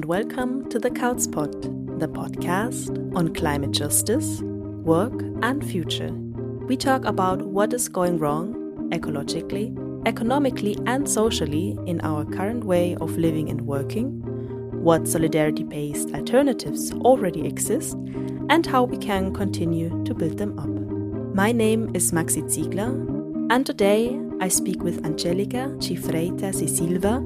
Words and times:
And 0.00 0.06
welcome 0.06 0.66
to 0.70 0.78
the 0.78 0.88
Couchspot, 0.88 2.00
the 2.00 2.08
podcast 2.08 3.14
on 3.14 3.34
climate 3.34 3.72
justice, 3.72 4.40
work, 4.40 5.12
and 5.42 5.62
future. 5.62 6.10
We 6.66 6.78
talk 6.78 7.04
about 7.04 7.42
what 7.42 7.74
is 7.74 7.86
going 7.86 8.16
wrong 8.16 8.54
ecologically, 8.92 9.76
economically, 10.06 10.78
and 10.86 11.06
socially 11.06 11.78
in 11.84 12.00
our 12.00 12.24
current 12.24 12.64
way 12.64 12.96
of 12.98 13.18
living 13.18 13.50
and 13.50 13.66
working, 13.66 14.22
what 14.82 15.06
solidarity 15.06 15.64
based 15.64 16.14
alternatives 16.14 16.92
already 16.92 17.46
exist, 17.46 17.94
and 18.48 18.64
how 18.64 18.84
we 18.84 18.96
can 18.96 19.34
continue 19.34 19.90
to 20.04 20.14
build 20.14 20.38
them 20.38 20.58
up. 20.58 21.34
My 21.36 21.52
name 21.52 21.90
is 21.92 22.10
Maxi 22.10 22.48
Ziegler, 22.48 22.88
and 23.50 23.66
today 23.66 24.18
I 24.40 24.48
speak 24.48 24.82
with 24.82 25.04
Angelica 25.04 25.68
Cifreitas 25.76 26.62
y 26.62 26.68
Silva 26.68 27.22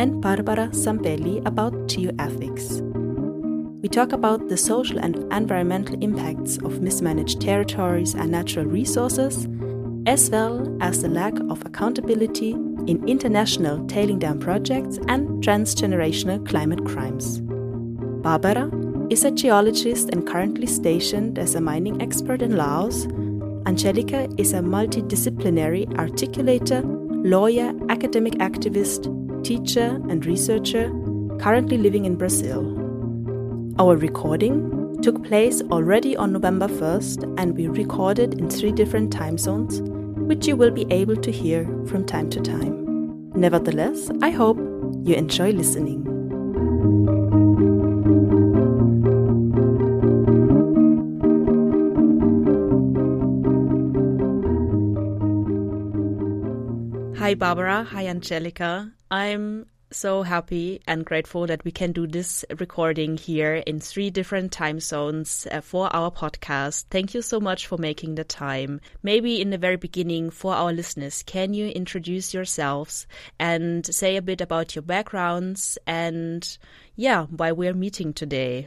and 0.00 0.22
Barbara 0.22 0.68
Zambelli 0.72 1.46
about 1.46 1.74
geoethics. 1.86 2.80
We 3.82 3.88
talk 3.90 4.12
about 4.12 4.48
the 4.48 4.56
social 4.56 4.98
and 4.98 5.30
environmental 5.30 6.02
impacts 6.02 6.56
of 6.56 6.80
mismanaged 6.80 7.42
territories 7.42 8.14
and 8.14 8.30
natural 8.30 8.64
resources, 8.64 9.46
as 10.06 10.30
well 10.30 10.74
as 10.80 11.02
the 11.02 11.08
lack 11.08 11.38
of 11.50 11.60
accountability 11.66 12.52
in 12.86 13.06
international 13.06 13.86
tailing 13.88 14.18
dam 14.18 14.38
projects 14.38 14.96
and 15.08 15.44
transgenerational 15.44 16.48
climate 16.48 16.82
crimes. 16.86 17.42
Barbara 18.22 18.70
is 19.10 19.24
a 19.24 19.30
geologist 19.30 20.08
and 20.08 20.26
currently 20.26 20.66
stationed 20.66 21.38
as 21.38 21.54
a 21.54 21.60
mining 21.60 22.00
expert 22.00 22.40
in 22.40 22.56
Laos. 22.56 23.04
Angelica 23.66 24.26
is 24.38 24.54
a 24.54 24.60
multidisciplinary 24.60 25.86
articulator, 25.96 26.82
lawyer, 27.22 27.74
academic 27.90 28.32
activist, 28.36 29.19
teacher, 29.42 30.00
and 30.08 30.24
researcher 30.26 30.90
currently 31.40 31.78
living 31.78 32.04
in 32.04 32.16
Brazil. 32.16 32.60
Our 33.78 33.96
recording 33.96 35.00
took 35.02 35.24
place 35.24 35.62
already 35.62 36.16
on 36.16 36.32
November 36.32 36.68
1st, 36.68 37.34
and 37.38 37.56
we 37.56 37.68
recorded 37.68 38.38
in 38.38 38.50
three 38.50 38.72
different 38.72 39.12
time 39.12 39.38
zones, 39.38 39.80
which 40.28 40.46
you 40.46 40.56
will 40.56 40.70
be 40.70 40.86
able 40.90 41.16
to 41.16 41.32
hear 41.32 41.64
from 41.86 42.04
time 42.04 42.28
to 42.30 42.40
time. 42.40 43.32
Nevertheless, 43.34 44.10
I 44.20 44.30
hope 44.30 44.58
you 45.02 45.14
enjoy 45.14 45.52
listening. 45.52 46.09
Hi, 57.30 57.34
Barbara. 57.34 57.84
Hi, 57.84 58.08
Angelica. 58.08 58.92
I'm 59.08 59.66
so 59.92 60.22
happy 60.24 60.80
and 60.88 61.04
grateful 61.04 61.46
that 61.46 61.64
we 61.64 61.70
can 61.70 61.92
do 61.92 62.08
this 62.08 62.44
recording 62.58 63.16
here 63.16 63.62
in 63.68 63.78
three 63.78 64.10
different 64.10 64.50
time 64.50 64.80
zones 64.80 65.46
uh, 65.52 65.60
for 65.60 65.94
our 65.94 66.10
podcast. 66.10 66.86
Thank 66.90 67.14
you 67.14 67.22
so 67.22 67.38
much 67.38 67.68
for 67.68 67.78
making 67.78 68.16
the 68.16 68.24
time. 68.24 68.80
Maybe 69.04 69.40
in 69.40 69.50
the 69.50 69.58
very 69.58 69.76
beginning, 69.76 70.30
for 70.30 70.54
our 70.54 70.72
listeners, 70.72 71.22
can 71.22 71.54
you 71.54 71.68
introduce 71.68 72.34
yourselves 72.34 73.06
and 73.38 73.86
say 73.86 74.16
a 74.16 74.22
bit 74.22 74.40
about 74.40 74.74
your 74.74 74.82
backgrounds 74.82 75.78
and, 75.86 76.58
yeah, 76.96 77.26
why 77.26 77.52
we're 77.52 77.74
meeting 77.74 78.12
today? 78.12 78.66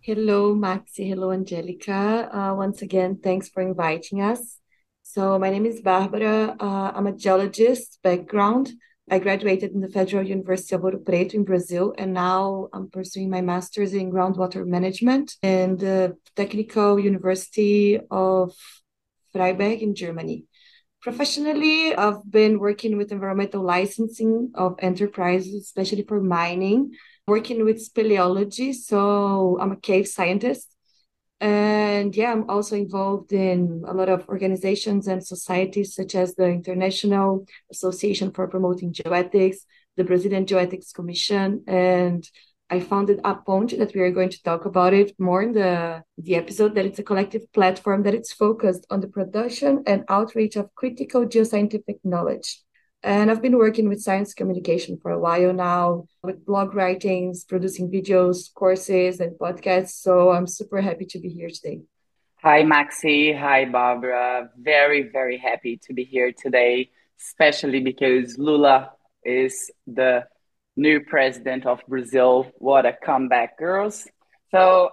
Hello, 0.00 0.54
Maxi. 0.54 1.06
Hello, 1.06 1.32
Angelica. 1.32 2.30
Uh, 2.32 2.54
once 2.54 2.80
again, 2.80 3.18
thanks 3.22 3.50
for 3.50 3.60
inviting 3.60 4.22
us. 4.22 4.56
So, 5.14 5.38
my 5.38 5.48
name 5.48 5.64
is 5.64 5.80
Barbara. 5.80 6.56
Uh, 6.58 6.90
I'm 6.92 7.06
a 7.06 7.12
geologist 7.12 8.00
background. 8.02 8.72
I 9.08 9.20
graduated 9.20 9.70
in 9.70 9.80
the 9.80 9.88
Federal 9.88 10.26
University 10.26 10.74
of 10.74 10.80
Ouro 10.80 11.04
Preto 11.06 11.34
in 11.34 11.44
Brazil, 11.44 11.94
and 11.96 12.12
now 12.12 12.68
I'm 12.72 12.90
pursuing 12.90 13.30
my 13.30 13.40
master's 13.40 13.94
in 13.94 14.10
groundwater 14.10 14.66
management 14.66 15.36
in 15.40 15.76
the 15.76 16.16
Technical 16.34 16.98
University 16.98 18.00
of 18.10 18.56
Freiberg 19.32 19.82
in 19.82 19.94
Germany. 19.94 20.46
Professionally, 21.00 21.94
I've 21.94 22.28
been 22.28 22.58
working 22.58 22.96
with 22.96 23.12
environmental 23.12 23.62
licensing 23.62 24.50
of 24.56 24.74
enterprises, 24.80 25.54
especially 25.62 26.02
for 26.02 26.20
mining, 26.20 26.90
working 27.28 27.64
with 27.64 27.88
speleology. 27.88 28.74
So 28.74 29.58
I'm 29.60 29.70
a 29.70 29.76
cave 29.76 30.08
scientist 30.08 30.73
and 31.40 32.14
yeah, 32.16 32.32
I'm 32.32 32.48
also 32.48 32.76
involved 32.76 33.32
in 33.32 33.82
a 33.86 33.94
lot 33.94 34.08
of 34.08 34.28
organizations 34.28 35.08
and 35.08 35.24
societies, 35.24 35.94
such 35.94 36.14
as 36.14 36.34
the 36.34 36.46
International 36.46 37.46
Association 37.70 38.30
for 38.32 38.48
Promoting 38.48 38.92
Geoethics, 38.92 39.58
the 39.96 40.04
Brazilian 40.04 40.46
Geoethics 40.46 40.92
Commission, 40.92 41.62
and 41.66 42.28
I 42.70 42.80
founded 42.80 43.22
Aponte 43.22 43.78
that 43.78 43.94
we 43.94 44.00
are 44.00 44.10
going 44.10 44.30
to 44.30 44.42
talk 44.42 44.64
about 44.64 44.94
it 44.94 45.14
more 45.18 45.42
in 45.42 45.52
the, 45.52 46.02
the 46.18 46.34
episode, 46.34 46.74
that 46.74 46.86
it's 46.86 46.98
a 46.98 47.04
collective 47.04 47.52
platform 47.52 48.02
that 48.04 48.14
it's 48.14 48.32
focused 48.32 48.86
on 48.90 49.00
the 49.00 49.06
production 49.06 49.84
and 49.86 50.04
outreach 50.08 50.56
of 50.56 50.74
critical 50.74 51.26
geoscientific 51.26 51.98
knowledge. 52.02 52.63
And 53.04 53.30
I've 53.30 53.42
been 53.42 53.58
working 53.58 53.90
with 53.90 54.00
science 54.00 54.32
communication 54.32 54.96
for 54.96 55.10
a 55.10 55.18
while 55.18 55.52
now, 55.52 56.06
with 56.22 56.46
blog 56.46 56.74
writings, 56.74 57.44
producing 57.44 57.92
videos, 57.92 58.52
courses, 58.54 59.20
and 59.20 59.38
podcasts. 59.38 60.00
So 60.00 60.30
I'm 60.32 60.46
super 60.46 60.80
happy 60.80 61.04
to 61.10 61.18
be 61.18 61.28
here 61.28 61.50
today. 61.50 61.82
Hi, 62.42 62.62
Maxi. 62.62 63.38
Hi, 63.38 63.66
Barbara. 63.66 64.48
Very, 64.56 65.02
very 65.02 65.36
happy 65.36 65.78
to 65.84 65.92
be 65.92 66.04
here 66.04 66.32
today, 66.32 66.92
especially 67.20 67.80
because 67.80 68.38
Lula 68.38 68.92
is 69.22 69.70
the 69.86 70.26
new 70.74 71.00
president 71.00 71.66
of 71.66 71.82
Brazil. 71.86 72.50
What 72.56 72.86
a 72.86 72.94
comeback, 72.94 73.58
girls. 73.58 74.08
So 74.50 74.88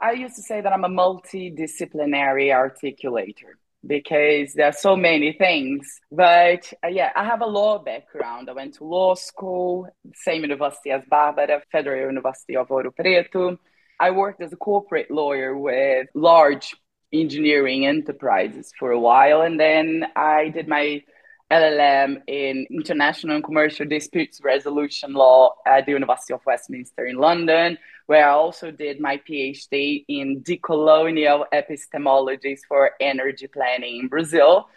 I 0.00 0.12
used 0.12 0.36
to 0.36 0.42
say 0.42 0.60
that 0.60 0.72
I'm 0.72 0.84
a 0.84 0.88
multidisciplinary 0.88 2.50
articulator 2.54 3.54
because 3.86 4.52
there 4.54 4.66
are 4.66 4.72
so 4.72 4.96
many 4.96 5.32
things. 5.32 5.86
But 6.10 6.72
uh, 6.84 6.88
yeah, 6.88 7.10
I 7.14 7.24
have 7.24 7.40
a 7.40 7.46
law 7.46 7.78
background. 7.78 8.50
I 8.50 8.52
went 8.52 8.74
to 8.74 8.84
law 8.84 9.14
school, 9.14 9.88
same 10.14 10.42
university 10.42 10.90
as 10.90 11.02
Barbara, 11.08 11.62
Federal 11.70 12.06
University 12.06 12.56
of 12.56 12.68
Ouro 12.68 12.90
Preto. 12.94 13.58
I 14.00 14.10
worked 14.10 14.42
as 14.42 14.52
a 14.52 14.56
corporate 14.56 15.10
lawyer 15.10 15.56
with 15.56 16.08
large 16.14 16.74
engineering 17.12 17.86
enterprises 17.86 18.72
for 18.78 18.90
a 18.90 19.00
while, 19.00 19.40
and 19.42 19.58
then 19.58 20.04
I 20.14 20.50
did 20.50 20.68
my 20.68 21.02
LLM 21.50 22.20
in 22.26 22.66
International 22.70 23.36
and 23.36 23.44
Commercial 23.44 23.86
Disputes 23.86 24.40
Resolution 24.42 25.14
Law 25.14 25.54
at 25.66 25.86
the 25.86 25.92
University 25.92 26.34
of 26.34 26.44
Westminster 26.44 27.06
in 27.06 27.16
London, 27.16 27.78
where 28.06 28.28
I 28.28 28.32
also 28.32 28.70
did 28.70 29.00
my 29.00 29.16
PhD 29.26 30.04
in 30.08 30.42
decolonial 30.42 31.44
epistemologies 31.54 32.60
for 32.68 32.92
energy 33.00 33.46
planning 33.46 34.00
in 34.00 34.08
Brazil. 34.08 34.68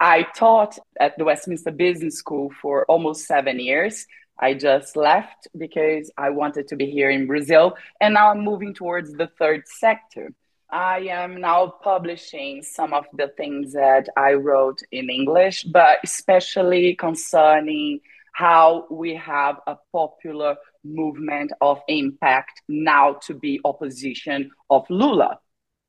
I 0.00 0.24
taught 0.34 0.78
at 0.98 1.16
the 1.16 1.24
Westminster 1.24 1.70
Business 1.70 2.16
School 2.16 2.50
for 2.60 2.84
almost 2.86 3.26
seven 3.26 3.60
years. 3.60 4.06
I 4.38 4.54
just 4.54 4.96
left 4.96 5.46
because 5.56 6.10
I 6.18 6.30
wanted 6.30 6.66
to 6.68 6.76
be 6.76 6.90
here 6.90 7.08
in 7.08 7.28
Brazil, 7.28 7.76
and 8.00 8.14
now 8.14 8.30
I'm 8.30 8.40
moving 8.40 8.74
towards 8.74 9.12
the 9.12 9.28
third 9.38 9.62
sector 9.68 10.32
I 10.70 10.98
am 11.10 11.40
now 11.40 11.68
publishing 11.82 12.62
some 12.62 12.92
of 12.92 13.04
the 13.12 13.28
things 13.36 13.72
that 13.74 14.08
I 14.16 14.32
wrote 14.32 14.80
in 14.90 15.10
English, 15.10 15.62
but 15.62 15.98
especially 16.02 16.96
concerning 16.96 18.00
how 18.34 18.86
we 18.90 19.14
have 19.14 19.60
a 19.66 19.76
popular 19.92 20.56
movement 20.84 21.52
of 21.60 21.80
impact 21.88 22.62
now 22.68 23.14
to 23.26 23.34
be 23.34 23.60
opposition 23.64 24.50
of 24.68 24.84
Lula, 24.90 25.38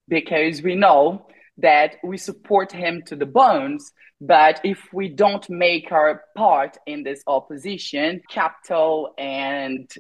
because 0.08 0.62
we 0.62 0.76
know 0.76 1.28
that 1.58 1.96
we 2.04 2.18
support 2.18 2.72
him 2.72 3.02
to 3.08 3.16
the 3.16 3.26
bones. 3.26 3.92
But 4.22 4.62
if 4.64 4.94
we 4.94 5.10
don't 5.10 5.50
make 5.50 5.92
our 5.92 6.24
part 6.36 6.78
in 6.86 7.04
this 7.04 7.24
opposition, 7.26 8.22
capital 8.30 9.14
and 9.18 9.92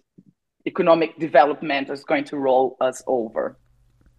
economic 0.67 1.17
development 1.17 1.89
is 1.89 2.03
going 2.03 2.25
to 2.25 2.37
roll 2.37 2.77
us 2.79 3.01
over 3.07 3.57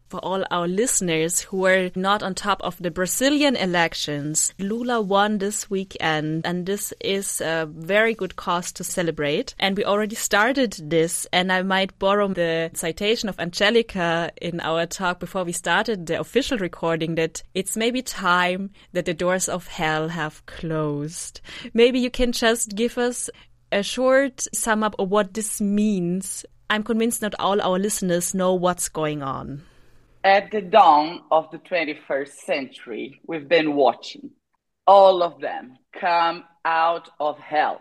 for 0.08 0.20
all 0.24 0.44
our 0.50 0.66
listeners 0.66 1.40
who 1.40 1.66
are 1.66 1.90
not 1.94 2.22
on 2.22 2.34
top 2.34 2.60
of 2.62 2.76
the 2.78 2.90
Brazilian 2.90 3.56
elections, 3.56 4.54
Lula 4.58 5.00
won 5.00 5.38
this 5.38 5.68
weekend, 5.70 6.46
and 6.46 6.66
this 6.66 6.92
is 7.00 7.40
a 7.40 7.68
very 7.70 8.14
good 8.14 8.36
cause 8.36 8.72
to 8.72 8.84
celebrate. 8.84 9.54
And 9.58 9.76
we 9.76 9.84
already 9.84 10.16
started 10.16 10.72
this, 10.82 11.26
and 11.32 11.52
I 11.52 11.62
might 11.62 11.98
borrow 11.98 12.28
the 12.28 12.70
citation 12.74 13.28
of 13.28 13.38
Angelica 13.38 14.32
in 14.40 14.60
our 14.60 14.86
talk 14.86 15.20
before 15.20 15.44
we 15.44 15.52
started 15.52 16.06
the 16.06 16.18
official 16.18 16.58
recording 16.58 17.14
that 17.16 17.42
it's 17.54 17.76
maybe 17.76 18.02
time 18.02 18.70
that 18.92 19.04
the 19.04 19.14
doors 19.14 19.48
of 19.48 19.66
hell 19.66 20.08
have 20.08 20.44
closed. 20.46 21.40
Maybe 21.74 22.00
you 22.00 22.10
can 22.10 22.32
just 22.32 22.74
give 22.74 22.98
us 22.98 23.28
a 23.70 23.82
short 23.82 24.46
sum 24.54 24.82
up 24.82 24.94
of 24.98 25.10
what 25.10 25.34
this 25.34 25.60
means. 25.60 26.46
I'm 26.70 26.82
convinced 26.82 27.22
not 27.22 27.34
all 27.38 27.60
our 27.60 27.78
listeners 27.78 28.34
know 28.34 28.54
what's 28.54 28.88
going 28.88 29.22
on. 29.22 29.62
At 30.24 30.50
the 30.50 30.62
dawn 30.62 31.22
of 31.30 31.50
the 31.52 31.58
21st 31.58 32.32
century, 32.44 33.20
we've 33.26 33.48
been 33.48 33.74
watching 33.76 34.30
all 34.86 35.22
of 35.22 35.40
them 35.40 35.76
come 35.92 36.44
out 36.64 37.08
of 37.20 37.38
hell. 37.38 37.80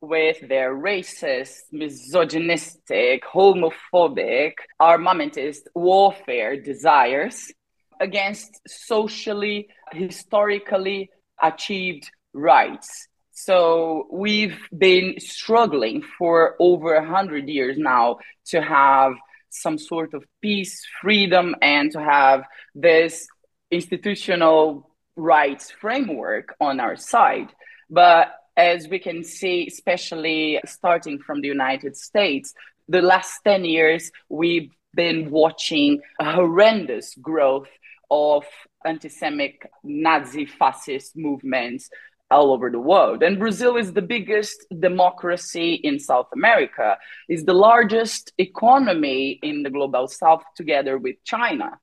with 0.00 0.40
their 0.48 0.74
racist, 0.74 1.60
misogynistic, 1.70 3.22
homophobic, 3.24 4.54
armamentist 4.80 5.60
warfare 5.76 6.60
desires 6.60 7.52
against 8.00 8.60
socially, 8.66 9.68
historically 9.92 11.08
achieved 11.40 12.10
rights. 12.34 13.06
So 13.30 14.08
we've 14.10 14.58
been 14.76 15.20
struggling 15.20 16.02
for 16.18 16.56
over 16.58 16.94
a 16.94 17.06
hundred 17.06 17.48
years 17.48 17.78
now 17.78 18.18
to 18.46 18.60
have 18.60 19.12
some 19.52 19.78
sort 19.78 20.14
of 20.14 20.24
peace, 20.40 20.84
freedom, 21.00 21.54
and 21.60 21.92
to 21.92 22.00
have 22.00 22.44
this 22.74 23.26
institutional 23.70 24.90
rights 25.16 25.70
framework 25.70 26.54
on 26.60 26.80
our 26.80 26.96
side. 26.96 27.48
But 27.90 28.28
as 28.56 28.88
we 28.88 28.98
can 28.98 29.24
see, 29.24 29.66
especially 29.66 30.60
starting 30.66 31.18
from 31.18 31.40
the 31.40 31.48
United 31.48 31.96
States, 31.96 32.54
the 32.88 33.02
last 33.02 33.40
10 33.44 33.64
years, 33.64 34.10
we've 34.28 34.70
been 34.94 35.30
watching 35.30 36.00
a 36.20 36.32
horrendous 36.32 37.14
growth 37.14 37.68
of 38.10 38.44
anti 38.84 39.08
Semitic 39.08 39.70
Nazi 39.82 40.44
fascist 40.44 41.16
movements 41.16 41.88
all 42.32 42.52
over 42.52 42.70
the 42.70 42.78
world. 42.78 43.22
And 43.22 43.38
Brazil 43.38 43.76
is 43.76 43.92
the 43.92 44.02
biggest 44.02 44.66
democracy 44.80 45.74
in 45.74 45.98
South 45.98 46.28
America, 46.32 46.98
is 47.28 47.44
the 47.44 47.54
largest 47.54 48.32
economy 48.38 49.38
in 49.42 49.62
the 49.62 49.70
global 49.70 50.08
south 50.08 50.42
together 50.56 50.98
with 50.98 51.16
China. 51.24 51.78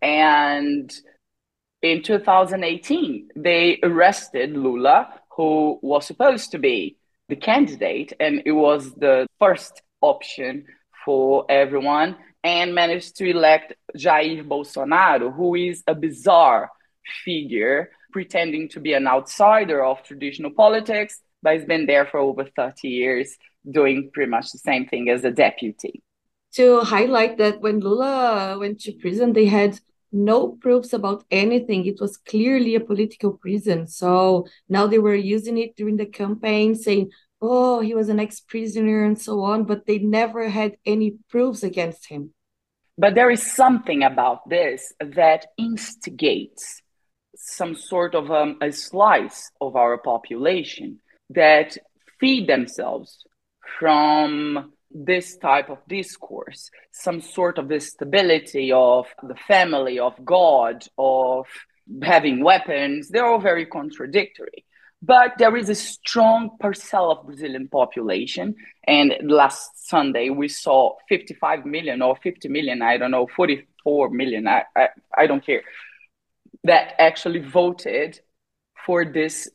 And 0.00 0.90
in 1.82 2.02
2018, 2.02 3.28
they 3.36 3.78
arrested 3.82 4.56
Lula, 4.56 5.20
who 5.36 5.78
was 5.82 6.06
supposed 6.06 6.52
to 6.52 6.58
be 6.58 6.96
the 7.28 7.36
candidate, 7.36 8.12
and 8.18 8.42
it 8.46 8.52
was 8.52 8.92
the 8.94 9.26
first 9.38 9.82
option 10.00 10.64
for 11.04 11.44
everyone, 11.48 12.16
and 12.42 12.74
managed 12.74 13.16
to 13.16 13.28
elect 13.28 13.74
Jair 13.96 14.46
Bolsonaro, 14.46 15.34
who 15.34 15.54
is 15.54 15.82
a 15.86 15.94
bizarre 15.94 16.70
figure 17.24 17.90
pretending 18.12 18.68
to 18.70 18.80
be 18.80 18.92
an 18.94 19.06
outsider 19.06 19.84
of 19.84 20.02
traditional 20.02 20.50
politics, 20.50 21.20
but 21.42 21.54
he's 21.54 21.64
been 21.64 21.86
there 21.86 22.06
for 22.06 22.18
over 22.18 22.44
30 22.44 22.88
years 22.88 23.36
doing 23.70 24.10
pretty 24.12 24.30
much 24.30 24.50
the 24.50 24.58
same 24.58 24.86
thing 24.86 25.08
as 25.08 25.24
a 25.24 25.30
deputy. 25.30 26.02
To 26.54 26.80
highlight 26.80 27.38
that 27.38 27.60
when 27.60 27.80
Lula 27.80 28.56
went 28.58 28.80
to 28.80 28.92
prison, 28.92 29.32
they 29.32 29.46
had 29.46 29.78
no 30.10 30.48
proofs 30.48 30.92
about 30.92 31.24
anything. 31.30 31.84
It 31.84 32.00
was 32.00 32.16
clearly 32.16 32.74
a 32.74 32.80
political 32.80 33.32
prison. 33.32 33.86
So 33.86 34.46
now 34.68 34.86
they 34.86 34.98
were 34.98 35.14
using 35.14 35.58
it 35.58 35.76
during 35.76 35.98
the 35.98 36.06
campaign, 36.06 36.74
saying, 36.74 37.10
oh, 37.40 37.80
he 37.80 37.94
was 37.94 38.08
an 38.08 38.18
ex 38.18 38.40
prisoner 38.40 39.04
and 39.04 39.20
so 39.20 39.42
on, 39.42 39.64
but 39.64 39.86
they 39.86 39.98
never 39.98 40.48
had 40.48 40.76
any 40.86 41.18
proofs 41.28 41.62
against 41.62 42.08
him. 42.08 42.32
But 42.96 43.14
there 43.14 43.30
is 43.30 43.54
something 43.54 44.02
about 44.02 44.48
this 44.48 44.92
that 44.98 45.46
instigates 45.56 46.82
some 47.48 47.74
sort 47.74 48.14
of 48.14 48.30
um, 48.30 48.58
a 48.60 48.72
slice 48.72 49.50
of 49.60 49.76
our 49.76 49.98
population 49.98 51.00
that 51.30 51.76
feed 52.20 52.46
themselves 52.48 53.24
from 53.78 54.72
this 54.90 55.36
type 55.36 55.68
of 55.68 55.78
discourse, 55.88 56.70
some 56.92 57.20
sort 57.20 57.58
of 57.58 57.68
the 57.68 57.80
stability 57.80 58.72
of 58.72 59.06
the 59.22 59.34
family, 59.34 59.98
of 59.98 60.14
God, 60.24 60.84
of 60.96 61.46
having 62.02 62.42
weapons, 62.42 63.08
they're 63.08 63.26
all 63.26 63.40
very 63.40 63.66
contradictory. 63.66 64.64
But 65.00 65.34
there 65.38 65.56
is 65.56 65.68
a 65.68 65.74
strong 65.76 66.56
parcel 66.58 67.12
of 67.12 67.26
Brazilian 67.26 67.68
population. 67.68 68.56
And 68.84 69.14
last 69.22 69.88
Sunday, 69.88 70.28
we 70.30 70.48
saw 70.48 70.96
55 71.08 71.64
million 71.64 72.02
or 72.02 72.16
50 72.16 72.48
million, 72.48 72.82
I 72.82 72.96
don't 72.96 73.12
know, 73.12 73.28
44 73.36 74.10
million, 74.10 74.48
I, 74.48 74.64
I, 74.74 74.88
I 75.16 75.26
don't 75.28 75.44
care, 75.44 75.62
that 76.68 76.94
actually 76.98 77.40
voted 77.40 78.20
for 78.84 79.04
this 79.04 79.48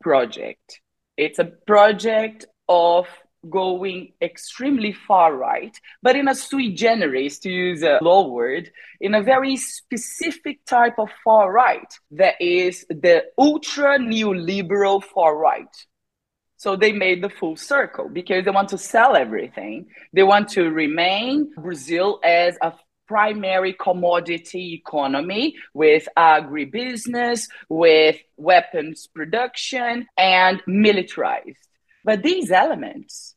project. 0.00 0.80
It's 1.16 1.38
a 1.38 1.44
project 1.44 2.46
of 2.68 3.06
going 3.48 4.12
extremely 4.20 4.92
far 4.92 5.34
right, 5.34 5.76
but 6.02 6.14
in 6.14 6.28
a 6.28 6.34
sui 6.34 6.72
generis, 6.72 7.38
to 7.40 7.50
use 7.50 7.82
a 7.82 7.98
law 8.02 8.28
word, 8.28 8.70
in 9.00 9.14
a 9.14 9.22
very 9.22 9.56
specific 9.56 10.64
type 10.64 10.98
of 10.98 11.08
far 11.24 11.50
right 11.50 11.92
that 12.12 12.34
is 12.40 12.86
the 12.88 13.24
ultra 13.38 13.98
neoliberal 13.98 15.02
far 15.02 15.36
right. 15.36 15.74
So 16.56 16.76
they 16.76 16.92
made 16.92 17.22
the 17.22 17.30
full 17.30 17.56
circle 17.56 18.08
because 18.10 18.44
they 18.44 18.50
want 18.50 18.68
to 18.68 18.78
sell 18.78 19.16
everything. 19.16 19.86
They 20.12 20.22
want 20.22 20.50
to 20.50 20.70
remain 20.70 21.52
Brazil 21.56 22.20
as 22.22 22.58
a 22.60 22.74
primary 23.10 23.72
commodity 23.72 24.74
economy 24.74 25.56
with 25.74 26.06
agribusiness, 26.16 27.48
with 27.68 28.16
weapons 28.36 29.08
production, 29.08 30.06
and 30.16 30.62
militarized. 30.68 31.66
But 32.04 32.22
these 32.22 32.52
elements, 32.52 33.34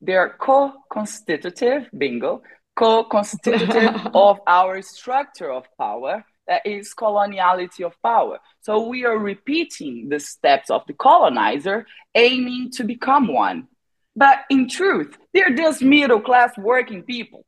they 0.00 0.14
are 0.14 0.30
co-constitutive, 0.38 1.88
bingo, 1.98 2.42
co-constitutive 2.76 3.96
of 4.14 4.38
our 4.46 4.80
structure 4.80 5.50
of 5.50 5.64
power 5.76 6.24
that 6.46 6.64
is 6.64 6.94
coloniality 6.94 7.84
of 7.84 8.00
power. 8.04 8.38
So 8.60 8.86
we 8.86 9.04
are 9.06 9.18
repeating 9.18 10.08
the 10.08 10.20
steps 10.20 10.70
of 10.70 10.82
the 10.86 10.94
colonizer, 10.94 11.84
aiming 12.14 12.70
to 12.76 12.84
become 12.84 13.26
one. 13.26 13.66
But 14.14 14.44
in 14.50 14.68
truth, 14.68 15.18
they're 15.34 15.56
just 15.56 15.82
middle 15.82 16.20
class 16.20 16.52
working 16.56 17.02
people 17.02 17.44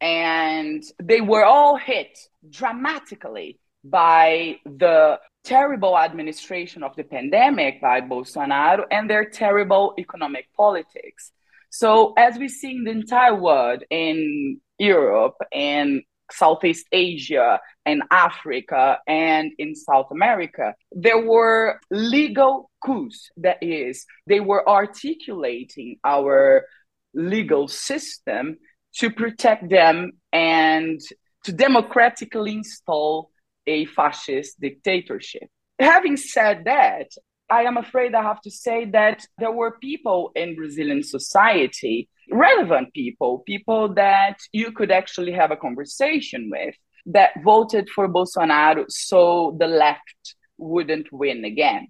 and 0.00 0.82
they 1.02 1.20
were 1.20 1.44
all 1.44 1.76
hit 1.76 2.18
dramatically 2.48 3.58
by 3.84 4.58
the 4.64 5.18
terrible 5.44 5.96
administration 5.98 6.82
of 6.82 6.94
the 6.96 7.04
pandemic 7.04 7.80
by 7.80 8.00
Bolsonaro 8.00 8.84
and 8.90 9.08
their 9.08 9.24
terrible 9.30 9.94
economic 9.98 10.46
politics. 10.56 11.32
So, 11.70 12.14
as 12.16 12.38
we 12.38 12.48
see 12.48 12.72
in 12.72 12.84
the 12.84 12.90
entire 12.90 13.34
world, 13.34 13.82
in 13.90 14.60
Europe 14.78 15.36
and 15.52 16.02
Southeast 16.30 16.86
Asia 16.92 17.60
and 17.84 18.02
Africa 18.10 18.98
and 19.06 19.52
in 19.58 19.74
South 19.74 20.10
America, 20.10 20.74
there 20.92 21.20
were 21.20 21.80
legal 21.90 22.70
coups. 22.82 23.30
That 23.38 23.58
is, 23.62 24.06
they 24.26 24.40
were 24.40 24.66
articulating 24.68 25.98
our 26.04 26.66
legal 27.14 27.68
system 27.68 28.58
to 28.96 29.10
protect 29.10 29.68
them 29.68 30.12
and 30.32 31.00
to 31.44 31.52
democratically 31.52 32.52
install 32.52 33.30
a 33.66 33.84
fascist 33.86 34.60
dictatorship. 34.60 35.48
Having 35.78 36.16
said 36.16 36.64
that, 36.64 37.08
I 37.50 37.62
am 37.62 37.76
afraid 37.76 38.14
I 38.14 38.22
have 38.22 38.40
to 38.42 38.50
say 38.50 38.84
that 38.86 39.24
there 39.38 39.52
were 39.52 39.78
people 39.78 40.32
in 40.34 40.56
Brazilian 40.56 41.02
society, 41.02 42.08
relevant 42.30 42.92
people, 42.92 43.42
people 43.46 43.94
that 43.94 44.36
you 44.52 44.72
could 44.72 44.90
actually 44.90 45.32
have 45.32 45.50
a 45.50 45.56
conversation 45.56 46.50
with, 46.50 46.74
that 47.06 47.30
voted 47.42 47.88
for 47.88 48.06
Bolsonaro 48.08 48.84
so 48.88 49.56
the 49.58 49.66
left 49.66 50.34
wouldn't 50.58 51.10
win 51.10 51.44
again. 51.44 51.88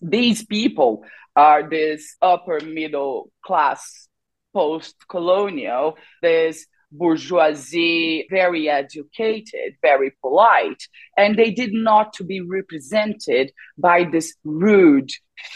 These 0.00 0.46
people 0.46 1.04
are 1.36 1.68
this 1.68 2.16
upper 2.22 2.60
middle 2.60 3.30
class 3.44 4.08
post 4.54 4.96
colonial, 5.08 5.96
this 6.22 6.66
bourgeoisie, 6.92 8.26
very 8.30 8.68
educated, 8.68 9.74
very 9.82 10.12
polite, 10.20 10.82
and 11.16 11.36
they 11.36 11.50
did 11.50 11.72
not 11.72 12.12
to 12.14 12.24
be 12.24 12.40
represented 12.40 13.52
by 13.76 14.04
this 14.04 14.34
rude 14.44 15.10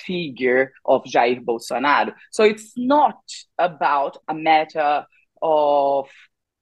figure 0.06 0.72
of 0.84 1.04
Jair 1.04 1.42
Bolsonaro. 1.44 2.12
So 2.32 2.44
it's 2.44 2.72
not 2.76 3.20
about 3.58 4.18
a 4.28 4.34
matter 4.34 5.06
of 5.40 6.08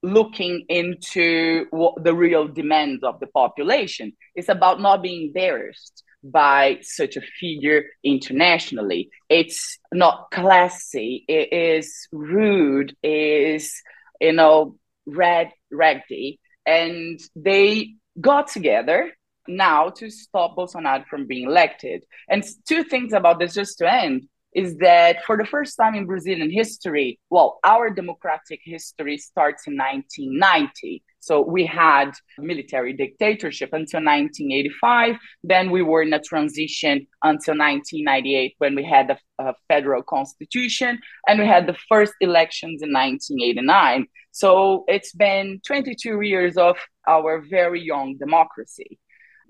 looking 0.03 0.65
into 0.69 1.65
what 1.71 2.03
the 2.03 2.13
real 2.13 2.47
demands 2.47 3.03
of 3.03 3.19
the 3.19 3.27
population. 3.27 4.13
It's 4.35 4.49
about 4.49 4.79
not 4.79 5.01
being 5.01 5.27
embarrassed 5.27 6.03
by 6.31 6.79
such 6.81 7.17
a 7.17 7.21
figure 7.21 7.85
internationally. 8.03 9.09
It's 9.29 9.77
not 9.93 10.29
classy, 10.31 11.25
it 11.27 11.53
is 11.53 12.07
rude, 12.11 12.95
is, 13.03 13.73
you 14.19 14.33
know, 14.33 14.77
red, 15.05 15.51
raggy. 15.71 16.39
And 16.65 17.19
they 17.35 17.95
got 18.19 18.47
together 18.47 19.11
now 19.47 19.89
to 19.89 20.09
stop 20.09 20.55
Bolsonaro 20.57 21.05
from 21.07 21.27
being 21.27 21.47
elected. 21.47 22.03
And 22.29 22.43
two 22.67 22.83
things 22.83 23.13
about 23.13 23.39
this 23.39 23.53
just 23.53 23.77
to 23.79 23.91
end 23.91 24.27
is 24.53 24.77
that 24.77 25.23
for 25.25 25.37
the 25.37 25.45
first 25.45 25.77
time 25.77 25.95
in 25.95 26.05
Brazilian 26.05 26.49
history, 26.49 27.19
well, 27.29 27.59
our 27.63 27.89
democratic 27.89 28.59
history 28.63 29.17
starts 29.17 29.67
in 29.67 29.77
1990 29.77 31.03
So 31.19 31.41
we 31.41 31.65
had 31.65 32.11
military 32.37 32.93
dictatorship 32.93 33.69
until 33.73 33.99
1985. 33.99 35.15
Then 35.43 35.71
we 35.71 35.81
were 35.81 36.01
in 36.01 36.13
a 36.13 36.21
transition 36.21 37.07
until 37.23 37.57
1998 37.57 38.55
when 38.59 38.75
we 38.75 38.83
had 38.83 39.09
a, 39.11 39.17
a 39.39 39.49
uh, 39.49 39.53
federal 39.67 40.03
constitution 40.03 40.99
and 41.27 41.39
we 41.39 41.45
had 41.45 41.67
the 41.67 41.75
first 41.89 42.13
elections 42.21 42.81
in 42.81 42.93
1989. 42.93 44.07
So 44.31 44.85
it's 44.87 45.13
been 45.13 45.59
22 45.65 46.21
years 46.21 46.57
of 46.57 46.77
our 47.07 47.41
very 47.41 47.81
young 47.81 48.17
democracy. 48.17 48.99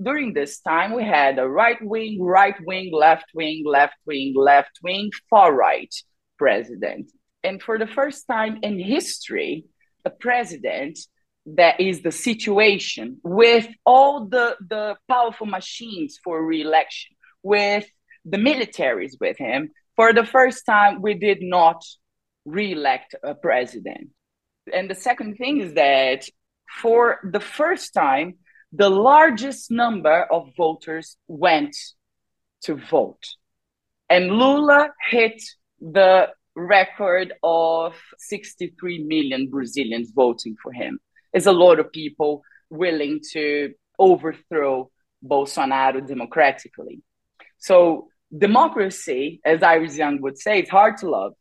During 0.02 0.34
this 0.34 0.60
time, 0.60 0.94
we 0.94 1.04
had 1.04 1.40
a 1.40 1.48
right 1.48 1.82
wing, 1.82 2.22
right 2.22 2.56
wing, 2.66 2.92
left 2.94 3.26
wing, 3.34 3.64
left 3.66 3.96
wing, 4.06 4.34
left 4.36 4.80
wing, 4.84 5.10
far 5.30 5.54
right 5.54 5.94
president. 6.38 7.12
And 7.44 7.62
for 7.62 7.78
the 7.80 7.88
first 7.88 8.28
time 8.28 8.60
in 8.62 8.80
history, 8.80 9.66
a 10.06 10.10
president 10.10 11.00
that 11.56 11.80
is 11.80 12.02
the 12.02 12.12
situation 12.12 13.18
with 13.24 13.68
all 13.86 14.26
the, 14.26 14.58
the 14.70 14.96
powerful 15.08 15.48
machines 15.48 16.20
for 16.24 16.46
re-election, 16.46 17.16
with 17.42 17.86
the 18.26 18.38
militaries 18.38 19.14
with 19.20 19.38
him. 19.38 19.72
For 19.96 20.14
the 20.14 20.26
first 20.26 20.66
time, 20.66 21.02
we 21.02 21.14
did 21.14 21.42
not 21.42 21.84
re-elect 22.46 23.16
a 23.24 23.34
president. 23.34 24.10
And 24.74 24.90
the 24.90 24.96
second 24.96 25.36
thing 25.38 25.62
is 25.62 25.74
that 25.76 26.28
for 26.82 27.20
the 27.24 27.40
first 27.40 27.94
time, 27.94 28.36
the 28.74 28.90
largest 28.90 29.72
number 29.72 30.24
of 30.24 30.50
voters 30.58 31.16
went 31.28 31.76
to 32.64 32.76
vote. 32.76 33.24
And 34.10 34.32
Lula 34.32 34.90
hit 35.10 35.42
the 35.80 36.30
record 36.56 37.34
of 37.44 37.94
63 38.18 39.04
million 39.04 39.50
Brazilians 39.50 40.12
voting 40.14 40.56
for 40.62 40.74
him. 40.74 41.00
It's 41.38 41.46
a 41.46 41.52
lot 41.52 41.80
of 41.80 41.92
people 41.92 42.42
willing 42.72 43.22
to 43.34 43.74
overthrow 44.00 44.90
Bolsonaro 45.24 46.06
democratically. 46.06 47.04
So, 47.60 48.08
democracy, 48.36 49.40
as 49.46 49.62
Iris 49.62 49.96
Young 49.98 50.20
would 50.24 50.40
say, 50.40 50.58
it's 50.58 50.72
hard 50.72 50.98
to 50.98 51.10
love 51.12 51.34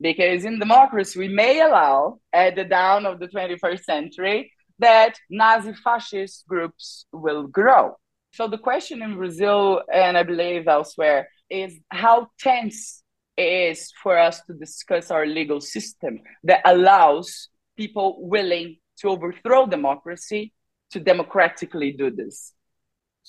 because 0.00 0.44
in 0.44 0.58
democracy, 0.58 1.20
we 1.20 1.28
may 1.28 1.60
allow 1.60 2.18
at 2.32 2.56
the 2.56 2.64
dawn 2.64 3.06
of 3.06 3.20
the 3.20 3.28
21st 3.28 3.84
century 3.84 4.52
that 4.80 5.14
Nazi 5.30 5.74
fascist 5.74 6.44
groups 6.48 7.06
will 7.12 7.46
grow. 7.46 7.94
So, 8.32 8.48
the 8.48 8.58
question 8.58 9.00
in 9.00 9.14
Brazil 9.14 9.82
and 9.92 10.18
I 10.18 10.24
believe 10.24 10.66
elsewhere 10.66 11.28
is 11.48 11.78
how 11.90 12.30
tense 12.40 13.04
is 13.38 13.92
for 14.02 14.18
us 14.18 14.40
to 14.46 14.54
discuss 14.54 15.12
our 15.12 15.24
legal 15.24 15.60
system 15.60 16.18
that 16.42 16.62
allows 16.64 17.48
people 17.76 18.16
willing 18.18 18.78
to 18.98 19.08
overthrow 19.08 19.66
democracy 19.66 20.52
to 20.90 21.00
democratically 21.00 21.92
do 21.92 22.10
this. 22.10 22.52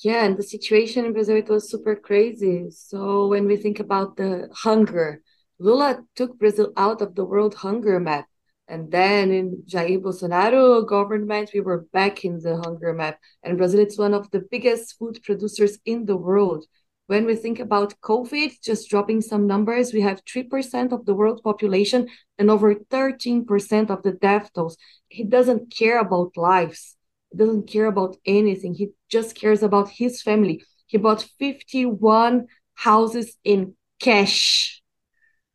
Yeah, 0.04 0.26
and 0.26 0.38
the 0.38 0.44
situation 0.44 1.06
in 1.06 1.14
Brazil 1.14 1.38
it 1.38 1.50
was 1.50 1.70
super 1.70 1.96
crazy. 1.96 2.70
So 2.70 3.28
when 3.28 3.46
we 3.48 3.58
think 3.58 3.80
about 3.80 4.16
the 4.16 4.48
hunger, 4.54 5.24
Lula 5.60 6.04
took 6.16 6.38
Brazil 6.38 6.72
out 6.78 7.02
of 7.02 7.16
the 7.16 7.26
world 7.26 7.56
hunger 7.56 8.00
map. 8.00 8.28
And 8.68 8.92
then 8.92 9.32
in 9.32 9.64
Jair 9.66 10.00
Bolsonaro 10.00 10.86
government, 10.86 11.52
we 11.54 11.62
were 11.62 11.88
back 11.94 12.26
in 12.26 12.40
the 12.40 12.62
hunger 12.64 12.94
map. 12.94 13.18
And 13.42 13.58
Brazil 13.58 13.80
is 13.80 13.98
one 13.98 14.14
of 14.14 14.30
the 14.30 14.46
biggest 14.52 14.98
food 15.00 15.20
producers 15.24 15.80
in 15.86 16.06
the 16.06 16.18
world. 16.18 16.66
When 17.08 17.26
we 17.26 17.36
think 17.36 17.60
about 17.60 18.00
COVID, 18.02 18.62
just 18.62 18.90
dropping 18.90 19.22
some 19.22 19.48
numbers, 19.48 19.94
we 19.94 20.02
have 20.02 20.26
3% 20.26 20.92
of 20.92 21.06
the 21.06 21.14
world 21.14 21.42
population 21.42 22.10
and 22.38 22.52
over 22.52 22.76
13% 22.76 23.90
of 23.90 24.04
the 24.04 24.12
death 24.12 24.52
tolls. 24.54 24.76
He 25.08 25.24
doesn't 25.24 25.74
care 25.74 26.00
about 26.00 26.36
lives. 26.36 26.98
He 27.32 27.38
doesn't 27.38 27.70
care 27.70 27.86
about 27.86 28.18
anything. 28.26 28.74
He 28.74 28.90
just 29.10 29.36
cares 29.36 29.64
about 29.64 29.90
his 29.90 30.22
family. 30.22 30.62
He 30.88 30.98
bought 30.98 31.26
51 31.40 32.48
houses 32.76 33.38
in 33.46 33.76
cash. 34.02 34.82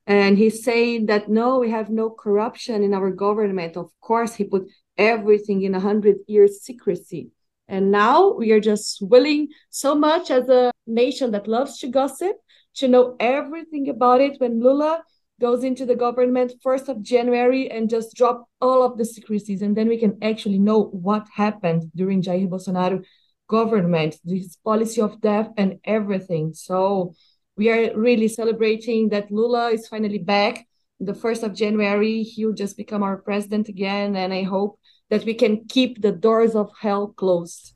And 0.06 0.38
he's 0.38 0.64
saying 0.64 1.06
that 1.06 1.28
no, 1.28 1.58
we 1.58 1.70
have 1.70 1.90
no 1.90 2.08
corruption 2.08 2.82
in 2.82 2.94
our 2.94 3.10
government. 3.10 3.76
Of 3.76 3.90
course, 4.00 4.34
he 4.34 4.44
put 4.44 4.68
everything 4.96 5.62
in 5.62 5.74
a 5.74 5.80
hundred 5.80 6.16
years 6.26 6.62
secrecy. 6.62 7.30
And 7.68 7.90
now 7.90 8.32
we 8.32 8.52
are 8.52 8.60
just 8.60 9.00
willing 9.00 9.48
so 9.70 9.94
much 9.94 10.30
as 10.30 10.48
a 10.48 10.72
nation 10.86 11.30
that 11.30 11.48
loves 11.48 11.78
to 11.78 11.88
gossip 11.88 12.36
to 12.74 12.88
know 12.88 13.16
everything 13.20 13.88
about 13.88 14.20
it 14.20 14.40
when 14.40 14.62
Lula 14.62 15.02
goes 15.40 15.64
into 15.64 15.84
the 15.84 15.96
government 15.96 16.52
1st 16.64 16.88
of 16.88 17.02
January 17.02 17.70
and 17.70 17.90
just 17.90 18.14
drop 18.14 18.46
all 18.60 18.84
of 18.84 18.96
the 18.98 19.04
secrecies. 19.04 19.62
And 19.62 19.76
then 19.76 19.88
we 19.88 19.98
can 19.98 20.18
actually 20.22 20.58
know 20.58 20.84
what 20.84 21.26
happened 21.34 21.90
during 21.94 22.22
Jair 22.22 22.48
Bolsonaro 22.48 23.04
government, 23.48 24.16
his 24.24 24.56
policy 24.64 25.00
of 25.00 25.20
death 25.20 25.50
and 25.56 25.78
everything. 25.84 26.54
So 26.54 27.14
we 27.56 27.70
are 27.70 27.96
really 27.96 28.28
celebrating 28.28 29.08
that 29.10 29.30
Lula 29.30 29.70
is 29.70 29.88
finally 29.88 30.18
back. 30.18 30.66
The 31.00 31.12
1st 31.12 31.42
of 31.42 31.54
January, 31.54 32.22
he'll 32.22 32.52
just 32.52 32.76
become 32.76 33.02
our 33.02 33.16
president 33.16 33.68
again. 33.68 34.14
And 34.14 34.32
I 34.32 34.44
hope 34.44 34.78
that 35.12 35.26
we 35.26 35.34
can 35.34 35.62
keep 35.66 36.00
the 36.00 36.10
doors 36.10 36.54
of 36.54 36.72
hell 36.80 37.08
closed. 37.08 37.74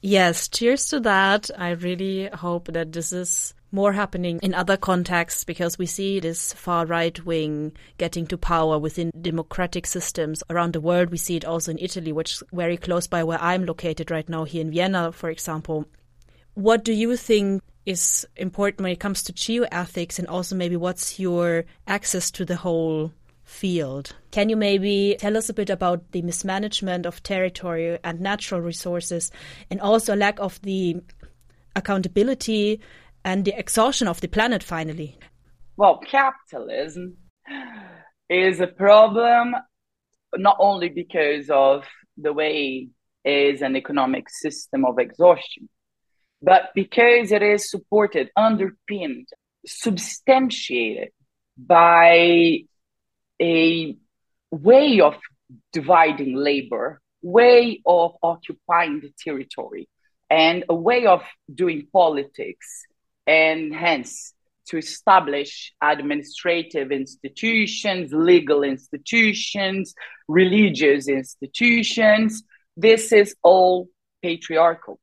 Yes, 0.00 0.48
cheers 0.48 0.88
to 0.88 0.98
that. 0.98 1.48
I 1.56 1.70
really 1.70 2.26
hope 2.26 2.72
that 2.72 2.90
this 2.90 3.12
is 3.12 3.54
more 3.70 3.92
happening 3.92 4.40
in 4.42 4.52
other 4.52 4.76
contexts 4.76 5.44
because 5.44 5.78
we 5.78 5.86
see 5.86 6.18
this 6.18 6.52
far 6.54 6.84
right 6.84 7.24
wing 7.24 7.70
getting 7.98 8.26
to 8.26 8.36
power 8.36 8.80
within 8.80 9.12
democratic 9.20 9.86
systems 9.86 10.42
around 10.50 10.72
the 10.72 10.80
world. 10.80 11.10
We 11.10 11.18
see 11.18 11.36
it 11.36 11.44
also 11.44 11.70
in 11.70 11.78
Italy, 11.78 12.10
which 12.10 12.32
is 12.32 12.42
very 12.52 12.76
close 12.76 13.06
by 13.06 13.22
where 13.22 13.40
I'm 13.40 13.64
located 13.64 14.10
right 14.10 14.28
now, 14.28 14.42
here 14.42 14.62
in 14.62 14.72
Vienna, 14.72 15.12
for 15.12 15.30
example. 15.30 15.86
What 16.54 16.82
do 16.82 16.92
you 16.92 17.16
think 17.16 17.62
is 17.86 18.26
important 18.36 18.82
when 18.82 18.90
it 18.90 18.98
comes 18.98 19.22
to 19.22 19.32
geoethics 19.32 20.18
and 20.18 20.26
also 20.26 20.56
maybe 20.56 20.74
what's 20.74 21.20
your 21.20 21.64
access 21.86 22.32
to 22.32 22.44
the 22.44 22.56
whole 22.56 23.12
field. 23.52 24.14
Can 24.30 24.48
you 24.48 24.56
maybe 24.56 25.16
tell 25.18 25.36
us 25.36 25.48
a 25.48 25.54
bit 25.54 25.70
about 25.70 26.10
the 26.12 26.22
mismanagement 26.22 27.06
of 27.06 27.22
territory 27.22 27.98
and 28.02 28.20
natural 28.20 28.60
resources 28.60 29.30
and 29.70 29.80
also 29.80 30.16
lack 30.16 30.40
of 30.40 30.60
the 30.62 30.96
accountability 31.76 32.80
and 33.24 33.44
the 33.44 33.56
exhaustion 33.56 34.08
of 34.08 34.20
the 34.20 34.28
planet 34.28 34.62
finally? 34.62 35.18
Well, 35.76 35.98
capitalism 35.98 37.16
is 38.28 38.60
a 38.60 38.66
problem 38.66 39.54
not 40.36 40.56
only 40.58 40.88
because 40.88 41.50
of 41.50 41.84
the 42.16 42.32
way 42.32 42.88
is 43.24 43.62
an 43.62 43.76
economic 43.76 44.28
system 44.28 44.84
of 44.84 44.98
exhaustion, 44.98 45.68
but 46.40 46.70
because 46.74 47.30
it 47.30 47.42
is 47.42 47.70
supported, 47.70 48.30
underpinned, 48.36 49.28
substantiated 49.64 51.10
by 51.56 52.62
a 53.40 53.96
way 54.50 55.00
of 55.00 55.14
dividing 55.72 56.36
labor, 56.36 57.00
way 57.22 57.80
of 57.86 58.12
occupying 58.22 59.00
the 59.00 59.12
territory, 59.18 59.88
and 60.30 60.64
a 60.68 60.74
way 60.74 61.06
of 61.06 61.22
doing 61.52 61.86
politics, 61.92 62.84
and 63.26 63.74
hence 63.74 64.34
to 64.66 64.78
establish 64.78 65.72
administrative 65.82 66.92
institutions, 66.92 68.12
legal 68.12 68.62
institutions, 68.62 69.94
religious 70.28 71.08
institutions. 71.08 72.44
This 72.76 73.12
is 73.12 73.34
all 73.42 73.88
patriarchal. 74.22 74.98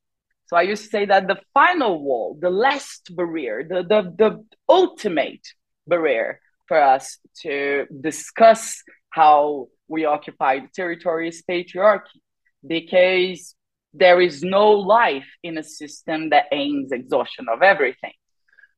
So 0.47 0.57
I 0.57 0.63
used 0.63 0.85
to 0.85 0.89
say 0.89 1.05
that 1.05 1.27
the 1.27 1.39
final 1.53 2.01
wall, 2.01 2.37
the 2.39 2.49
last 2.49 3.15
barrier, 3.15 3.63
the, 3.63 3.83
the, 3.83 4.13
the 4.17 4.45
ultimate 4.67 5.45
barrier 5.85 6.39
for 6.69 6.81
us 6.81 7.17
to 7.41 7.85
discuss 7.99 8.81
how 9.09 9.67
we 9.89 10.05
occupy 10.05 10.59
the 10.59 10.69
territory 10.73 11.27
is 11.27 11.43
patriarchy 11.49 12.21
because 12.65 13.55
there 13.93 14.21
is 14.21 14.43
no 14.43 14.71
life 14.71 15.27
in 15.43 15.57
a 15.57 15.63
system 15.63 16.29
that 16.29 16.45
aims 16.53 16.91
exhaustion 16.91 17.47
of 17.51 17.61
everything. 17.61 18.13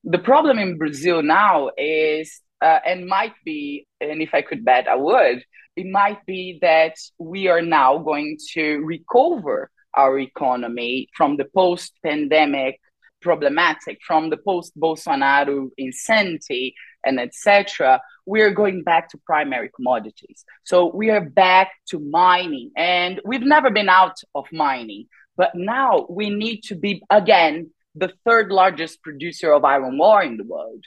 The 0.05 0.19
problem 0.19 0.57
in 0.57 0.79
Brazil 0.79 1.21
now 1.21 1.69
is, 1.77 2.41
uh, 2.62 2.79
and 2.88 3.07
might 3.07 3.33
be, 3.45 3.86
and 4.00 4.21
if 4.21 4.33
I 4.33 4.41
could 4.41 4.63
bet, 4.65 4.88
I 4.88 4.95
would, 4.95 5.43
it 5.75 5.86
might 5.86 6.25
be 6.25 6.60
that 6.62 6.95
we 7.19 7.50
are 7.50 7.62
now 7.62 7.98
going 7.98 8.38
to 8.53 8.77
recover 8.77 9.69
our 9.93 10.17
economy 10.17 11.10
from 11.17 11.36
the 11.36 11.45
post 11.53 11.91
pandemic 12.03 12.79
problematic, 13.21 14.00
from 14.05 14.29
the 14.29 14.38
post 14.38 14.77
Bolsonaro 14.77 15.69
insanity 15.77 16.74
and 17.05 17.20
etc., 17.20 18.01
we 18.25 18.41
are 18.41 18.51
going 18.51 18.84
back 18.84 19.10
to 19.10 19.17
primary 19.25 19.70
commodities. 19.75 20.46
So 20.63 20.91
we 20.93 21.10
are 21.10 21.22
back 21.22 21.72
to 21.89 22.00
mining, 22.00 22.72
and 22.77 23.20
we've 23.25 23.41
never 23.41 23.70
been 23.70 23.89
out 23.89 24.17
of 24.36 24.46
mining, 24.51 25.08
but 25.36 25.51
now 25.55 26.05
we 26.10 26.29
need 26.29 26.62
to 26.63 26.75
be 26.75 27.03
again 27.10 27.72
the 27.96 28.13
third 28.25 28.51
largest 28.51 29.01
producer 29.01 29.51
of 29.51 29.65
iron 29.65 30.00
ore 30.00 30.24
in 30.24 30.38
the 30.38 30.43
world. 30.43 30.84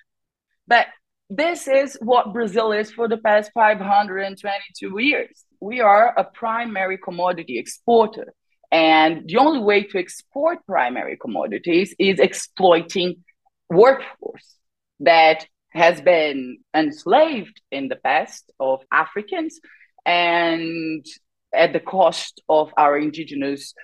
But 0.66 0.87
this 1.30 1.68
is 1.68 1.99
what 2.00 2.33
Brazil 2.33 2.73
is 2.73 2.90
for 2.92 3.09
the 3.09 3.16
past 3.16 3.50
522 3.54 4.99
years. 4.99 5.44
We 5.61 5.80
are 5.80 6.14
a 6.16 6.25
primary 6.25 6.99
commodity 6.99 7.59
exporter. 7.59 8.33
And 8.71 9.28
the 9.28 9.37
only 9.38 9.61
way 9.61 9.85
to 9.85 9.99
export 9.99 10.66
primary 10.66 11.16
commodities 11.16 11.94
is 11.99 12.18
exploiting 12.18 13.25
workforce 13.71 14.56
that 15.00 15.47
has 15.74 16.00
been 16.00 16.58
enslaved 16.74 17.60
in 17.70 17.88
the 17.88 17.96
past 17.96 18.50
of 18.60 18.80
Africans 18.92 19.60
and 20.06 21.04
at 21.52 21.72
the 21.72 21.80
cost 21.80 22.40
of 22.48 22.72
our 22.76 22.96
indigenous 22.98 23.74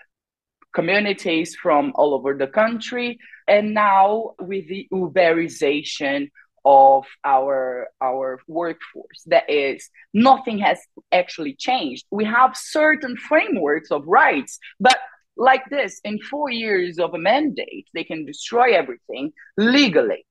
communities 0.73 1.56
from 1.56 1.92
all 1.97 2.14
over 2.14 2.37
the 2.37 2.47
country. 2.47 3.18
And 3.49 3.75
now 3.75 4.35
with 4.38 4.68
the 4.68 4.87
Uberization 4.92 6.30
of 6.64 7.04
our 7.25 7.88
our 8.02 8.38
workforce 8.47 9.23
that 9.26 9.49
is 9.49 9.88
nothing 10.12 10.59
has 10.59 10.78
actually 11.11 11.54
changed 11.54 12.04
we 12.11 12.23
have 12.25 12.54
certain 12.54 13.16
frameworks 13.16 13.90
of 13.90 14.06
rights 14.06 14.59
but 14.78 14.99
like 15.38 15.62
this 15.70 16.00
in 16.04 16.18
four 16.20 16.50
years 16.50 16.99
of 16.99 17.14
a 17.14 17.18
mandate 17.18 17.88
they 17.94 18.04
can 18.04 18.26
destroy 18.26 18.75
everything 18.75 19.32
legally 19.56 20.26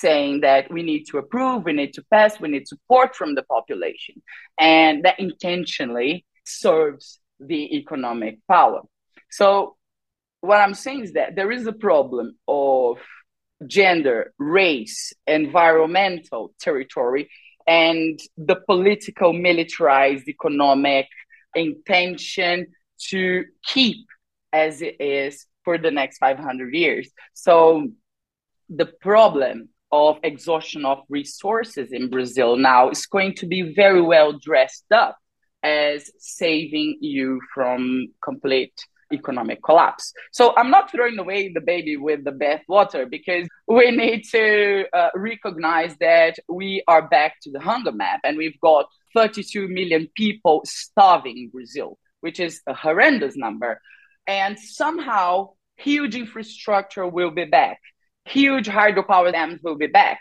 saying 0.00 0.40
that 0.40 0.70
we 0.70 0.82
need 0.82 1.04
to 1.04 1.18
approve 1.18 1.64
we 1.64 1.72
need 1.72 1.92
to 1.92 2.02
pass 2.10 2.40
we 2.40 2.48
need 2.48 2.66
support 2.66 3.14
from 3.14 3.34
the 3.34 3.42
population 3.44 4.22
and 4.58 5.04
that 5.04 5.18
intentionally 5.18 6.24
serves 6.44 7.18
the 7.40 7.76
economic 7.76 8.38
power 8.48 8.80
so 9.30 9.76
what 10.40 10.60
i'm 10.60 10.74
saying 10.74 11.02
is 11.02 11.12
that 11.12 11.36
there 11.36 11.52
is 11.52 11.66
a 11.66 11.72
problem 11.72 12.36
of 12.48 12.98
gender, 13.66 14.32
race, 14.38 15.12
environmental 15.26 16.54
territory, 16.60 17.30
and 17.66 18.18
the 18.36 18.56
political, 18.56 19.32
militarized, 19.32 20.28
economic 20.28 21.06
intention 21.54 22.66
to 22.98 23.44
keep 23.64 24.06
as 24.52 24.82
it 24.82 25.00
is 25.00 25.46
for 25.64 25.78
the 25.78 25.90
next 25.90 26.18
500 26.18 26.74
years. 26.74 27.10
So, 27.34 27.88
the 28.68 28.86
problem 28.86 29.68
of 29.92 30.18
exhaustion 30.22 30.84
of 30.84 30.98
resources 31.08 31.92
in 31.92 32.08
Brazil 32.08 32.56
now 32.56 32.90
is 32.90 33.06
going 33.06 33.34
to 33.34 33.46
be 33.46 33.74
very 33.74 34.00
well 34.00 34.32
dressed 34.32 34.90
up 34.90 35.18
as 35.62 36.10
saving 36.18 36.98
you 37.00 37.40
from 37.54 38.08
complete 38.24 38.74
economic 39.12 39.62
collapse. 39.62 40.12
So 40.32 40.54
I'm 40.56 40.70
not 40.70 40.90
throwing 40.90 41.18
away 41.18 41.52
the 41.52 41.60
baby 41.60 41.96
with 41.96 42.24
the 42.24 42.32
bathwater 42.32 43.08
because 43.08 43.46
we 43.68 43.90
need 43.90 44.22
to 44.30 44.86
uh, 44.92 45.10
recognize 45.14 45.94
that 46.00 46.38
we 46.48 46.82
are 46.88 47.06
back 47.08 47.34
to 47.42 47.50
the 47.50 47.60
hunger 47.60 47.92
map 47.92 48.20
and 48.24 48.36
we've 48.36 48.60
got 48.60 48.86
32 49.14 49.68
million 49.68 50.08
people 50.16 50.62
starving 50.64 51.36
in 51.36 51.48
Brazil, 51.50 51.98
which 52.20 52.40
is 52.40 52.62
a 52.66 52.74
horrendous 52.74 53.36
number. 53.36 53.80
And 54.26 54.58
somehow, 54.58 55.50
huge 55.76 56.14
infrastructure 56.14 57.06
will 57.06 57.30
be 57.30 57.44
back, 57.44 57.80
huge 58.24 58.68
hydropower 58.68 59.32
dams 59.32 59.60
will 59.62 59.76
be 59.76 59.86
back, 59.86 60.20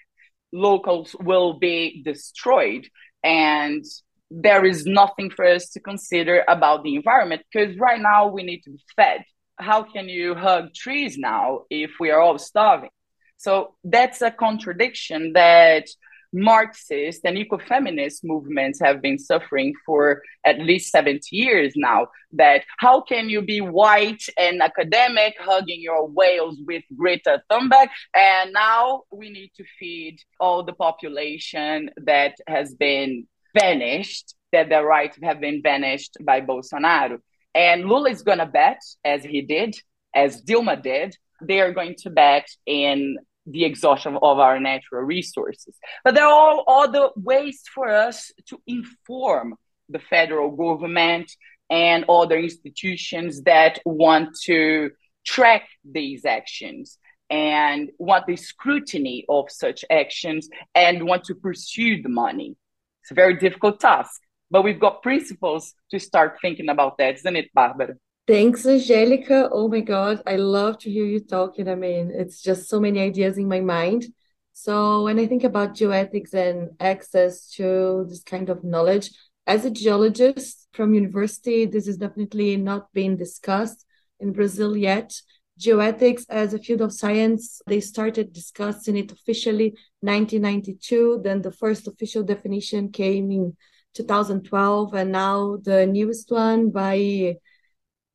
locals 0.52 1.16
will 1.20 1.60
be 1.60 2.02
destroyed. 2.04 2.88
And 3.24 3.86
there 4.30 4.66
is 4.66 4.86
nothing 4.86 5.30
for 5.30 5.46
us 5.46 5.70
to 5.70 5.80
consider 5.80 6.44
about 6.48 6.84
the 6.84 6.96
environment 6.96 7.42
because 7.52 7.78
right 7.78 8.02
now 8.02 8.28
we 8.28 8.44
need 8.44 8.62
to 8.62 8.72
be 8.72 8.84
fed. 8.96 9.24
How 9.60 9.84
can 9.84 10.10
you 10.10 10.36
hug 10.36 10.74
trees 10.74 11.18
now 11.18 11.62
if 11.70 11.92
we 12.00 12.12
are 12.12 12.20
all 12.20 12.40
starving? 12.40 12.90
So 13.38 13.76
that's 13.84 14.22
a 14.22 14.32
contradiction 14.32 15.34
that 15.34 15.88
Marxist 16.34 17.22
and 17.26 17.38
ecofeminist 17.38 18.24
movements 18.24 18.80
have 18.80 19.02
been 19.02 19.20
suffering 19.20 19.74
for 19.86 20.22
at 20.46 20.60
least 20.60 20.92
70 20.92 21.22
years 21.32 21.74
now. 21.76 22.08
That 22.34 22.64
how 22.78 23.02
can 23.02 23.30
you 23.30 23.42
be 23.42 23.60
white 23.62 24.24
and 24.38 24.62
academic, 24.62 25.36
hugging 25.40 25.82
your 25.82 26.08
whales 26.08 26.58
with 26.66 26.84
Greta 26.96 27.44
Thunberg, 27.50 27.90
and 28.16 28.54
now 28.54 29.04
we 29.12 29.30
need 29.30 29.52
to 29.58 29.66
feed 29.80 30.20
all 30.40 30.64
the 30.64 30.74
population 30.74 31.90
that 32.06 32.36
has 32.48 32.74
been 32.74 33.28
vanished, 33.54 34.36
that 34.54 34.70
their 34.70 34.86
rights 34.86 35.18
have 35.22 35.42
been 35.42 35.62
vanished 35.62 36.18
by 36.22 36.42
Bolsonaro. 36.42 37.20
And 37.54 37.86
Lula 37.86 38.10
is 38.10 38.22
going 38.22 38.38
to 38.38 38.46
bet, 38.46 38.82
as 39.04 39.24
he 39.24 39.42
did, 39.42 39.76
as 40.16 40.42
Dilma 40.42 40.82
did, 40.82 41.18
they 41.42 41.60
are 41.60 41.74
going 41.74 41.96
to 42.00 42.10
bet 42.10 42.48
in 42.66 43.18
the 43.46 43.66
exhaustion 43.66 44.18
of 44.22 44.40
our 44.40 44.60
natural 44.60 45.02
resources. 45.04 45.76
But 46.04 46.16
there 46.16 46.28
are 46.28 46.64
other 46.68 47.10
ways 47.16 47.64
for 47.74 47.90
us 47.90 48.32
to 48.48 48.62
inform 48.68 49.56
the 49.90 50.00
federal 50.00 50.52
government 50.52 51.32
and 51.70 52.06
other 52.10 52.38
institutions 52.38 53.44
that 53.44 53.80
want 53.86 54.38
to 54.44 54.92
track 55.26 55.68
these 55.90 56.26
actions 56.26 56.98
and 57.30 57.90
want 57.98 58.28
the 58.28 58.36
scrutiny 58.36 59.26
of 59.30 59.50
such 59.50 59.86
actions 59.90 60.50
and 60.76 61.06
want 61.06 61.24
to 61.24 61.36
pursue 61.36 62.02
the 62.02 62.10
money. 62.10 62.56
It's 63.02 63.12
a 63.12 63.16
very 63.16 63.38
difficult 63.38 63.80
task, 63.80 64.22
but 64.52 64.64
we've 64.64 64.80
got 64.80 65.02
principles 65.02 65.74
to 65.92 66.00
start 66.00 66.38
thinking 66.42 66.70
about 66.70 66.98
that, 66.98 67.16
isn't 67.16 67.36
it, 67.36 67.54
Barbara? 67.54 67.96
Thanks, 68.28 68.66
Angelica. 68.66 69.50
Oh 69.52 69.68
my 69.68 69.82
God, 69.82 70.22
I 70.26 70.36
love 70.38 70.78
to 70.80 70.92
hear 70.92 71.06
you 71.06 71.20
talking. 71.20 71.68
I 71.68 71.76
mean, 71.76 72.12
it's 72.14 72.42
just 72.42 72.70
so 72.70 72.80
many 72.80 73.00
ideas 73.00 73.38
in 73.38 73.48
my 73.48 73.60
mind. 73.60 74.06
So 74.54 75.04
when 75.04 75.20
I 75.20 75.26
think 75.26 75.44
about 75.44 75.76
geoethics 75.76 76.34
and 76.34 76.70
access 76.80 77.50
to 77.56 78.06
this 78.08 78.24
kind 78.24 78.50
of 78.50 78.64
knowledge, 78.64 79.12
as 79.48 79.66
a 79.66 79.72
geologist 79.72 80.68
from 80.74 80.94
university, 80.94 81.66
this 81.66 81.88
is 81.88 81.98
definitely 81.98 82.58
not 82.58 82.94
being 82.94 83.18
discussed 83.18 83.86
in 84.20 84.32
Brazil 84.32 84.78
yet. 84.78 85.20
Geoethics 85.60 86.26
as 86.30 86.54
a 86.54 86.60
field 86.60 86.82
of 86.82 86.94
science, 86.94 87.62
they 87.68 87.80
started 87.80 88.32
discussing 88.34 88.96
it 88.98 89.12
officially 89.12 89.76
1992. 90.02 91.22
Then 91.24 91.42
the 91.42 91.52
first 91.52 91.88
official 91.88 92.24
definition 92.24 92.92
came 92.92 93.32
in 93.32 93.58
2012, 93.94 94.94
and 94.94 95.12
now 95.12 95.58
the 95.58 95.86
newest 95.86 96.32
one 96.32 96.70
by 96.70 97.36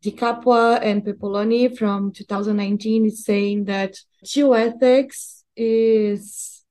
Di 0.06 0.12
Capua 0.12 0.76
and 0.76 1.04
Peppoloni 1.04 1.76
from 1.76 2.12
2019 2.12 3.06
is 3.06 3.24
saying 3.24 3.64
that 3.64 3.96
geoethics 4.24 5.42
is 5.56 6.62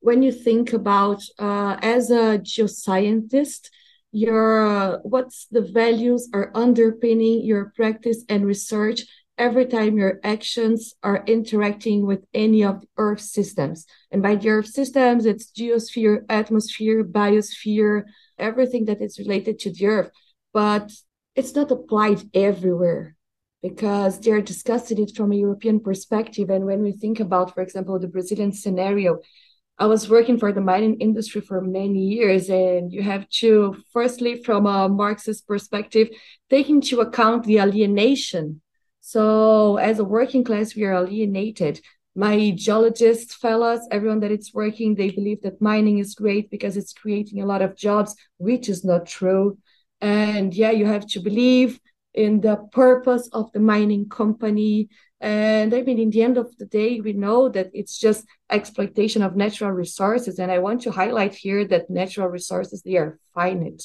when 0.00 0.20
you 0.20 0.32
think 0.32 0.72
about 0.72 1.22
uh, 1.38 1.76
as 1.80 2.10
a 2.10 2.40
geoscientist, 2.40 3.70
your 4.10 4.66
uh, 4.66 4.98
what's 5.04 5.46
the 5.52 5.60
values 5.60 6.28
are 6.34 6.50
underpinning 6.56 7.44
your 7.44 7.72
practice 7.76 8.24
and 8.28 8.44
research 8.44 9.02
every 9.38 9.66
time 9.66 9.96
your 9.96 10.18
actions 10.24 10.92
are 11.04 11.22
interacting 11.28 12.04
with 12.04 12.24
any 12.34 12.64
of 12.64 12.80
the 12.80 12.88
Earth 12.96 13.20
systems. 13.20 13.86
And 14.10 14.24
by 14.24 14.34
the 14.34 14.48
Earth 14.48 14.66
systems, 14.66 15.24
it's 15.24 15.52
geosphere, 15.52 16.24
atmosphere, 16.28 17.04
biosphere, 17.04 18.06
everything 18.40 18.86
that 18.86 19.00
is 19.00 19.20
related 19.20 19.60
to 19.60 19.70
the 19.70 19.86
Earth. 19.86 20.10
But 20.52 20.90
it's 21.36 21.54
not 21.54 21.70
applied 21.70 22.22
everywhere 22.34 23.14
because 23.62 24.20
they're 24.20 24.42
discussing 24.42 25.00
it 25.02 25.12
from 25.16 25.32
a 25.32 25.36
European 25.36 25.80
perspective. 25.80 26.50
And 26.50 26.66
when 26.66 26.82
we 26.82 26.92
think 26.92 27.20
about, 27.20 27.54
for 27.54 27.62
example, 27.62 27.98
the 27.98 28.08
Brazilian 28.08 28.52
scenario, 28.52 29.20
I 29.78 29.86
was 29.86 30.08
working 30.08 30.38
for 30.38 30.52
the 30.52 30.60
mining 30.60 31.00
industry 31.00 31.40
for 31.40 31.60
many 31.60 32.00
years, 32.00 32.48
and 32.48 32.90
you 32.92 33.02
have 33.02 33.28
to, 33.40 33.76
firstly, 33.92 34.42
from 34.42 34.66
a 34.66 34.88
Marxist 34.88 35.46
perspective, 35.46 36.08
take 36.48 36.70
into 36.70 37.00
account 37.00 37.44
the 37.44 37.58
alienation 37.58 38.62
so 39.06 39.76
as 39.76 40.00
a 40.00 40.04
working 40.04 40.42
class, 40.42 40.74
we 40.74 40.82
are 40.82 40.94
alienated. 40.94 41.80
My 42.16 42.50
geologist 42.56 43.34
fellows, 43.34 43.86
everyone 43.92 44.18
that 44.18 44.32
it's 44.32 44.52
working, 44.52 44.96
they 44.96 45.10
believe 45.10 45.42
that 45.42 45.62
mining 45.62 46.00
is 46.00 46.16
great 46.16 46.50
because 46.50 46.76
it's 46.76 46.92
creating 46.92 47.40
a 47.40 47.46
lot 47.46 47.62
of 47.62 47.76
jobs, 47.76 48.16
which 48.38 48.68
is 48.68 48.84
not 48.84 49.06
true. 49.06 49.58
And 50.00 50.54
yeah, 50.54 50.70
you 50.70 50.86
have 50.86 51.06
to 51.08 51.20
believe 51.20 51.80
in 52.14 52.40
the 52.40 52.56
purpose 52.72 53.28
of 53.32 53.52
the 53.52 53.60
mining 53.60 54.08
company. 54.08 54.88
And 55.20 55.74
I 55.74 55.82
mean, 55.82 55.98
in 55.98 56.10
the 56.10 56.22
end 56.22 56.38
of 56.38 56.56
the 56.58 56.66
day, 56.66 57.00
we 57.00 57.12
know 57.12 57.48
that 57.48 57.70
it's 57.72 57.98
just 57.98 58.26
exploitation 58.50 59.22
of 59.22 59.36
natural 59.36 59.70
resources. 59.70 60.38
And 60.38 60.50
I 60.52 60.58
want 60.58 60.82
to 60.82 60.90
highlight 60.90 61.34
here 61.34 61.66
that 61.68 61.90
natural 61.90 62.28
resources, 62.28 62.82
they 62.82 62.96
are 62.96 63.18
finite. 63.34 63.82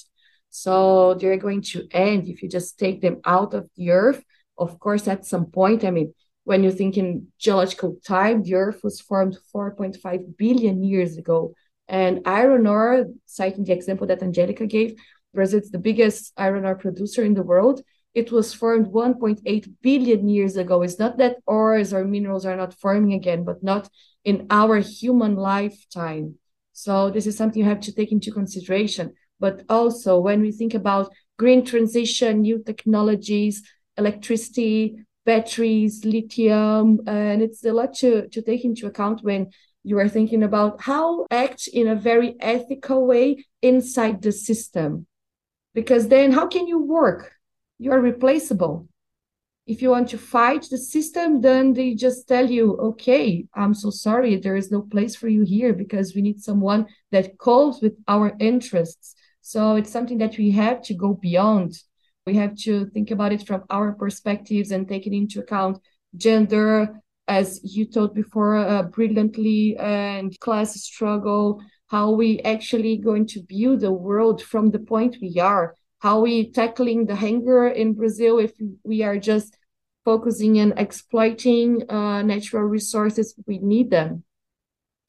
So 0.49 1.13
they're 1.15 1.37
going 1.37 1.61
to 1.61 1.87
end 1.91 2.27
if 2.27 2.43
you 2.43 2.49
just 2.49 2.77
take 2.77 3.01
them 3.01 3.21
out 3.25 3.53
of 3.53 3.69
the 3.77 3.91
earth 3.91 4.23
of 4.61 4.79
course, 4.79 5.07
at 5.07 5.25
some 5.25 5.47
point, 5.47 5.83
I 5.83 5.89
mean, 5.89 6.13
when 6.43 6.63
you 6.63 6.71
think 6.71 6.95
in 6.95 7.27
geological 7.39 7.97
time, 8.05 8.43
the 8.43 8.55
Earth 8.55 8.81
was 8.83 9.01
formed 9.01 9.37
4.5 9.53 10.37
billion 10.37 10.83
years 10.83 11.17
ago. 11.17 11.55
And 11.87 12.21
iron 12.25 12.67
ore, 12.67 13.07
citing 13.25 13.63
the 13.63 13.73
example 13.73 14.07
that 14.07 14.21
Angelica 14.21 14.67
gave, 14.67 14.95
Brazil 15.33 15.59
is 15.59 15.71
the 15.71 15.79
biggest 15.79 16.33
iron 16.37 16.65
ore 16.65 16.75
producer 16.75 17.23
in 17.23 17.33
the 17.33 17.43
world. 17.43 17.81
It 18.13 18.31
was 18.31 18.53
formed 18.53 18.87
1.8 18.87 19.73
billion 19.81 20.27
years 20.27 20.57
ago. 20.57 20.81
It's 20.81 20.99
not 20.99 21.17
that 21.17 21.37
ores 21.45 21.93
or 21.93 22.03
minerals 22.03 22.45
are 22.45 22.57
not 22.57 22.73
forming 22.73 23.13
again, 23.13 23.45
but 23.45 23.63
not 23.63 23.89
in 24.25 24.47
our 24.49 24.77
human 24.79 25.35
lifetime. 25.35 26.35
So 26.73 27.09
this 27.09 27.27
is 27.27 27.37
something 27.37 27.61
you 27.61 27.69
have 27.69 27.79
to 27.81 27.93
take 27.93 28.11
into 28.11 28.31
consideration. 28.31 29.13
But 29.39 29.63
also 29.69 30.19
when 30.19 30.41
we 30.41 30.51
think 30.51 30.73
about 30.73 31.11
green 31.39 31.65
transition, 31.65 32.41
new 32.41 32.61
technologies, 32.63 33.63
electricity, 33.97 34.97
batteries, 35.25 36.03
lithium, 36.03 36.99
and 37.07 37.41
it's 37.41 37.63
a 37.65 37.71
lot 37.71 37.93
to, 37.95 38.27
to 38.27 38.41
take 38.41 38.65
into 38.65 38.87
account 38.87 39.23
when 39.23 39.51
you 39.83 39.97
are 39.97 40.09
thinking 40.09 40.43
about 40.43 40.81
how 40.81 41.25
act 41.31 41.67
in 41.67 41.87
a 41.87 41.95
very 41.95 42.35
ethical 42.39 43.05
way 43.07 43.45
inside 43.61 44.21
the 44.21 44.31
system. 44.31 45.07
Because 45.73 46.07
then 46.07 46.31
how 46.31 46.47
can 46.47 46.67
you 46.67 46.79
work? 46.79 47.31
You 47.79 47.91
are 47.91 48.01
replaceable. 48.01 48.87
If 49.67 49.81
you 49.81 49.89
want 49.89 50.09
to 50.09 50.17
fight 50.17 50.67
the 50.69 50.77
system, 50.77 51.41
then 51.41 51.73
they 51.73 51.93
just 51.93 52.27
tell 52.27 52.49
you, 52.49 52.75
okay, 52.77 53.45
I'm 53.53 53.73
so 53.73 53.89
sorry, 53.89 54.35
there 54.35 54.55
is 54.55 54.71
no 54.71 54.81
place 54.81 55.15
for 55.15 55.27
you 55.27 55.43
here 55.43 55.73
because 55.73 56.15
we 56.15 56.21
need 56.21 56.41
someone 56.41 56.87
that 57.11 57.37
calls 57.37 57.81
with 57.81 57.93
our 58.07 58.35
interests. 58.39 59.15
So 59.41 59.75
it's 59.75 59.91
something 59.91 60.17
that 60.17 60.37
we 60.37 60.51
have 60.51 60.81
to 60.83 60.93
go 60.93 61.13
beyond. 61.13 61.77
We 62.25 62.35
have 62.35 62.55
to 62.63 62.87
think 62.87 63.11
about 63.11 63.31
it 63.31 63.47
from 63.47 63.63
our 63.69 63.93
perspectives 63.93 64.71
and 64.71 64.87
take 64.87 65.07
it 65.07 65.13
into 65.15 65.39
account 65.39 65.79
gender, 66.17 66.99
as 67.27 67.61
you 67.63 67.85
told 67.85 68.13
before 68.13 68.57
uh, 68.57 68.83
brilliantly, 68.83 69.77
and 69.77 70.37
class 70.39 70.73
struggle, 70.81 71.61
how 71.91 72.09
we 72.09 72.39
actually 72.39 72.95
going 72.95 73.25
to 73.27 73.43
view 73.43 73.75
the 73.75 73.91
world 73.91 74.41
from 74.41 74.71
the 74.71 74.79
point 74.79 75.17
we 75.21 75.35
are, 75.39 75.75
how 75.99 76.21
we 76.21 76.49
tackling 76.49 77.05
the 77.05 77.17
hunger 77.17 77.67
in 77.67 77.93
Brazil 77.93 78.39
if 78.39 78.53
we 78.83 79.03
are 79.03 79.19
just 79.19 79.57
focusing 80.05 80.59
on 80.61 80.73
exploiting 80.77 81.83
uh, 81.91 82.21
natural 82.21 82.63
resources, 82.63 83.35
we 83.45 83.57
need 83.57 83.91
them. 83.91 84.23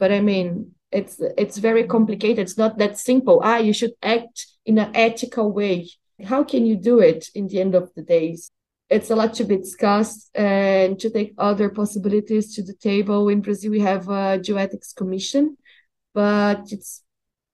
But 0.00 0.10
I 0.10 0.20
mean, 0.20 0.72
it's 0.90 1.20
it's 1.38 1.58
very 1.58 1.84
complicated. 1.84 2.40
It's 2.40 2.58
not 2.58 2.78
that 2.78 2.98
simple. 2.98 3.40
Ah, 3.44 3.58
you 3.58 3.72
should 3.72 3.94
act 4.02 4.46
in 4.66 4.76
an 4.78 4.90
ethical 4.94 5.52
way. 5.52 5.88
How 6.24 6.42
can 6.42 6.66
you 6.66 6.76
do 6.76 6.98
it 6.98 7.28
in 7.34 7.46
the 7.46 7.60
end 7.60 7.76
of 7.76 7.94
the 7.94 8.02
days? 8.02 8.50
It's 8.90 9.10
a 9.10 9.16
lot 9.16 9.32
to 9.34 9.44
be 9.44 9.56
discussed 9.56 10.30
and 10.34 10.98
to 11.00 11.08
take 11.08 11.32
other 11.38 11.70
possibilities 11.70 12.54
to 12.56 12.62
the 12.62 12.74
table. 12.74 13.28
In 13.28 13.40
Brazil, 13.40 13.70
we 13.70 13.80
have 13.80 14.08
a 14.08 14.38
geoethics 14.44 14.94
commission, 14.94 15.56
but 16.14 16.70
it's 16.70 17.02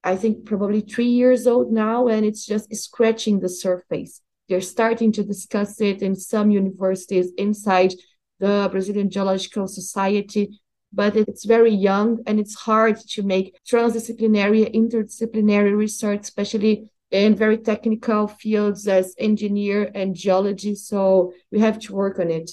I 0.04 0.16
think 0.16 0.46
probably 0.46 0.80
three 0.80 1.08
years 1.08 1.46
old 1.46 1.72
now, 1.72 2.06
and 2.06 2.24
it's 2.24 2.46
just 2.46 2.74
scratching 2.74 3.40
the 3.40 3.48
surface. 3.48 4.20
They're 4.48 4.60
starting 4.60 5.12
to 5.12 5.24
discuss 5.24 5.80
it 5.80 6.02
in 6.02 6.14
some 6.14 6.50
universities 6.50 7.32
inside 7.36 7.92
the 8.38 8.68
Brazilian 8.70 9.10
Geological 9.10 9.66
Society, 9.66 10.60
but 10.92 11.16
it's 11.16 11.44
very 11.44 11.74
young 11.74 12.22
and 12.26 12.38
it's 12.38 12.54
hard 12.54 12.96
to 13.10 13.22
make 13.22 13.58
transdisciplinary, 13.68 14.72
interdisciplinary 14.74 15.76
research, 15.76 16.20
especially 16.20 16.88
in 17.10 17.34
very 17.34 17.58
technical 17.58 18.28
fields 18.28 18.86
as 18.86 19.14
engineer 19.18 19.90
and 19.94 20.14
geology. 20.14 20.74
So 20.74 21.32
we 21.50 21.58
have 21.58 21.78
to 21.80 21.92
work 21.92 22.18
on 22.18 22.30
it. 22.30 22.50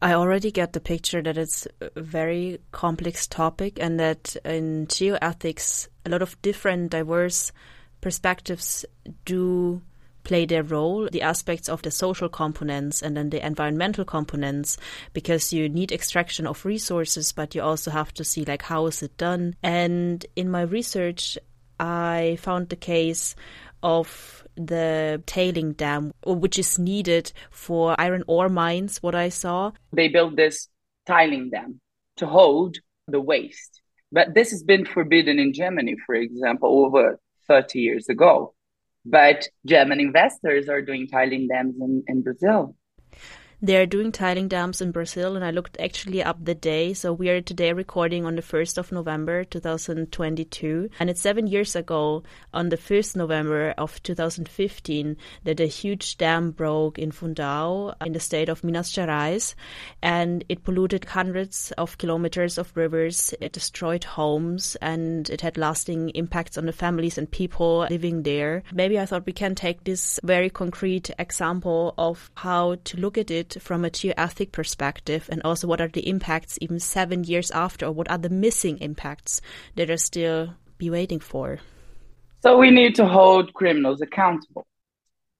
I 0.00 0.12
already 0.12 0.52
get 0.52 0.72
the 0.72 0.80
picture 0.80 1.22
that 1.22 1.36
it's 1.36 1.66
a 1.80 2.00
very 2.00 2.60
complex 2.70 3.26
topic 3.26 3.78
and 3.80 3.98
that 3.98 4.36
in 4.44 4.86
geoethics, 4.86 5.88
a 6.06 6.10
lot 6.10 6.22
of 6.22 6.40
different, 6.40 6.90
diverse 6.90 7.50
perspectives 8.00 8.84
do 9.24 9.82
play 10.22 10.46
their 10.46 10.62
role, 10.62 11.08
the 11.10 11.22
aspects 11.22 11.68
of 11.68 11.82
the 11.82 11.90
social 11.90 12.28
components 12.28 13.02
and 13.02 13.16
then 13.16 13.30
the 13.30 13.44
environmental 13.44 14.04
components, 14.04 14.76
because 15.14 15.52
you 15.52 15.68
need 15.68 15.90
extraction 15.90 16.46
of 16.46 16.64
resources, 16.64 17.32
but 17.32 17.54
you 17.54 17.62
also 17.62 17.90
have 17.90 18.12
to 18.14 18.22
see 18.22 18.44
like 18.44 18.62
how 18.62 18.86
is 18.86 19.02
it 19.02 19.16
done. 19.16 19.56
And 19.62 20.24
in 20.36 20.50
my 20.50 20.62
research, 20.62 21.38
I 21.80 22.36
found 22.40 22.68
the 22.68 22.76
case 22.76 23.34
of 23.82 24.46
the 24.58 25.22
tailing 25.26 25.72
dam, 25.72 26.12
which 26.26 26.58
is 26.58 26.78
needed 26.78 27.32
for 27.50 27.94
iron 27.98 28.24
ore 28.26 28.48
mines, 28.48 29.02
what 29.02 29.14
I 29.14 29.28
saw. 29.28 29.72
They 29.92 30.08
built 30.08 30.36
this 30.36 30.68
tailing 31.06 31.50
dam 31.50 31.80
to 32.16 32.26
hold 32.26 32.78
the 33.06 33.20
waste. 33.20 33.80
But 34.10 34.34
this 34.34 34.50
has 34.50 34.62
been 34.62 34.84
forbidden 34.84 35.38
in 35.38 35.52
Germany, 35.52 35.96
for 36.04 36.14
example, 36.14 36.84
over 36.84 37.20
30 37.46 37.80
years 37.80 38.08
ago. 38.08 38.54
But 39.04 39.48
German 39.64 40.00
investors 40.00 40.68
are 40.68 40.82
doing 40.82 41.06
tailing 41.06 41.48
dams 41.48 41.76
in, 41.80 42.04
in 42.06 42.22
Brazil. 42.22 42.74
They're 43.60 43.86
doing 43.86 44.12
tailing 44.12 44.46
dams 44.46 44.80
in 44.80 44.92
Brazil, 44.92 45.34
and 45.34 45.44
I 45.44 45.50
looked 45.50 45.80
actually 45.80 46.22
up 46.22 46.44
the 46.44 46.54
day. 46.54 46.94
So 46.94 47.12
we 47.12 47.28
are 47.28 47.40
today 47.40 47.72
recording 47.72 48.24
on 48.24 48.36
the 48.36 48.42
1st 48.42 48.78
of 48.78 48.92
November 48.92 49.42
2022. 49.42 50.88
And 51.00 51.10
it's 51.10 51.20
seven 51.20 51.48
years 51.48 51.74
ago, 51.74 52.22
on 52.54 52.68
the 52.68 52.76
1st 52.76 53.16
November 53.16 53.74
of 53.76 54.00
2015, 54.04 55.16
that 55.42 55.58
a 55.58 55.66
huge 55.66 56.18
dam 56.18 56.52
broke 56.52 57.00
in 57.00 57.10
Fundão 57.10 57.96
in 58.06 58.12
the 58.12 58.20
state 58.20 58.48
of 58.48 58.62
Minas 58.62 58.92
Gerais. 58.92 59.56
And 60.02 60.44
it 60.48 60.62
polluted 60.62 61.04
hundreds 61.06 61.72
of 61.72 61.98
kilometers 61.98 62.58
of 62.58 62.70
rivers. 62.76 63.34
It 63.40 63.52
destroyed 63.52 64.04
homes 64.04 64.76
and 64.80 65.28
it 65.30 65.40
had 65.40 65.58
lasting 65.58 66.10
impacts 66.10 66.58
on 66.58 66.66
the 66.66 66.72
families 66.72 67.18
and 67.18 67.28
people 67.28 67.88
living 67.90 68.22
there. 68.22 68.62
Maybe 68.72 69.00
I 69.00 69.06
thought 69.06 69.26
we 69.26 69.32
can 69.32 69.56
take 69.56 69.82
this 69.82 70.20
very 70.22 70.48
concrete 70.48 71.10
example 71.18 71.94
of 71.98 72.30
how 72.36 72.76
to 72.84 72.96
look 72.96 73.18
at 73.18 73.32
it 73.32 73.47
it 73.56 73.62
from 73.62 73.84
a 73.84 73.90
geoethic 73.90 74.52
perspective 74.52 75.28
and 75.30 75.42
also 75.44 75.66
what 75.66 75.80
are 75.80 75.88
the 75.88 76.08
impacts 76.08 76.58
even 76.60 76.78
seven 76.80 77.24
years 77.24 77.50
after 77.50 77.86
or 77.86 77.92
what 77.92 78.10
are 78.10 78.18
the 78.18 78.28
missing 78.28 78.78
impacts 78.78 79.40
that 79.76 79.90
are 79.90 79.96
still 79.96 80.54
be 80.78 80.90
waiting 80.90 81.20
for? 81.20 81.58
So 82.42 82.56
we 82.56 82.70
need 82.70 82.94
to 82.96 83.06
hold 83.06 83.52
criminals 83.54 84.00
accountable. 84.00 84.66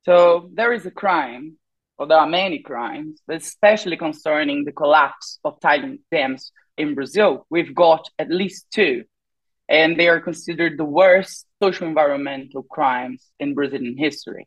So 0.04 0.50
there 0.54 0.72
is 0.72 0.84
a 0.86 0.90
crime 0.90 1.58
or 1.98 2.06
there 2.06 2.18
are 2.18 2.28
many 2.28 2.60
crimes 2.60 3.20
especially 3.28 3.96
concerning 3.96 4.64
the 4.64 4.72
collapse 4.72 5.38
of 5.44 5.60
tailing 5.60 5.98
dams 6.10 6.52
in 6.76 6.94
brazil 6.94 7.46
we've 7.50 7.74
got 7.74 8.08
at 8.18 8.30
least 8.30 8.66
two 8.72 9.04
and 9.68 9.98
they 9.98 10.08
are 10.08 10.20
considered 10.20 10.78
the 10.78 10.84
worst 10.84 11.44
social 11.62 11.88
environmental 11.88 12.62
crimes 12.62 13.30
in 13.40 13.54
brazilian 13.54 13.96
history 13.98 14.46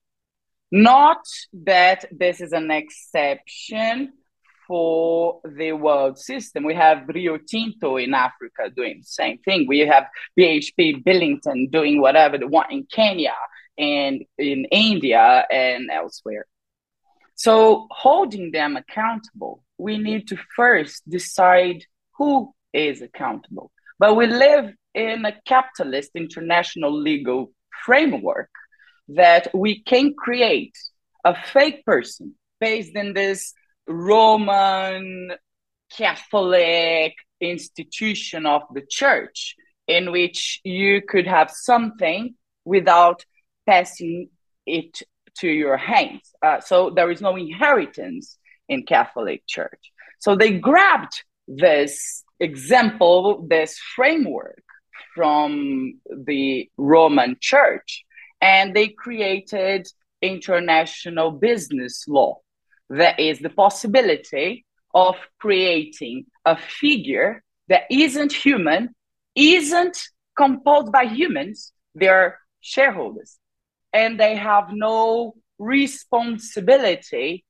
not 0.71 1.21
that 1.53 2.05
this 2.11 2.41
is 2.41 2.53
an 2.53 2.71
exception 2.71 4.13
for 4.67 5.41
the 5.43 5.73
world 5.73 6.17
system. 6.17 6.63
We 6.63 6.75
have 6.75 7.09
Rio 7.09 7.37
Tinto 7.37 7.97
in 7.97 8.13
Africa 8.13 8.69
doing 8.73 8.99
the 8.99 9.05
same 9.05 9.37
thing. 9.39 9.67
We 9.67 9.79
have 9.79 10.05
BHP 10.39 11.03
Billiton 11.03 11.69
doing 11.69 11.99
whatever 11.99 12.37
they 12.37 12.45
want 12.45 12.71
in 12.71 12.85
Kenya 12.89 13.35
and 13.77 14.23
in 14.37 14.65
India 14.71 15.45
and 15.51 15.89
elsewhere. 15.91 16.45
So, 17.35 17.87
holding 17.91 18.51
them 18.51 18.77
accountable, 18.77 19.63
we 19.77 19.97
need 19.97 20.27
to 20.29 20.37
first 20.55 21.09
decide 21.09 21.83
who 22.17 22.53
is 22.71 23.01
accountable. 23.01 23.71
But 23.99 24.15
we 24.15 24.27
live 24.27 24.71
in 24.93 25.25
a 25.25 25.35
capitalist 25.45 26.11
international 26.15 26.93
legal 26.97 27.51
framework 27.83 28.49
that 29.15 29.47
we 29.53 29.81
can 29.81 30.13
create 30.13 30.77
a 31.23 31.35
fake 31.35 31.85
person 31.85 32.35
based 32.59 32.95
in 32.95 33.13
this 33.13 33.53
Roman 33.87 35.31
Catholic 35.97 37.15
institution 37.39 38.45
of 38.45 38.61
the 38.73 38.83
church, 38.87 39.55
in 39.87 40.11
which 40.11 40.61
you 40.63 41.01
could 41.01 41.27
have 41.27 41.51
something 41.51 42.35
without 42.65 43.25
passing 43.67 44.29
it 44.65 45.01
to 45.39 45.47
your 45.47 45.77
hands. 45.77 46.33
Uh, 46.41 46.59
so 46.59 46.89
there 46.89 47.11
is 47.11 47.21
no 47.21 47.35
inheritance 47.35 48.37
in 48.69 48.83
Catholic 48.83 49.43
Church. 49.47 49.91
So 50.19 50.35
they 50.35 50.59
grabbed 50.59 51.23
this 51.47 52.23
example, 52.39 53.45
this 53.49 53.77
framework 53.95 54.63
from 55.15 55.99
the 56.09 56.69
Roman 56.77 57.37
Church, 57.41 58.05
and 58.41 58.75
they 58.75 58.89
created 58.89 59.87
international 60.21 61.31
business 61.31 62.05
law. 62.07 62.39
That 62.89 63.19
is 63.19 63.39
the 63.39 63.49
possibility 63.49 64.65
of 64.93 65.15
creating 65.39 66.25
a 66.45 66.57
figure 66.57 67.43
that 67.69 67.83
isn't 67.89 68.33
human, 68.33 68.89
isn't 69.35 69.97
composed 70.35 70.91
by 70.91 71.05
humans, 71.05 71.71
they're 71.95 72.39
shareholders. 72.59 73.37
And 73.93 74.19
they 74.19 74.35
have 74.35 74.69
no 74.71 75.35
responsibility 75.59 77.45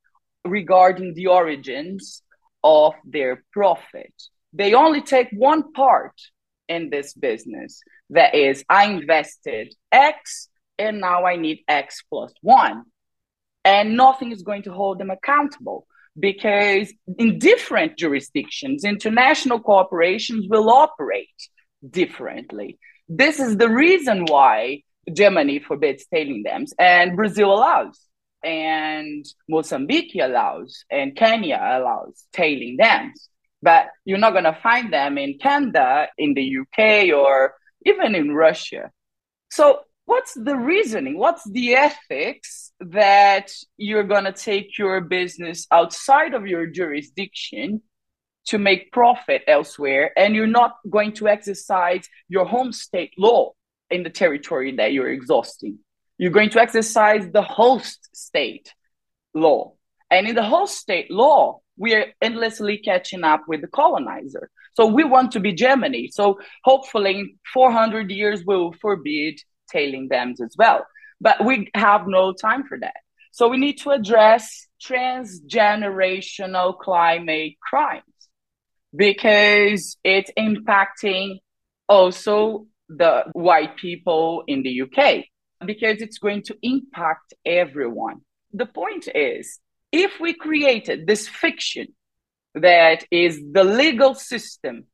regarding 0.46 1.14
the 1.14 1.28
origins 1.28 2.22
of 2.64 2.94
their 3.06 3.44
profit. 3.52 4.14
They 4.54 4.74
only 4.74 5.02
take 5.02 5.30
one 5.32 5.72
part 5.72 6.14
in 6.68 6.90
this 6.90 7.14
business. 7.14 7.82
That 8.10 8.36
is, 8.36 8.64
I 8.70 8.86
invested 8.86 9.74
X 9.92 10.50
and 10.82 11.00
now 11.02 11.26
I 11.26 11.36
need 11.36 11.64
X 11.68 12.04
plus 12.10 12.34
one. 12.42 12.84
And 13.64 13.96
nothing 13.96 14.32
is 14.32 14.42
going 14.42 14.64
to 14.64 14.74
hold 14.74 15.00
them 15.00 15.12
accountable 15.12 15.86
because 16.20 16.92
in 17.18 17.40
different 17.40 17.98
jurisdictions, 17.98 18.84
international 18.84 19.60
corporations 19.60 20.48
will 20.50 20.70
operate 20.70 21.30
differently. 21.88 22.80
This 23.08 23.40
is 23.40 23.58
the 23.58 23.70
reason 23.70 24.26
why 24.26 24.84
Germany 25.12 25.60
forbids 25.60 26.06
tailing 26.06 26.44
dams 26.44 26.74
and 26.78 27.16
Brazil 27.16 27.54
allows 27.54 28.00
and 28.44 29.26
Mozambique 29.50 30.16
allows 30.16 30.86
and 30.90 31.16
Kenya 31.16 31.60
allows 31.62 32.26
tailing 32.34 32.78
dams. 32.78 33.30
But 33.62 33.88
you're 34.06 34.18
not 34.18 34.32
going 34.32 34.46
to 34.46 34.58
find 34.64 34.92
them 34.92 35.18
in 35.18 35.38
Canada, 35.38 36.08
in 36.18 36.34
the 36.34 36.58
UK, 36.62 37.14
or 37.14 37.54
even 37.86 38.16
in 38.16 38.34
Russia. 38.34 38.90
So, 39.52 39.82
what's 40.06 40.34
the 40.34 40.56
reasoning? 40.56 41.18
What's 41.18 41.50
the 41.50 41.76
ethics 41.76 42.72
that 42.80 43.52
you're 43.78 44.04
going 44.04 44.26
to 44.26 44.32
take 44.32 44.78
your 44.78 45.02
business 45.02 45.68
outside 45.72 46.34
of 46.34 46.48
your 46.48 46.68
jurisdiction 46.68 47.82
to 48.48 48.58
make 48.58 48.92
profit 48.92 49.44
elsewhere 49.48 50.12
and 50.18 50.36
you're 50.36 50.48
not 50.48 50.76
going 50.90 51.14
to 51.14 51.28
exercise 51.28 52.08
your 52.28 52.46
home 52.46 52.72
state 52.72 53.14
law 53.18 53.52
in 53.90 54.04
the 54.04 54.10
territory 54.10 54.76
that 54.78 54.94
you're 54.94 55.12
exhausting? 55.12 55.80
You're 56.18 56.32
going 56.32 56.50
to 56.52 56.62
exercise 56.62 57.30
the 57.32 57.42
host 57.42 58.10
state 58.16 58.74
law. 59.34 59.74
And 60.10 60.28
in 60.28 60.36
the 60.36 60.44
host 60.44 60.78
state 60.78 61.10
law, 61.10 61.62
we 61.78 61.96
are 61.96 62.06
endlessly 62.22 62.78
catching 62.78 63.24
up 63.24 63.44
with 63.48 63.62
the 63.62 63.68
colonizer. 63.68 64.50
So 64.74 64.86
we 64.86 65.04
want 65.04 65.32
to 65.32 65.40
be 65.40 65.54
Germany. 65.54 66.10
So 66.12 66.40
hopefully 66.64 67.20
in 67.20 67.36
400 67.54 68.12
years, 68.12 68.44
we'll 68.46 68.74
forbid 68.74 69.42
tailing 69.72 70.08
them 70.08 70.34
as 70.44 70.56
well. 70.58 70.86
But 71.20 71.46
we 71.46 71.70
have 71.76 72.08
no 72.08 72.34
time 72.34 72.64
for 72.68 72.80
that. 72.80 72.98
So 73.32 73.48
we 73.48 73.58
need 73.58 73.80
to 73.80 73.92
address 73.92 74.68
transgenerational 74.84 76.78
climate 76.78 77.54
crimes 77.62 78.04
because 78.96 79.98
it's 80.04 80.32
impacting 80.38 81.40
also 81.88 82.68
the 82.90 83.24
white 83.34 83.78
people 83.78 84.44
in 84.48 84.64
the 84.64 84.82
UK 84.82 85.26
because 85.66 86.02
it's 86.02 86.18
going 86.18 86.44
to 86.44 86.58
impact 86.62 87.34
everyone. 87.46 88.22
The 88.54 88.66
point 88.66 89.08
is, 89.14 89.60
if 89.92 90.20
we 90.20 90.34
created 90.34 91.08
this 91.08 91.28
fiction 91.28 91.88
that 92.56 93.06
is 93.12 93.42
the 93.52 93.64
legal 93.64 94.14
system 94.14 94.86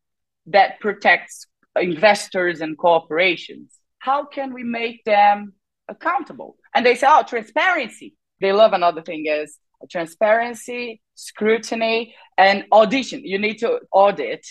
that 0.47 0.79
protects 0.79 1.47
investors 1.75 2.61
and 2.61 2.77
corporations, 2.77 3.77
how 4.07 4.23
can 4.23 4.53
we 4.53 4.63
make 4.63 5.03
them 5.03 5.53
accountable? 5.89 6.55
And 6.73 6.85
they 6.85 6.95
say, 6.95 7.07
oh, 7.09 7.23
transparency. 7.23 8.15
They 8.39 8.53
love 8.53 8.71
another 8.71 9.01
thing 9.01 9.25
is 9.27 9.57
transparency, 9.91 11.01
scrutiny, 11.15 12.15
and 12.37 12.63
audition. 12.71 13.19
You 13.23 13.37
need 13.37 13.57
to 13.59 13.79
audit. 13.91 14.45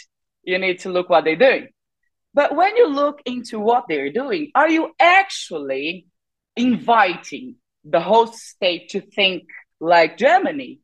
You 0.44 0.58
need 0.58 0.80
to 0.80 0.90
look 0.90 1.08
what 1.08 1.24
they're 1.24 1.44
doing. 1.48 1.68
But 2.34 2.54
when 2.54 2.76
you 2.76 2.86
look 2.88 3.20
into 3.24 3.58
what 3.58 3.84
they're 3.88 4.12
doing, 4.12 4.50
are 4.54 4.68
you 4.68 4.92
actually 5.00 6.06
inviting 6.54 7.56
the 7.82 8.00
host 8.00 8.34
state 8.34 8.90
to 8.90 9.00
think 9.00 9.44
like 9.80 10.18
Germany? 10.18 10.80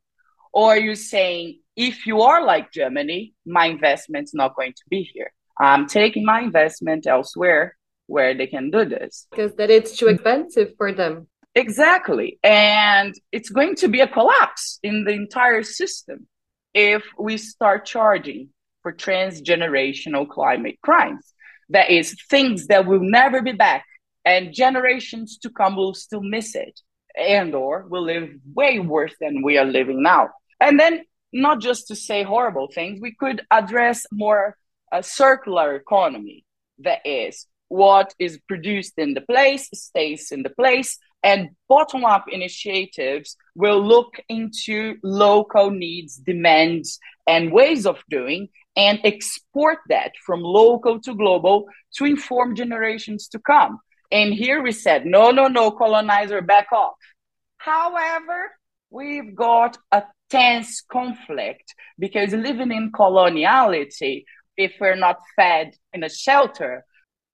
Or 0.52 0.72
are 0.72 0.84
you 0.88 0.94
saying, 0.94 1.60
if 1.76 2.06
you 2.06 2.22
are 2.22 2.42
like 2.44 2.72
Germany, 2.72 3.34
my 3.44 3.66
investment's 3.66 4.34
not 4.34 4.56
going 4.56 4.72
to 4.72 4.82
be 4.88 5.02
here? 5.12 5.30
I'm 5.60 5.86
taking 5.86 6.24
my 6.24 6.40
investment 6.40 7.06
elsewhere 7.06 7.76
where 8.06 8.34
they 8.34 8.46
can 8.46 8.70
do 8.70 8.84
this. 8.84 9.26
Because 9.30 9.54
that 9.56 9.70
it's 9.70 9.96
too 9.96 10.06
mm. 10.06 10.14
expensive 10.14 10.72
for 10.76 10.92
them. 10.92 11.28
Exactly. 11.54 12.38
And 12.42 13.14
it's 13.30 13.50
going 13.50 13.74
to 13.76 13.88
be 13.88 14.00
a 14.00 14.08
collapse 14.08 14.78
in 14.82 15.04
the 15.04 15.12
entire 15.12 15.62
system 15.62 16.26
if 16.74 17.04
we 17.18 17.36
start 17.36 17.84
charging 17.84 18.48
for 18.82 18.92
transgenerational 18.92 20.28
climate 20.28 20.78
crimes. 20.82 21.32
That 21.68 21.90
is, 21.90 22.16
things 22.28 22.66
that 22.66 22.86
will 22.86 23.00
never 23.00 23.40
be 23.40 23.52
back, 23.52 23.84
and 24.24 24.52
generations 24.52 25.38
to 25.38 25.50
come 25.50 25.76
will 25.76 25.94
still 25.94 26.20
miss 26.22 26.54
it, 26.54 26.80
and 27.16 27.54
or 27.54 27.86
will 27.88 28.02
live 28.04 28.30
way 28.54 28.78
worse 28.78 29.14
than 29.20 29.42
we 29.42 29.56
are 29.58 29.64
living 29.64 30.02
now. 30.02 30.30
And 30.60 30.78
then, 30.78 31.04
not 31.32 31.60
just 31.60 31.88
to 31.88 31.96
say 31.96 32.24
horrible 32.24 32.68
things, 32.68 33.00
we 33.00 33.14
could 33.14 33.42
address 33.50 34.06
more 34.12 34.56
a 34.92 35.02
circular 35.02 35.76
economy. 35.76 36.44
That 36.80 37.00
is, 37.06 37.46
what 37.72 38.14
is 38.18 38.38
produced 38.46 38.92
in 38.98 39.14
the 39.14 39.22
place 39.22 39.66
stays 39.72 40.30
in 40.30 40.42
the 40.42 40.50
place 40.50 40.98
and 41.22 41.50
bottom 41.70 42.04
up 42.04 42.26
initiatives 42.28 43.36
will 43.54 43.82
look 43.82 44.20
into 44.28 44.96
local 45.02 45.70
needs, 45.70 46.16
demands, 46.16 46.98
and 47.26 47.50
ways 47.50 47.86
of 47.86 48.02
doing 48.10 48.48
and 48.76 48.98
export 49.04 49.78
that 49.88 50.12
from 50.26 50.42
local 50.42 51.00
to 51.00 51.14
global 51.14 51.66
to 51.96 52.04
inform 52.04 52.54
generations 52.54 53.28
to 53.28 53.38
come. 53.38 53.80
And 54.10 54.34
here 54.34 54.62
we 54.62 54.72
said, 54.72 55.06
no, 55.06 55.30
no, 55.30 55.46
no, 55.48 55.70
colonizer, 55.70 56.42
back 56.42 56.72
off. 56.72 56.96
However, 57.56 58.50
we've 58.90 59.34
got 59.34 59.78
a 59.90 60.02
tense 60.28 60.82
conflict 60.82 61.74
because 61.98 62.32
living 62.32 62.72
in 62.72 62.92
coloniality, 62.92 64.24
if 64.58 64.72
we're 64.78 64.96
not 64.96 65.20
fed 65.36 65.72
in 65.94 66.04
a 66.04 66.10
shelter, 66.10 66.84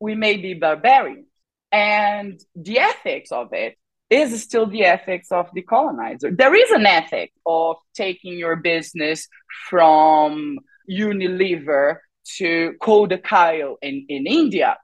we 0.00 0.14
may 0.14 0.36
be 0.36 0.54
barbarians. 0.54 1.26
And 1.70 2.40
the 2.54 2.78
ethics 2.78 3.30
of 3.30 3.52
it 3.52 3.76
is 4.10 4.42
still 4.42 4.66
the 4.66 4.84
ethics 4.84 5.30
of 5.30 5.48
the 5.52 5.62
colonizer. 5.62 6.30
There 6.30 6.54
is 6.54 6.70
an 6.70 6.86
ethic 6.86 7.32
of 7.44 7.76
taking 7.94 8.38
your 8.38 8.56
business 8.56 9.28
from 9.68 10.58
Unilever 10.90 11.98
to 12.36 12.74
Kodakaya 12.80 13.74
in, 13.82 14.06
in 14.08 14.26
India 14.26 14.78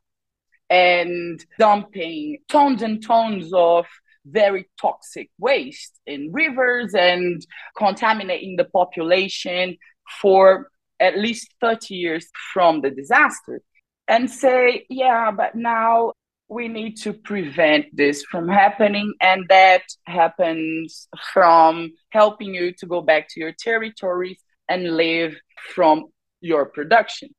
and 0.69 1.45
dumping 1.59 2.39
tons 2.49 2.83
and 2.83 3.03
tons 3.03 3.53
of 3.55 3.87
very 4.27 4.69
toxic 4.81 5.31
waste 5.39 6.01
in 6.07 6.33
rivers 6.33 6.95
and 6.95 7.45
contaminating 7.77 8.57
the 8.57 8.65
population 8.65 9.77
for 10.21 10.71
at 11.01 11.19
least 11.19 11.49
30 11.61 11.95
years 11.95 12.27
from 12.53 12.81
the 12.81 12.91
disaster 12.91 13.61
and 14.09 14.31
say, 14.31 14.87
yeah, 14.89 15.31
but 15.31 15.55
now 15.55 16.13
we 16.49 16.69
need 16.69 16.97
to 16.99 17.13
prevent 17.13 17.87
this 17.97 18.23
from 18.23 18.49
happening. 18.49 19.15
And 19.21 19.47
that 19.49 19.83
happens 20.05 21.09
from 21.33 21.93
helping 22.11 22.55
you 22.55 22.73
to 22.79 22.87
go 22.87 23.01
back 23.01 23.29
to 23.31 23.41
your 23.41 23.53
territories 23.59 24.39
and 24.69 24.97
live 24.97 25.35
from 25.75 26.07
your 26.41 26.67
production. 26.67 27.31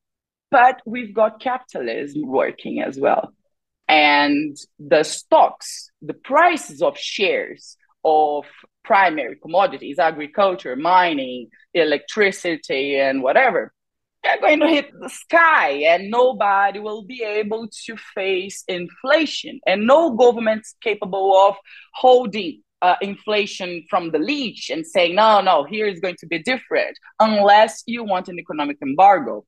But 0.51 0.82
we've 0.86 1.13
got 1.13 1.39
capitalism 1.39 2.28
working 2.28 2.82
as 2.82 2.99
well. 2.99 3.34
And 3.88 4.58
the 4.80 5.04
stocks, 5.04 5.89
the 6.01 6.13
prices 6.13 6.82
of 6.82 6.97
shares 6.97 7.78
of 8.04 8.45
primary 8.84 9.36
commodities, 9.36 9.99
agriculture, 9.99 10.75
mining, 10.75 11.49
electricity, 11.73 12.97
and 12.97 13.21
whatever, 13.21 13.73
they're 14.26 14.42
going 14.42 14.60
to 14.60 14.68
hit 14.68 14.92
the 15.00 15.10
sky 15.10 15.70
and 15.88 16.10
nobody 16.10 16.80
will 16.80 17.04
be 17.04 17.22
able 17.22 17.68
to 17.86 17.96
face 18.16 18.64
inflation. 18.68 19.60
And 19.68 19.86
no 19.86 20.16
government's 20.16 20.74
capable 20.82 21.38
of 21.48 21.56
holding 21.94 22.64
uh, 22.82 22.96
inflation 23.02 23.86
from 23.90 24.12
the 24.12 24.20
leash 24.20 24.70
and 24.70 24.86
saying 24.86 25.16
no 25.16 25.42
no 25.42 25.64
here 25.64 25.88
is 25.88 26.00
going 26.00 26.18
to 26.20 26.28
be 26.28 26.40
different 26.40 26.98
unless 27.20 27.84
you 27.86 28.04
want 28.04 28.28
an 28.28 28.38
economic 28.40 28.78
embargo. 28.82 29.46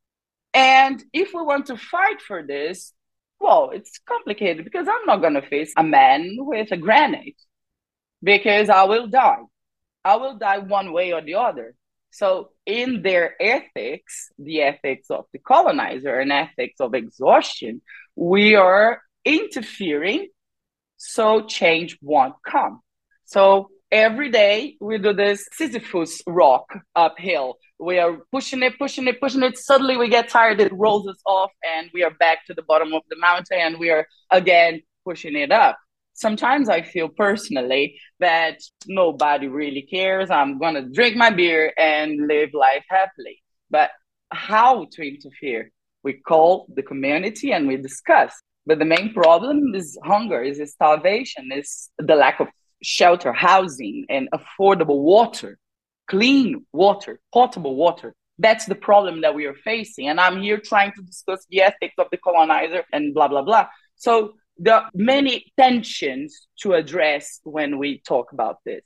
And 0.53 1.03
if 1.11 1.33
we 1.33 1.41
want 1.41 1.65
to 1.67 1.77
fight 1.77 2.21
for 2.21 2.41
this 2.41 2.93
well 3.39 3.69
it's 3.71 3.99
complicated 4.07 4.63
because 4.63 4.87
i'm 4.87 5.05
not 5.05 5.21
going 5.21 5.35
to 5.35 5.43
face 5.43 5.71
a 5.77 5.83
man 5.83 6.37
with 6.39 6.71
a 6.71 6.77
grenade 6.77 7.35
because 8.23 8.69
i 8.69 8.83
will 8.83 9.07
die. 9.07 9.43
I 10.03 10.15
will 10.15 10.37
die 10.37 10.59
one 10.59 10.91
way 10.93 11.11
or 11.13 11.21
the 11.21 11.35
other 11.35 11.75
so, 12.11 12.49
in 12.65 13.01
their 13.01 13.35
ethics, 13.41 14.31
the 14.39 14.61
ethics 14.61 15.09
of 15.09 15.25
the 15.33 15.39
colonizer 15.39 16.19
and 16.19 16.31
ethics 16.31 16.79
of 16.79 16.93
exhaustion, 16.93 17.81
we 18.15 18.55
are 18.55 19.01
interfering 19.25 20.27
so 20.97 21.45
change 21.45 21.97
won't 22.01 22.35
come. 22.45 22.81
So, 23.25 23.69
every 23.91 24.31
day 24.31 24.77
we 24.79 24.97
do 24.97 25.13
this 25.13 25.47
Sisyphus 25.51 26.21
rock 26.25 26.65
uphill. 26.95 27.57
We 27.79 27.99
are 27.99 28.17
pushing 28.31 28.63
it, 28.63 28.79
pushing 28.79 29.07
it, 29.07 29.19
pushing 29.19 29.43
it. 29.43 29.57
Suddenly 29.57 29.97
we 29.97 30.09
get 30.09 30.29
tired, 30.29 30.59
it 30.59 30.73
rolls 30.73 31.07
us 31.07 31.21
off, 31.25 31.51
and 31.77 31.89
we 31.93 32.03
are 32.03 32.11
back 32.11 32.45
to 32.47 32.53
the 32.53 32.63
bottom 32.63 32.93
of 32.93 33.03
the 33.09 33.17
mountain 33.17 33.59
and 33.59 33.77
we 33.77 33.91
are 33.91 34.07
again 34.31 34.81
pushing 35.05 35.35
it 35.35 35.51
up 35.51 35.77
sometimes 36.17 36.67
I 36.67 36.81
feel 36.81 37.09
personally 37.09 37.99
that 38.19 38.57
nobody 38.87 39.47
really 39.47 39.83
cares. 39.83 40.29
I'm 40.29 40.57
going 40.57 40.73
to 40.73 40.81
drink 40.81 41.15
my 41.15 41.29
beer 41.29 41.71
and 41.77 42.27
live 42.27 42.49
life 42.53 42.83
happily. 42.89 43.41
But 43.69 43.91
how 44.31 44.87
to 44.93 45.07
interfere? 45.07 45.71
We 46.03 46.13
call 46.13 46.67
the 46.75 46.83
community 46.83 47.53
and 47.53 47.67
we 47.67 47.77
discuss. 47.77 48.33
But 48.65 48.79
the 48.79 48.85
main 48.85 49.13
problem 49.13 49.75
is 49.75 49.97
hunger, 50.03 50.41
is 50.41 50.59
starvation, 50.71 51.51
is 51.53 51.89
the 51.97 52.15
lack 52.15 52.39
of 52.39 52.47
shelter, 52.83 53.31
housing, 53.31 54.05
and 54.09 54.27
affordable 54.33 55.01
water, 55.01 55.57
clean 56.07 56.65
water, 56.73 57.19
potable 57.33 57.75
water 57.75 58.13
That's 58.39 58.65
the 58.65 58.75
problem 58.75 59.21
that 59.21 59.35
we 59.35 59.45
are 59.45 59.55
facing. 59.63 60.09
And 60.09 60.19
I'm 60.19 60.41
here 60.41 60.59
trying 60.59 60.93
to 60.93 61.01
discuss 61.01 61.45
the 61.49 61.61
ethics 61.61 61.95
of 61.97 62.07
the 62.11 62.17
colonizer 62.17 62.83
and 62.91 63.13
blah, 63.13 63.27
blah, 63.27 63.41
blah. 63.43 63.67
So 63.95 64.33
there 64.59 64.75
are 64.75 64.89
many 64.93 65.51
tensions 65.57 66.47
to 66.61 66.73
address 66.73 67.39
when 67.43 67.77
we 67.77 68.01
talk 68.07 68.31
about 68.31 68.57
this. 68.65 68.83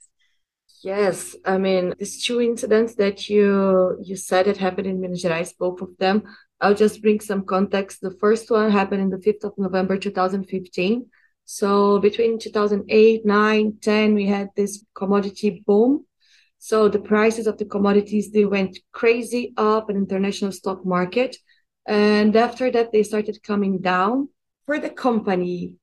Yes, 0.84 1.36
I 1.46 1.58
mean 1.58 1.94
these 2.00 2.24
two 2.26 2.42
incidents 2.42 2.96
that 2.96 3.30
you 3.30 3.98
you 4.02 4.16
said 4.16 4.48
it 4.48 4.58
happened 4.58 4.88
in 4.88 5.00
Minas 5.00 5.24
Gerais, 5.24 5.54
both 5.58 5.82
of 5.82 5.90
them. 6.00 6.24
I'll 6.60 6.76
just 6.76 7.02
bring 7.02 7.20
some 7.20 7.46
context. 7.46 8.02
The 8.02 8.18
first 8.20 8.50
one 8.50 8.72
happened 8.72 9.02
in 9.02 9.10
the 9.10 9.18
5th 9.18 9.44
of 9.44 9.54
November 9.58 9.98
2015. 9.98 11.06
So 11.46 12.00
between 12.00 12.40
2008, 12.40 13.26
9, 13.26 13.78
10, 13.82 14.14
we 14.14 14.28
had 14.28 14.50
this 14.56 14.86
commodity 14.96 15.64
boom. 15.66 16.06
So 16.60 16.88
the 16.88 17.00
prices 17.00 17.48
of 17.48 17.58
the 17.58 17.66
commodities 17.66 18.32
they 18.32 18.46
went 18.46 18.78
crazy 18.92 19.54
up 19.58 19.90
in 19.90 19.98
international 19.98 20.52
stock 20.52 20.86
market. 20.86 21.36
And 21.88 22.36
after 22.36 22.70
that, 22.72 22.92
they 22.92 23.04
started 23.04 23.42
coming 23.44 23.80
down. 23.80 24.30
For 24.72 24.80
the 24.80 24.90
company 24.90 25.76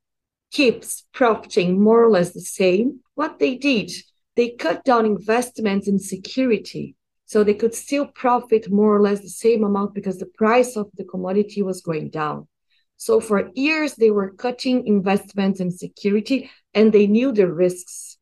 keeps 0.51 1.05
profiting 1.13 1.79
more 1.79 2.03
or 2.03 2.09
less 2.09 2.33
the 2.33 2.41
same, 2.41 3.01
what 3.17 3.39
they 3.39 3.55
did, 3.55 3.93
they 4.35 4.53
cut 4.53 4.83
down 4.83 5.05
investments 5.05 5.89
in 5.89 5.99
security 5.99 6.97
so 7.27 7.45
they 7.45 7.53
could 7.53 7.75
still 7.75 8.07
profit 8.07 8.71
more 8.71 8.97
or 8.97 9.03
less 9.03 9.21
the 9.21 9.29
same 9.29 9.63
amount 9.63 9.93
because 9.93 10.17
the 10.17 10.33
price 10.39 10.75
of 10.75 10.89
the 10.97 11.05
commodity 11.05 11.61
was 11.61 11.83
going 11.83 12.09
down. 12.09 12.49
So 12.97 13.21
for 13.21 13.51
years, 13.55 13.93
they 13.97 14.11
were 14.11 14.31
cutting 14.31 14.87
investments 14.87 15.61
in 15.61 15.71
security 15.71 16.51
and 16.73 16.91
they 16.91 17.07
knew 17.07 17.31
the 17.33 17.53
risks 17.53 18.17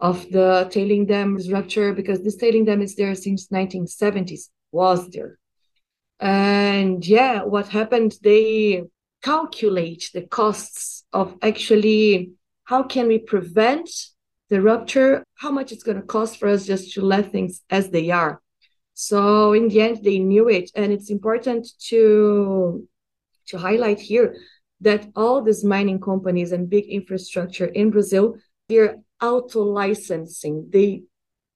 of 0.00 0.28
the 0.32 0.66
tailing 0.72 1.06
dam 1.06 1.38
rupture 1.48 1.92
because 1.92 2.24
this 2.24 2.34
tailing 2.34 2.64
dam 2.64 2.82
is 2.82 2.96
there 2.96 3.14
since 3.14 3.46
1970s, 3.50 4.48
was 4.72 5.10
there. 5.10 5.38
And 6.18 7.06
yeah, 7.06 7.44
what 7.44 7.68
happened, 7.68 8.16
they 8.24 8.82
calculate 9.22 10.10
the 10.14 10.22
costs 10.22 11.04
of 11.12 11.36
actually 11.42 12.32
how 12.64 12.82
can 12.82 13.08
we 13.08 13.18
prevent 13.18 13.90
the 14.48 14.62
rupture, 14.62 15.24
how 15.36 15.50
much 15.50 15.72
it's 15.72 15.82
going 15.82 16.00
to 16.00 16.06
cost 16.06 16.38
for 16.38 16.48
us 16.48 16.66
just 16.66 16.92
to 16.94 17.02
let 17.02 17.32
things 17.32 17.62
as 17.70 17.90
they 17.90 18.10
are. 18.10 18.40
So 18.94 19.52
in 19.52 19.68
the 19.68 19.80
end, 19.80 20.02
they 20.02 20.18
knew 20.18 20.48
it, 20.48 20.70
and 20.74 20.92
it's 20.92 21.10
important 21.10 21.68
to 21.88 22.88
to 23.46 23.56
highlight 23.56 24.00
here 24.00 24.36
that 24.80 25.06
all 25.16 25.40
these 25.42 25.64
mining 25.64 26.00
companies 26.00 26.52
and 26.52 26.68
big 26.68 26.84
infrastructure 26.86 27.64
in 27.64 27.90
Brazil, 27.90 28.36
they're 28.68 28.96
auto 29.22 29.62
licensing. 29.62 30.68
They 30.70 31.02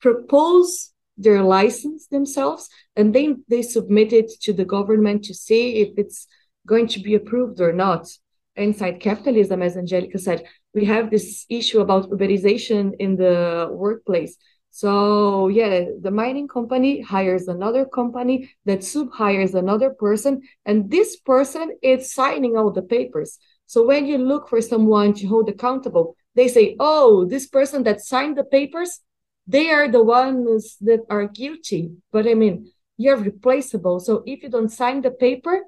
propose 0.00 0.92
their 1.18 1.42
license 1.42 2.06
themselves, 2.06 2.68
and 2.96 3.14
then 3.14 3.44
they 3.48 3.62
submit 3.62 4.12
it 4.12 4.30
to 4.42 4.52
the 4.52 4.64
government 4.64 5.24
to 5.24 5.34
see 5.34 5.82
if 5.82 5.90
it's 5.96 6.26
going 6.66 6.86
to 6.88 7.00
be 7.00 7.14
approved 7.14 7.60
or 7.60 7.72
not. 7.72 8.08
Inside 8.54 9.00
capitalism, 9.00 9.62
as 9.62 9.76
Angelica 9.76 10.18
said, 10.18 10.44
we 10.74 10.84
have 10.84 11.10
this 11.10 11.46
issue 11.48 11.80
about 11.80 12.10
Uberization 12.10 12.92
in 12.98 13.16
the 13.16 13.68
workplace. 13.70 14.36
So 14.70 15.48
yeah, 15.48 15.84
the 16.00 16.10
mining 16.10 16.48
company 16.48 17.02
hires 17.02 17.46
another 17.46 17.84
company 17.84 18.50
that 18.64 18.82
sub 18.82 19.12
hires 19.12 19.54
another 19.54 19.90
person, 19.90 20.42
and 20.64 20.90
this 20.90 21.16
person 21.16 21.76
is 21.82 22.12
signing 22.12 22.56
all 22.56 22.70
the 22.70 22.82
papers. 22.82 23.38
So 23.66 23.86
when 23.86 24.06
you 24.06 24.16
look 24.16 24.48
for 24.48 24.62
someone 24.62 25.12
to 25.14 25.26
hold 25.26 25.50
accountable, 25.50 26.16
they 26.34 26.48
say, 26.48 26.76
"Oh, 26.80 27.26
this 27.26 27.46
person 27.46 27.82
that 27.84 28.00
signed 28.00 28.36
the 28.38 28.44
papers, 28.44 29.00
they 29.46 29.70
are 29.70 29.88
the 29.88 30.02
ones 30.02 30.78
that 30.80 31.00
are 31.10 31.26
guilty." 31.26 31.92
But 32.10 32.26
I 32.26 32.32
mean, 32.32 32.72
you're 32.96 33.18
replaceable. 33.18 34.00
So 34.00 34.22
if 34.24 34.42
you 34.42 34.48
don't 34.48 34.70
sign 34.70 35.02
the 35.02 35.10
paper, 35.10 35.64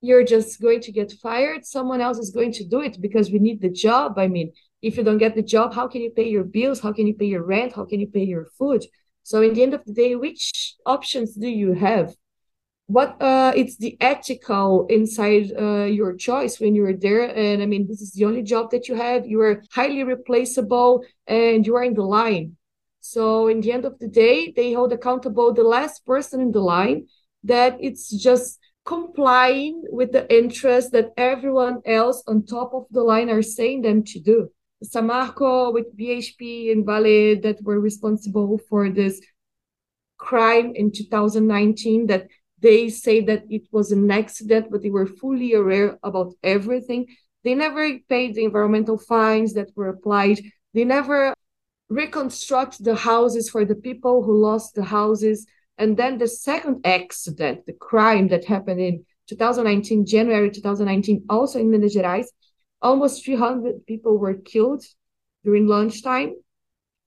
you're 0.00 0.24
just 0.24 0.60
going 0.60 0.80
to 0.82 0.92
get 0.92 1.12
fired. 1.12 1.64
Someone 1.64 2.00
else 2.00 2.18
is 2.18 2.30
going 2.30 2.52
to 2.52 2.64
do 2.64 2.80
it 2.80 3.00
because 3.00 3.30
we 3.30 3.38
need 3.38 3.60
the 3.60 3.70
job. 3.70 4.18
I 4.18 4.28
mean, 4.28 4.52
if 4.80 4.96
you 4.96 5.02
don't 5.02 5.18
get 5.18 5.34
the 5.34 5.42
job, 5.42 5.74
how 5.74 5.88
can 5.88 6.02
you 6.02 6.10
pay 6.10 6.28
your 6.28 6.44
bills? 6.44 6.80
How 6.80 6.92
can 6.92 7.06
you 7.06 7.14
pay 7.14 7.26
your 7.26 7.42
rent? 7.42 7.74
How 7.74 7.84
can 7.84 8.00
you 8.00 8.06
pay 8.06 8.24
your 8.24 8.46
food? 8.58 8.86
So 9.24 9.42
in 9.42 9.54
the 9.54 9.62
end 9.62 9.74
of 9.74 9.84
the 9.84 9.92
day, 9.92 10.14
which 10.14 10.76
options 10.86 11.34
do 11.34 11.48
you 11.48 11.72
have? 11.72 12.14
What 12.86 13.20
uh, 13.20 13.52
it's 13.54 13.76
the 13.76 13.98
ethical 14.00 14.86
inside 14.88 15.52
uh, 15.52 15.84
your 15.84 16.14
choice 16.16 16.58
when 16.58 16.74
you're 16.74 16.96
there, 16.96 17.24
and 17.36 17.62
I 17.62 17.66
mean 17.66 17.86
this 17.86 18.00
is 18.00 18.12
the 18.12 18.24
only 18.24 18.42
job 18.42 18.70
that 18.70 18.88
you 18.88 18.94
have. 18.94 19.26
You 19.26 19.42
are 19.42 19.62
highly 19.72 20.02
replaceable, 20.04 21.04
and 21.26 21.66
you 21.66 21.76
are 21.76 21.84
in 21.84 21.92
the 21.92 22.02
line. 22.02 22.56
So 23.00 23.48
in 23.48 23.60
the 23.60 23.72
end 23.72 23.84
of 23.84 23.98
the 23.98 24.08
day, 24.08 24.54
they 24.56 24.72
hold 24.72 24.94
accountable 24.94 25.52
the 25.52 25.64
last 25.64 26.06
person 26.06 26.40
in 26.40 26.50
the 26.50 26.60
line 26.60 27.08
that 27.44 27.76
it's 27.80 28.08
just 28.10 28.58
complying 28.88 29.84
with 29.90 30.12
the 30.12 30.24
interest 30.34 30.92
that 30.92 31.12
everyone 31.18 31.78
else 31.84 32.22
on 32.26 32.42
top 32.42 32.72
of 32.72 32.86
the 32.90 33.02
line 33.02 33.28
are 33.28 33.42
saying 33.42 33.82
them 33.82 34.02
to 34.02 34.18
do. 34.18 34.48
Samarco 34.82 35.74
with 35.74 35.94
BHP 35.94 36.72
and 36.72 36.86
Vale 36.86 37.38
that 37.42 37.58
were 37.62 37.80
responsible 37.80 38.58
for 38.70 38.88
this 38.88 39.20
crime 40.16 40.72
in 40.74 40.90
2019 40.90 42.06
that 42.06 42.28
they 42.60 42.88
say 42.88 43.20
that 43.20 43.42
it 43.50 43.64
was 43.70 43.92
an 43.92 44.10
accident, 44.10 44.68
but 44.70 44.82
they 44.82 44.90
were 44.90 45.06
fully 45.20 45.52
aware 45.52 45.98
about 46.02 46.32
everything. 46.42 47.06
They 47.44 47.54
never 47.54 47.98
paid 48.08 48.34
the 48.36 48.44
environmental 48.44 48.96
fines 48.96 49.52
that 49.52 49.68
were 49.76 49.90
applied. 49.90 50.40
They 50.72 50.84
never 50.84 51.34
reconstruct 51.90 52.82
the 52.82 52.94
houses 52.94 53.50
for 53.50 53.66
the 53.66 53.76
people 53.88 54.22
who 54.22 54.34
lost 54.40 54.74
the 54.74 54.84
houses. 54.84 55.46
And 55.78 55.96
then 55.96 56.18
the 56.18 56.26
second 56.26 56.84
accident, 56.84 57.66
the 57.66 57.72
crime 57.72 58.28
that 58.28 58.44
happened 58.44 58.80
in 58.80 59.04
2019, 59.28 60.06
January 60.06 60.50
2019, 60.50 61.24
also 61.30 61.60
in 61.60 61.70
Minas 61.70 61.94
Gerais, 61.94 62.26
almost 62.82 63.24
300 63.24 63.86
people 63.86 64.18
were 64.18 64.34
killed 64.34 64.84
during 65.44 65.68
lunchtime. 65.68 66.34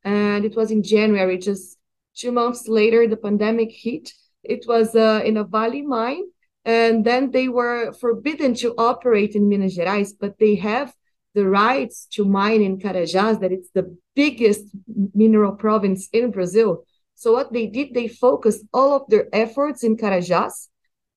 And 0.04 0.46
it 0.46 0.56
was 0.56 0.72
in 0.72 0.84
January, 0.84 1.38
just 1.38 1.78
two 2.16 2.32
months 2.32 2.68
later, 2.68 3.08
the 3.08 3.18
pandemic 3.18 3.72
hit. 3.72 4.14
It 4.44 4.66
was 4.68 4.96
uh, 4.96 5.22
in 5.26 5.38
a 5.38 5.44
Vale 5.44 5.84
mine. 5.84 6.24
And 6.64 7.04
then 7.04 7.32
they 7.32 7.50
were 7.50 7.92
forbidden 7.94 8.54
to 8.56 8.74
operate 8.78 9.36
in 9.36 9.50
Minas 9.50 9.78
Gerais, 9.78 10.14
but 10.18 10.40
they 10.40 10.56
have 10.56 10.94
the 11.34 11.48
rights 11.48 12.08
to 12.12 12.26
mine 12.26 12.62
in 12.62 12.78
Carajás, 12.78 13.40
that 13.40 13.52
it's 13.52 13.70
the 13.74 13.98
biggest 14.16 14.66
mineral 15.14 15.54
province 15.54 16.08
in 16.12 16.32
Brazil. 16.32 16.86
So 17.22 17.34
what 17.34 17.54
they 17.54 17.68
did, 17.68 17.94
they 17.94 18.08
focused 18.08 18.66
all 18.74 18.96
of 18.96 19.04
their 19.08 19.28
efforts 19.32 19.84
in 19.84 19.96
Carajás, 19.96 20.70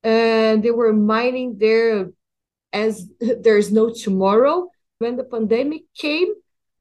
and 0.03 0.61
they 0.61 0.69
were 0.69 0.93
mining 0.93 1.57
there 1.57 2.11
as 2.71 3.09
there's 3.41 3.71
no 3.71 3.91
tomorrow. 3.91 4.69
When 4.99 5.15
the 5.17 5.23
pandemic 5.23 5.81
came, 5.97 6.27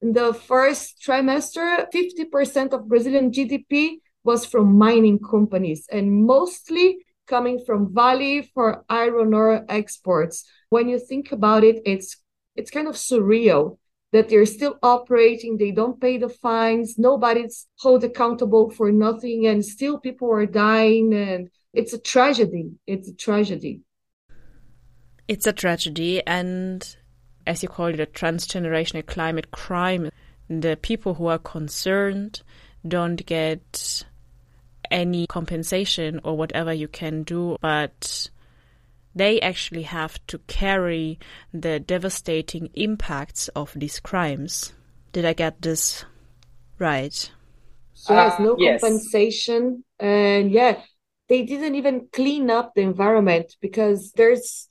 in 0.03 0.13
the 0.13 0.35
first 0.35 1.01
trimester, 1.01 1.87
50% 1.91 2.75
of 2.75 2.87
Brazilian 2.87 3.31
GDP 3.33 4.03
was 4.25 4.45
from 4.45 4.77
mining 4.77 5.19
companies 5.19 5.89
and 5.91 6.27
mostly 6.27 6.99
coming 7.27 7.65
from 7.65 7.95
Vale 7.95 8.43
for 8.53 8.85
iron 8.91 9.33
ore 9.33 9.65
exports. 9.71 10.45
When 10.69 10.87
you 10.91 10.99
think 10.99 11.33
about 11.33 11.65
it, 11.65 11.81
it's 11.87 12.19
it's 12.57 12.71
kind 12.71 12.89
of 12.89 12.97
surreal 12.97 13.79
that 14.15 14.29
they're 14.29 14.47
still 14.47 14.79
operating, 14.81 15.59
they 15.59 15.73
don't 15.73 16.01
pay 16.01 16.19
the 16.19 16.29
fines, 16.29 16.97
nobody's 16.97 17.67
held 17.83 18.05
accountable 18.05 18.71
for 18.71 18.93
nothing, 18.93 19.49
and 19.49 19.65
still 19.65 19.99
people 19.99 20.31
are 20.31 20.47
dying. 20.47 21.13
And 21.13 21.51
it's 21.73 21.93
a 21.93 21.99
tragedy. 21.99 22.71
It's 22.87 23.09
a 23.09 23.13
tragedy. 23.13 23.81
It's 25.27 25.49
a 25.49 25.53
tragedy. 25.53 26.25
And 26.25 26.97
as 27.45 27.65
you 27.65 27.69
call 27.69 27.87
it, 27.87 27.99
a 27.99 28.07
transgenerational 28.07 29.05
climate 29.05 29.51
crime. 29.51 30.11
The 30.49 30.79
people 30.81 31.15
who 31.15 31.27
are 31.27 31.39
concerned 31.39 32.43
don't 32.87 33.27
get 33.27 34.05
any 34.93 35.27
compensation 35.27 36.21
or 36.23 36.37
whatever 36.37 36.73
you 36.73 36.87
can 36.87 37.25
do, 37.25 37.57
but 37.61 38.31
they 39.15 39.41
actually 39.41 39.83
have 39.83 40.19
to 40.27 40.39
carry 40.47 41.19
the 41.53 41.79
devastating 41.79 42.71
impacts 42.75 43.49
of 43.49 43.73
these 43.77 44.01
crimes. 44.01 44.73
Did 45.13 45.25
I 45.25 45.33
get 45.33 45.63
this 45.63 46.05
right? 46.79 47.31
So 47.95 48.15
there's 48.15 48.39
no 48.41 48.53
uh, 48.53 48.57
yes. 48.59 48.81
compensation. 48.81 49.85
And 50.01 50.51
yeah, 50.51 50.83
they 51.29 51.43
didn't 51.43 51.77
even 51.77 52.09
clean 52.13 52.51
up 52.51 52.75
the 52.75 52.83
environment 52.83 53.55
because 53.61 54.13
there's 54.13 54.69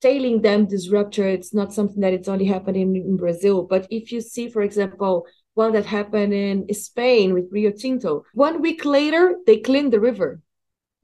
tailing 0.00 0.40
dam 0.40 0.66
disruptor. 0.66 1.28
It's 1.28 1.52
not 1.52 1.74
something 1.74 2.00
that 2.00 2.14
it's 2.14 2.28
only 2.28 2.46
happening 2.46 2.96
in 2.96 3.16
Brazil. 3.16 3.64
But 3.64 3.86
if 3.90 4.10
you 4.10 4.20
see, 4.20 4.48
for 4.48 4.62
example, 4.62 5.26
one 5.52 5.72
that 5.72 5.86
happened 5.86 6.32
in 6.32 6.72
Spain 6.74 7.34
with 7.34 7.52
Rio 7.52 7.70
Tinto, 7.70 8.24
one 8.32 8.60
week 8.60 8.84
later, 8.84 9.36
they 9.46 9.58
cleaned 9.58 9.92
the 9.92 10.00
river. 10.00 10.40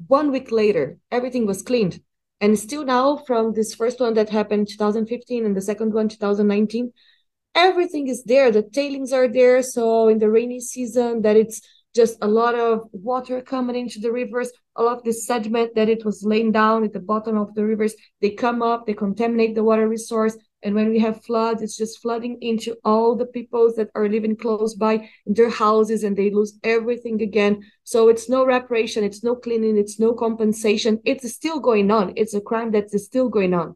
One 0.07 0.33
week 0.33 0.51
later, 0.51 0.97
everything 1.11 1.47
was 1.47 1.62
cleaned 1.62 2.01
and 2.41 2.59
still 2.59 2.84
now, 2.84 3.18
from 3.18 3.53
this 3.53 3.74
first 3.74 4.01
one 4.01 4.14
that 4.14 4.30
happened 4.30 4.68
2015 4.68 5.45
and 5.45 5.57
the 5.57 5.61
second 5.61 5.93
one 5.93 6.09
2019, 6.09 6.93
everything 7.55 8.09
is 8.09 8.24
there. 8.24 8.51
The 8.51 8.62
tailings 8.62 9.12
are 9.12 9.28
there. 9.28 9.62
So 9.62 10.09
in 10.09 10.18
the 10.18 10.30
rainy 10.30 10.61
season, 10.61 11.22
that 11.22 11.36
it's 11.36 11.61
just 11.95 12.16
a 12.22 12.28
lot 12.28 12.55
of 12.55 12.88
water 12.93 13.43
coming 13.43 13.76
into 13.76 13.99
the 13.99 14.12
rivers, 14.12 14.51
all 14.76 14.88
of 14.88 15.03
the 15.03 15.12
sediment 15.12 15.74
that 15.74 15.88
it 15.88 16.05
was 16.05 16.22
laying 16.24 16.53
down 16.53 16.84
at 16.84 16.93
the 16.93 17.01
bottom 17.01 17.36
of 17.36 17.55
the 17.55 17.64
rivers. 17.64 17.95
They 18.20 18.30
come 18.30 18.62
up, 18.62 18.86
they 18.86 18.95
contaminate 18.95 19.55
the 19.55 19.64
water 19.64 19.88
resource. 19.88 20.36
And 20.62 20.74
when 20.74 20.90
we 20.90 20.98
have 20.98 21.24
floods, 21.24 21.62
it's 21.62 21.76
just 21.76 22.00
flooding 22.02 22.38
into 22.42 22.76
all 22.84 23.16
the 23.16 23.24
peoples 23.24 23.76
that 23.76 23.88
are 23.94 24.08
living 24.08 24.36
close 24.36 24.74
by 24.74 25.08
their 25.24 25.48
houses 25.48 26.04
and 26.04 26.16
they 26.16 26.30
lose 26.30 26.58
everything 26.62 27.22
again. 27.22 27.62
So 27.84 28.08
it's 28.08 28.28
no 28.28 28.44
reparation, 28.44 29.02
it's 29.02 29.24
no 29.24 29.34
cleaning, 29.34 29.78
it's 29.78 29.98
no 29.98 30.12
compensation. 30.12 31.00
It's 31.04 31.32
still 31.32 31.61
going 31.61 31.90
on. 31.90 32.12
It's 32.16 32.34
a 32.34 32.40
crime 32.40 32.72
that 32.72 32.92
is 32.92 33.06
still 33.06 33.30
going 33.30 33.54
on. 33.54 33.74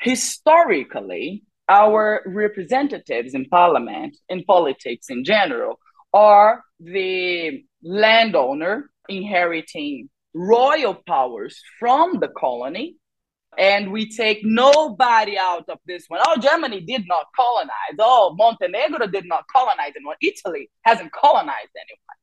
Historically, 0.00 1.44
our 1.68 2.22
representatives 2.26 3.34
in 3.34 3.44
parliament, 3.44 4.16
in 4.28 4.44
politics 4.44 5.10
in 5.10 5.22
general, 5.24 5.78
are 6.14 6.64
the 6.80 7.62
landowner 7.82 8.90
inheriting 9.08 10.08
royal 10.34 10.94
powers 11.06 11.60
from 11.78 12.18
the 12.20 12.28
colony 12.28 12.96
and 13.58 13.92
we 13.92 14.08
take 14.08 14.40
nobody 14.44 15.36
out 15.38 15.68
of 15.68 15.78
this 15.86 16.04
one. 16.08 16.20
Oh, 16.26 16.38
Germany 16.38 16.80
did 16.80 17.06
not 17.06 17.26
colonize. 17.34 17.96
Oh, 17.98 18.34
Montenegro 18.36 19.06
did 19.06 19.26
not 19.26 19.44
colonize 19.48 19.92
anyone. 19.96 20.16
Italy 20.22 20.70
hasn't 20.82 21.12
colonized 21.12 21.74
anyone, 21.76 22.18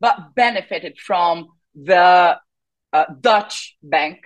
but 0.00 0.34
benefited 0.34 0.98
from 0.98 1.48
the 1.74 2.38
uh, 2.92 3.04
Dutch 3.20 3.76
bank 3.82 4.18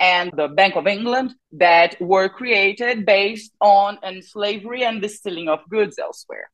and 0.00 0.32
the 0.36 0.48
Bank 0.48 0.74
of 0.74 0.86
England 0.86 1.34
that 1.52 2.00
were 2.00 2.28
created 2.28 3.06
based 3.06 3.52
on 3.60 3.98
slavery 4.22 4.84
and 4.84 5.02
the 5.02 5.08
stealing 5.08 5.48
of 5.48 5.60
goods 5.70 5.98
elsewhere. 5.98 6.50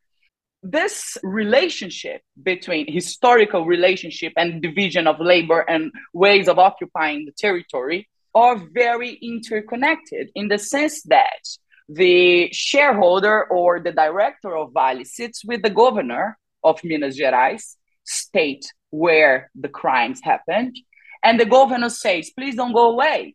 This 0.62 1.16
relationship 1.22 2.20
between 2.42 2.92
historical 2.92 3.64
relationship 3.64 4.32
and 4.36 4.60
division 4.60 5.06
of 5.06 5.20
labor 5.20 5.60
and 5.60 5.92
ways 6.12 6.48
of 6.48 6.58
occupying 6.58 7.24
the 7.24 7.32
territory 7.32 8.08
are 8.34 8.56
very 8.72 9.12
interconnected 9.14 10.30
in 10.34 10.48
the 10.48 10.58
sense 10.58 11.02
that 11.04 11.42
the 11.88 12.50
shareholder 12.52 13.44
or 13.44 13.80
the 13.80 13.92
director 13.92 14.56
of 14.56 14.72
Vale 14.74 15.04
sits 15.04 15.44
with 15.44 15.62
the 15.62 15.70
governor 15.70 16.38
of 16.62 16.82
Minas 16.84 17.18
Gerais, 17.18 17.76
state 18.04 18.72
where 18.90 19.50
the 19.54 19.68
crimes 19.68 20.20
happened, 20.22 20.76
and 21.22 21.40
the 21.40 21.46
governor 21.46 21.88
says, 21.88 22.30
please 22.30 22.54
don't 22.56 22.72
go 22.72 22.92
away. 22.92 23.34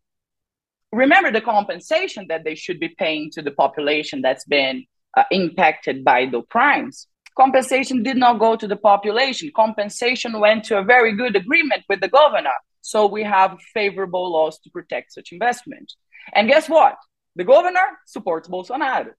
Remember 0.92 1.32
the 1.32 1.42
compensation 1.42 2.28
that 2.30 2.44
they 2.44 2.56
should 2.56 2.80
be 2.80 2.90
paying 2.90 3.32
to 3.32 3.42
the 3.42 3.52
population 3.52 4.22
that's 4.22 4.46
been 4.46 4.86
uh, 5.18 5.24
impacted 5.32 6.04
by 6.04 6.28
the 6.28 6.44
crimes. 6.44 7.08
Compensation 7.36 8.04
did 8.04 8.18
not 8.18 8.40
go 8.40 8.56
to 8.56 8.68
the 8.68 8.76
population. 8.76 9.52
Compensation 9.56 10.40
went 10.40 10.64
to 10.66 10.78
a 10.78 10.84
very 10.84 11.16
good 11.16 11.36
agreement 11.36 11.84
with 11.90 12.00
the 12.00 12.08
governor 12.08 12.54
so 12.84 13.08
we 13.08 13.24
have 13.24 13.62
favorable 13.74 14.30
laws 14.34 14.60
to 14.60 14.70
protect 14.70 15.14
such 15.14 15.32
investment. 15.32 15.94
And 16.36 16.50
guess 16.50 16.68
what? 16.68 16.98
The 17.38 17.46
governor 17.46 17.88
supports 18.06 18.50
Bolsonaro. 18.50 19.14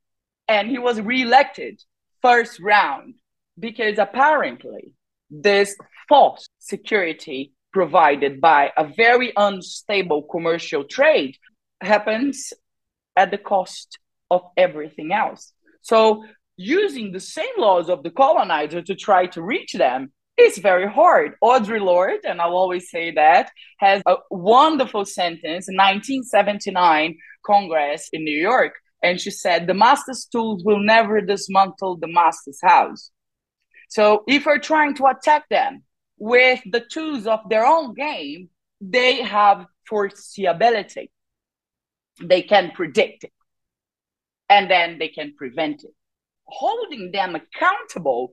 And 0.47 0.69
he 0.69 0.79
was 0.79 1.01
reelected 1.01 1.81
first 2.21 2.61
round 2.61 3.15
because 3.59 3.99
apparently 3.99 4.93
this 5.31 5.75
false 6.11 6.47
security 6.59 7.55
provided 7.73 8.39
by 8.39 8.71
a 8.77 8.87
very 8.87 9.33
unstable 9.35 10.23
commercial 10.25 10.85
trade 10.85 11.35
happens 11.81 12.53
at 13.17 13.31
the 13.31 13.39
cost 13.39 13.99
of 14.31 14.43
everything 14.59 15.11
else. 15.11 15.55
So 15.81 16.25
using 16.59 17.13
the 17.13 17.21
same 17.21 17.57
laws 17.57 17.89
of 17.89 18.03
the 18.03 18.11
colonizer 18.11 18.83
to 18.83 18.95
try 18.95 19.27
to 19.29 19.41
reach 19.41 19.73
them 19.73 20.13
it's 20.37 20.59
very 20.59 20.89
hard. 20.89 21.37
Audre 21.43 21.81
Lorde, 21.81 22.25
and 22.25 22.41
I'll 22.41 22.57
always 22.57 22.91
say 22.91 23.13
that, 23.13 23.51
has 23.79 24.03
a 24.07 24.17
wonderful 24.31 25.05
sentence 25.05 25.69
1979 25.69 27.17
Congress 27.45 28.09
in 28.13 28.25
New 28.25 28.37
York. 28.37 28.75
And 29.03 29.21
she 29.21 29.31
said, 29.31 29.67
the 29.67 29.75
master's 29.75 30.25
tools 30.25 30.65
will 30.65 30.83
never 30.83 31.21
dismantle 31.21 31.99
the 31.99 32.09
master's 32.09 32.59
house. 32.63 33.11
So 33.89 34.25
if 34.27 34.47
we're 34.47 34.59
trying 34.59 34.95
to 34.95 35.07
attack 35.07 35.49
them 35.51 35.83
with 36.19 36.61
the 36.71 36.81
tools 36.81 37.27
of 37.27 37.41
their 37.49 37.67
own 37.67 37.95
game, 37.95 38.49
they 38.81 39.23
have 39.23 39.67
foreseeability. 39.91 41.11
They 42.23 42.43
can 42.43 42.71
predict 42.73 43.25
it. 43.25 43.33
And 44.49 44.71
then 44.71 44.99
they 44.99 45.09
can 45.09 45.35
prevent 45.37 45.85
it. 45.85 45.95
Holding 46.47 47.13
them 47.13 47.37
accountable 47.37 48.33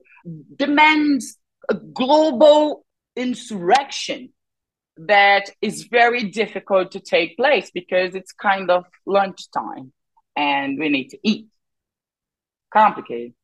demands 0.56 1.38
a 1.68 1.74
global 1.74 2.84
insurrection 3.16 4.30
that 4.96 5.50
is 5.60 5.84
very 5.84 6.24
difficult 6.24 6.92
to 6.92 7.00
take 7.00 7.36
place 7.36 7.70
because 7.72 8.14
it's 8.14 8.32
kind 8.32 8.70
of 8.70 8.84
lunchtime 9.06 9.92
and 10.36 10.78
we 10.78 10.88
need 10.88 11.08
to 11.08 11.18
eat. 11.22 11.46
Complicated. 12.72 13.34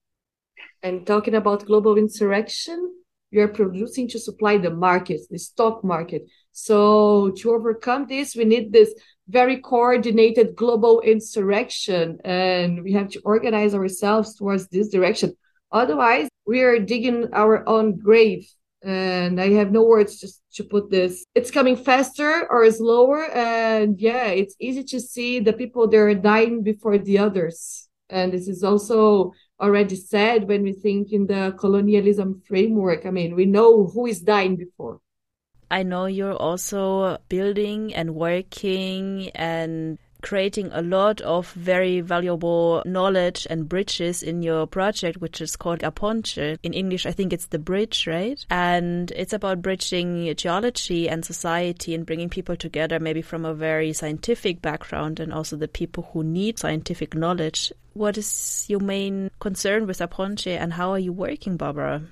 And 0.82 1.06
talking 1.06 1.34
about 1.34 1.66
global 1.66 1.98
insurrection, 1.98 2.94
you're 3.30 3.48
producing 3.48 4.08
to 4.08 4.18
supply 4.18 4.56
the 4.58 4.70
market, 4.70 5.20
the 5.30 5.38
stock 5.38 5.84
market. 5.84 6.26
So 6.52 7.30
to 7.38 7.52
overcome 7.52 8.06
this, 8.08 8.34
we 8.34 8.44
need 8.44 8.72
this 8.72 8.94
very 9.28 9.58
coordinated 9.58 10.56
global 10.56 11.00
insurrection, 11.00 12.18
and 12.24 12.82
we 12.82 12.92
have 12.92 13.10
to 13.10 13.20
organize 13.24 13.74
ourselves 13.74 14.34
towards 14.34 14.68
this 14.68 14.88
direction. 14.88 15.36
Otherwise, 15.70 16.28
we 16.46 16.62
are 16.62 16.78
digging 16.78 17.28
our 17.32 17.68
own 17.68 17.98
grave. 17.98 18.48
And 18.82 19.40
I 19.40 19.50
have 19.50 19.72
no 19.72 19.82
words 19.82 20.20
just 20.20 20.40
to 20.54 20.64
put 20.64 20.88
this. 20.88 21.24
It's 21.34 21.50
coming 21.50 21.76
faster 21.76 22.46
or 22.48 22.70
slower. 22.70 23.24
And 23.30 24.00
yeah, 24.00 24.28
it's 24.28 24.54
easy 24.60 24.84
to 24.84 25.00
see 25.00 25.40
the 25.40 25.52
people 25.52 25.88
that 25.88 25.96
are 25.96 26.14
dying 26.14 26.62
before 26.62 26.96
the 26.96 27.18
others. 27.18 27.88
And 28.08 28.32
this 28.32 28.48
is 28.48 28.62
also 28.62 29.32
already 29.60 29.96
said 29.96 30.46
when 30.46 30.62
we 30.62 30.72
think 30.72 31.12
in 31.12 31.26
the 31.26 31.54
colonialism 31.58 32.40
framework. 32.46 33.04
I 33.04 33.10
mean, 33.10 33.34
we 33.34 33.44
know 33.44 33.86
who 33.86 34.06
is 34.06 34.20
dying 34.20 34.56
before. 34.56 35.00
I 35.70 35.82
know 35.82 36.06
you're 36.06 36.36
also 36.36 37.18
building 37.28 37.94
and 37.94 38.14
working 38.14 39.30
and 39.34 39.98
creating 40.22 40.70
a 40.72 40.82
lot 40.82 41.20
of 41.20 41.50
very 41.52 42.00
valuable 42.00 42.82
knowledge 42.84 43.46
and 43.50 43.68
bridges 43.68 44.22
in 44.22 44.42
your 44.42 44.66
project, 44.66 45.20
which 45.20 45.40
is 45.40 45.56
called 45.56 45.82
A 45.82 45.90
Ponte. 45.90 46.38
In 46.38 46.72
English, 46.72 47.06
I 47.06 47.12
think 47.12 47.32
it's 47.32 47.46
the 47.46 47.58
bridge, 47.58 48.06
right? 48.06 48.44
And 48.50 49.10
it's 49.12 49.32
about 49.32 49.62
bridging 49.62 50.34
geology 50.34 51.08
and 51.08 51.24
society 51.24 51.94
and 51.94 52.06
bringing 52.06 52.28
people 52.28 52.56
together, 52.56 52.98
maybe 52.98 53.22
from 53.22 53.44
a 53.44 53.54
very 53.54 53.92
scientific 53.92 54.60
background 54.60 55.20
and 55.20 55.32
also 55.32 55.56
the 55.56 55.68
people 55.68 56.08
who 56.12 56.24
need 56.24 56.58
scientific 56.58 57.14
knowledge. 57.14 57.72
What 57.94 58.18
is 58.18 58.66
your 58.68 58.80
main 58.80 59.30
concern 59.40 59.86
with 59.86 60.00
A 60.00 60.08
Ponte 60.08 60.46
and 60.46 60.72
how 60.72 60.90
are 60.90 60.98
you 60.98 61.12
working, 61.12 61.56
Barbara? 61.56 62.02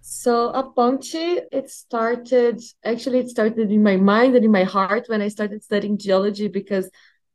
So 0.00 0.48
A 0.48 0.64
Ponte, 0.64 1.14
it 1.14 1.70
started, 1.70 2.60
actually 2.84 3.20
it 3.20 3.28
started 3.28 3.70
in 3.70 3.82
my 3.84 3.96
mind 3.96 4.34
and 4.34 4.44
in 4.44 4.50
my 4.50 4.64
heart 4.64 5.04
when 5.06 5.22
I 5.22 5.28
started 5.28 5.62
studying 5.62 5.96
geology 5.96 6.48
because 6.48 6.90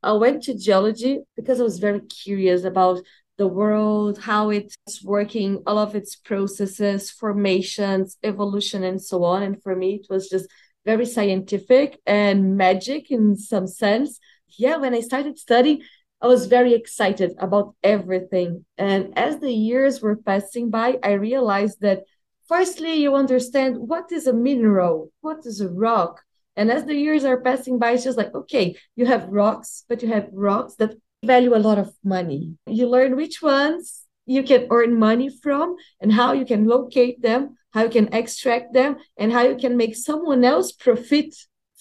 I 0.08 0.14
went 0.14 0.44
to 0.44 0.58
geology 0.58 1.20
because 1.36 1.60
I 1.60 1.64
was 1.64 1.80
very 1.80 2.00
curious 2.00 2.64
about 2.64 3.02
the 3.38 3.48
world, 3.48 4.18
how 4.18 4.50
it's 4.52 4.78
working, 5.04 5.62
all 5.68 5.78
of 5.78 5.96
its 5.96 6.16
processes, 6.16 7.12
formations, 7.12 8.18
evolution, 8.24 8.86
and 8.86 9.02
so 9.02 9.26
on. 9.26 9.44
And 9.44 9.62
for 9.62 9.76
me, 9.76 9.96
it 9.96 10.08
was 10.10 10.30
just 10.30 10.48
very 10.86 11.06
scientific 11.06 12.00
and 12.06 12.56
magic 12.56 13.12
in 13.12 13.36
some 13.36 13.68
sense. 13.68 14.18
Yeah, 14.58 14.78
when 14.78 14.94
I 14.96 15.02
started 15.02 15.38
studying, 15.38 15.82
I 16.22 16.28
was 16.28 16.48
very 16.48 16.74
excited 16.74 17.34
about 17.38 17.76
everything. 17.84 18.64
And 18.78 19.12
as 19.18 19.42
the 19.42 19.52
years 19.52 20.02
were 20.02 20.16
passing 20.16 20.70
by, 20.70 21.00
I 21.04 21.12
realized 21.12 21.82
that 21.82 22.04
firstly, 22.48 22.94
you 22.96 23.14
understand 23.14 23.76
what 23.78 24.10
is 24.14 24.26
a 24.26 24.34
mineral, 24.34 25.12
what 25.20 25.46
is 25.46 25.60
a 25.60 25.68
rock, 25.68 26.22
and 26.58 26.72
as 26.72 26.86
the 26.86 26.96
years 26.96 27.24
are 27.24 27.40
passing 27.40 27.78
by, 27.78 27.92
it's 27.92 28.04
just 28.04 28.18
like, 28.18 28.34
okay, 28.34 28.76
you 28.96 29.06
have 29.06 29.30
rocks, 29.30 29.86
but 29.88 30.02
you 30.02 30.10
have 30.10 30.28
rocks 30.34 30.76
that 30.76 30.96
value 31.24 31.56
a 31.56 31.62
lot 31.62 31.78
of 31.78 31.94
money. 32.04 32.58
You 32.66 32.88
learn 32.88 33.16
which 33.16 33.44
ones 33.44 34.04
you 34.26 34.42
can 34.42 34.68
earn 34.72 34.98
money 34.98 35.30
from 35.30 35.76
and 36.02 36.12
how 36.12 36.34
you 36.34 36.46
can 36.46 36.66
locate 36.66 37.22
them, 37.22 37.58
how 37.74 37.84
you 37.84 37.90
can 37.90 38.12
extract 38.12 38.74
them, 38.74 38.98
and 39.18 39.32
how 39.32 39.44
you 39.44 39.56
can 39.56 39.78
make 39.78 39.96
someone 39.96 40.44
else 40.44 40.72
profit 40.72 41.36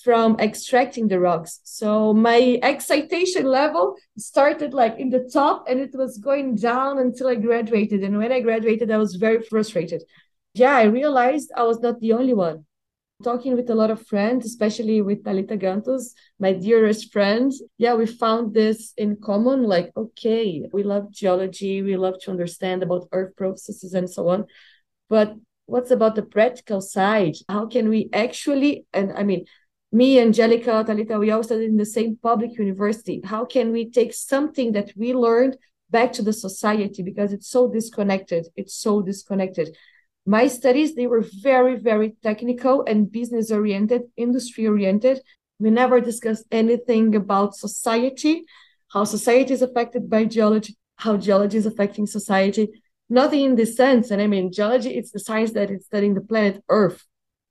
from 0.05 0.39
extracting 0.39 1.09
the 1.09 1.18
rocks. 1.18 1.61
So 1.64 2.12
my 2.12 2.59
excitation 2.62 3.47
level 3.47 3.97
started 4.18 4.74
like 4.74 4.99
in 4.99 5.09
the 5.09 5.29
top 5.33 5.64
and 5.68 5.81
it 5.81 5.95
was 5.95 6.18
going 6.18 6.57
down 6.57 6.99
until 6.99 7.29
I 7.29 7.37
graduated. 7.37 8.05
And 8.05 8.18
when 8.18 8.31
I 8.31 8.41
graduated, 8.41 8.91
I 8.91 8.99
was 8.99 9.16
very 9.16 9.43
frustrated. 9.43 10.03
Yeah, 10.53 10.77
I 10.77 10.85
realized 10.85 11.51
I 11.57 11.62
was 11.62 11.81
not 11.81 12.01
the 12.01 12.12
only 12.12 12.35
one 12.35 12.66
talking 13.23 13.55
with 13.55 13.71
a 13.71 13.75
lot 13.75 13.91
of 13.91 14.07
friends, 14.07 14.45
especially 14.47 15.01
with 15.01 15.25
Talita 15.25 15.61
Gantos, 15.61 16.12
my 16.39 16.53
dearest 16.53 17.12
friend. 17.12 17.53
Yeah, 17.79 17.95
we 17.95 18.07
found 18.07 18.55
this 18.55 18.93
in 18.97 19.17
common. 19.17 19.62
Like, 19.62 19.91
okay, 19.97 20.69
we 20.73 20.83
love 20.83 21.11
geology, 21.11 21.83
we 21.83 21.97
love 21.97 22.21
to 22.23 22.31
understand 22.31 22.83
about 22.83 23.09
earth 23.12 23.35
processes 23.37 23.95
and 23.95 24.09
so 24.09 24.29
on. 24.29 24.47
But 25.09 25.35
what's 25.67 25.91
about 25.91 26.14
the 26.14 26.23
practical 26.23 26.81
side? 26.81 27.37
How 27.49 27.67
can 27.67 27.89
we 27.89 28.09
actually, 28.12 28.87
and 28.93 29.12
I 29.12 29.23
mean, 29.23 29.47
me, 29.93 30.21
Angelica, 30.21 30.85
Talita, 30.87 31.19
we 31.19 31.31
all 31.31 31.43
studied 31.43 31.71
in 31.71 31.77
the 31.77 31.87
same 31.87 32.19
public 32.23 32.59
university. 32.59 33.21
How 33.25 33.45
can 33.45 33.73
we 33.73 33.91
take 33.91 34.12
something 34.12 34.73
that 34.73 34.93
we 34.97 35.14
learned 35.14 35.57
back 35.91 36.12
to 36.14 36.23
the 36.23 36.33
society 36.33 37.03
because 37.03 37.33
it's 37.33 37.49
so 37.49 37.71
disconnected? 37.71 38.47
It's 38.57 38.75
so 38.75 39.01
disconnected. 39.01 39.75
My 40.27 40.49
studies, 40.49 40.97
they 40.97 41.07
were 41.07 41.24
very, 41.41 41.77
very 41.77 42.16
technical 42.22 42.85
and 42.85 43.11
business 43.11 43.53
oriented, 43.53 44.03
industry 44.16 44.66
oriented. 44.66 45.20
We 45.61 45.70
never 45.70 46.01
discussed 46.01 46.45
anything 46.51 47.14
about 47.14 47.55
society, 47.55 48.45
how 48.93 49.05
society 49.05 49.55
is 49.55 49.62
affected 49.62 50.11
by 50.11 50.24
geology, 50.24 50.77
how 50.97 51.16
geology 51.16 51.59
is 51.59 51.66
affecting 51.66 52.07
society. 52.07 52.68
Nothing 53.09 53.45
in 53.45 53.55
this 53.55 53.77
sense. 53.77 54.11
And 54.11 54.20
I 54.20 54.27
mean, 54.27 54.53
geology, 54.53 54.91
it's 54.91 55.12
the 55.12 55.20
science 55.20 55.53
that 55.53 55.70
is 55.70 55.87
studying 55.87 56.14
the 56.14 56.20
planet 56.20 56.62
Earth. 56.68 57.05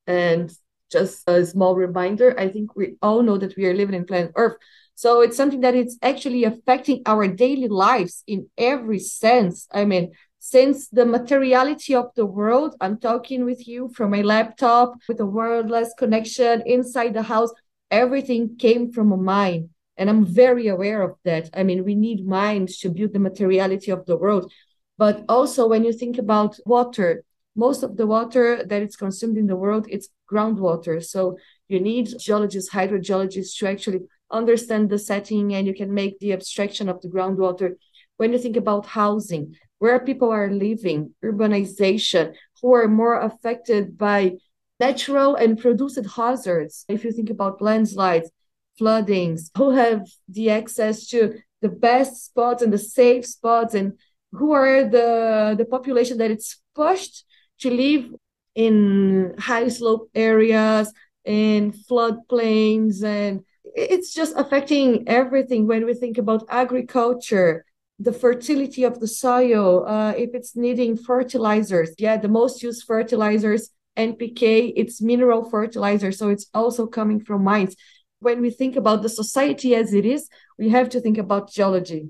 And 0.05 0.51
just 0.91 1.23
a 1.27 1.45
small 1.45 1.75
reminder, 1.75 2.37
I 2.37 2.49
think 2.49 2.75
we 2.75 2.95
all 3.01 3.23
know 3.23 3.37
that 3.37 3.55
we 3.55 3.65
are 3.67 3.73
living 3.73 3.95
in 3.95 4.05
planet 4.05 4.33
Earth. 4.35 4.57
So 4.95 5.21
it's 5.21 5.37
something 5.37 5.61
that 5.61 5.75
it's 5.75 5.97
actually 6.01 6.43
affecting 6.43 7.03
our 7.05 7.27
daily 7.27 7.67
lives 7.67 8.23
in 8.27 8.49
every 8.57 8.99
sense. 8.99 9.67
I 9.71 9.85
mean, 9.85 10.11
since 10.45 10.89
the 10.89 11.07
materiality 11.07 11.95
of 11.95 12.11
the 12.15 12.27
world, 12.27 12.75
I'm 12.79 12.99
talking 12.99 13.45
with 13.45 13.67
you 13.67 13.89
from 13.95 14.13
a 14.13 14.21
laptop 14.21 14.93
with 15.07 15.19
a 15.19 15.25
wireless 15.25 15.91
connection 15.97 16.61
inside 16.67 17.15
the 17.15 17.23
house, 17.23 17.49
everything 17.89 18.55
came 18.55 18.91
from 18.91 19.11
a 19.11 19.17
mind. 19.17 19.69
And 19.97 20.07
I'm 20.07 20.23
very 20.23 20.67
aware 20.67 21.01
of 21.01 21.15
that. 21.23 21.49
I 21.55 21.63
mean, 21.63 21.83
we 21.83 21.95
need 21.95 22.27
minds 22.27 22.77
to 22.81 22.91
build 22.91 23.13
the 23.13 23.17
materiality 23.17 23.89
of 23.89 24.05
the 24.05 24.17
world. 24.17 24.53
But 24.99 25.25
also, 25.27 25.67
when 25.67 25.83
you 25.83 25.91
think 25.91 26.19
about 26.19 26.59
water, 26.63 27.23
most 27.55 27.81
of 27.81 27.97
the 27.97 28.05
water 28.05 28.63
that 28.63 28.83
is 28.83 28.95
consumed 28.95 29.39
in 29.39 29.47
the 29.47 29.55
world, 29.55 29.87
it's 29.89 30.09
groundwater. 30.31 31.03
So 31.03 31.39
you 31.69 31.79
need 31.79 32.19
geologists, 32.19 32.69
hydrogeologists 32.71 33.57
to 33.57 33.67
actually 33.67 34.01
understand 34.29 34.91
the 34.91 34.99
setting 34.99 35.55
and 35.55 35.65
you 35.65 35.73
can 35.73 35.91
make 35.91 36.19
the 36.19 36.33
abstraction 36.33 36.87
of 36.87 37.01
the 37.01 37.07
groundwater. 37.07 37.77
When 38.17 38.31
you 38.31 38.37
think 38.37 38.57
about 38.57 38.85
housing, 38.85 39.55
where 39.79 39.99
people 39.99 40.31
are 40.31 40.49
living, 40.51 41.13
urbanization, 41.23 42.33
who 42.61 42.73
are 42.73 42.87
more 42.87 43.19
affected 43.19 43.97
by 43.97 44.33
natural 44.79 45.35
and 45.35 45.59
produced 45.59 45.99
hazards. 46.15 46.85
If 46.87 47.03
you 47.03 47.11
think 47.11 47.29
about 47.29 47.61
landslides, 47.61 48.31
floodings, 48.77 49.51
who 49.57 49.71
have 49.71 50.07
the 50.27 50.49
access 50.49 51.07
to 51.07 51.35
the 51.61 51.69
best 51.69 52.25
spots 52.25 52.61
and 52.61 52.71
the 52.71 52.77
safe 52.77 53.25
spots, 53.25 53.73
and 53.73 53.93
who 54.31 54.51
are 54.51 54.83
the, 54.83 55.55
the 55.57 55.65
population 55.65 56.17
that 56.17 56.31
it's 56.31 56.61
pushed 56.75 57.25
to 57.59 57.69
live 57.69 58.13
in 58.53 59.33
high 59.37 59.67
slope 59.69 60.09
areas, 60.13 60.91
in 61.23 61.71
floodplains, 61.71 63.03
and 63.03 63.43
it's 63.63 64.13
just 64.13 64.33
affecting 64.37 65.07
everything 65.07 65.67
when 65.67 65.85
we 65.85 65.93
think 65.93 66.17
about 66.17 66.45
agriculture 66.49 67.65
the 67.99 68.11
fertility 68.11 68.83
of 68.83 68.99
the 68.99 69.07
soil, 69.07 69.85
uh, 69.87 70.11
if 70.11 70.31
it's 70.33 70.55
needing 70.55 70.97
fertilizers. 70.97 71.91
Yeah, 71.97 72.17
the 72.17 72.27
most 72.27 72.61
used 72.61 72.83
fertilizers, 72.85 73.69
NPK, 73.97 74.73
it's 74.75 75.01
mineral 75.01 75.49
fertilizer. 75.49 76.11
So 76.11 76.29
it's 76.29 76.47
also 76.53 76.87
coming 76.87 77.19
from 77.19 77.43
mines. 77.43 77.75
When 78.19 78.41
we 78.41 78.49
think 78.49 78.75
about 78.75 79.01
the 79.01 79.09
society 79.09 79.75
as 79.75 79.93
it 79.93 80.05
is, 80.05 80.29
we 80.57 80.69
have 80.69 80.89
to 80.89 80.99
think 80.99 81.17
about 81.17 81.51
geology. 81.51 82.09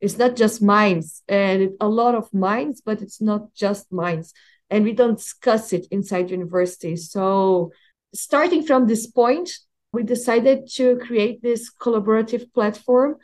It's 0.00 0.18
not 0.18 0.36
just 0.36 0.62
mines 0.62 1.22
and 1.28 1.70
a 1.80 1.88
lot 1.88 2.14
of 2.14 2.32
mines, 2.32 2.82
but 2.84 3.02
it's 3.02 3.20
not 3.20 3.54
just 3.54 3.92
mines. 3.92 4.32
And 4.70 4.84
we 4.84 4.92
don't 4.92 5.18
discuss 5.18 5.72
it 5.72 5.86
inside 5.90 6.30
universities. 6.30 7.10
So 7.10 7.72
starting 8.14 8.62
from 8.62 8.86
this 8.86 9.06
point, 9.06 9.50
we 9.92 10.02
decided 10.02 10.68
to 10.74 10.98
create 10.98 11.42
this 11.42 11.70
collaborative 11.80 12.52
platform 12.52 13.16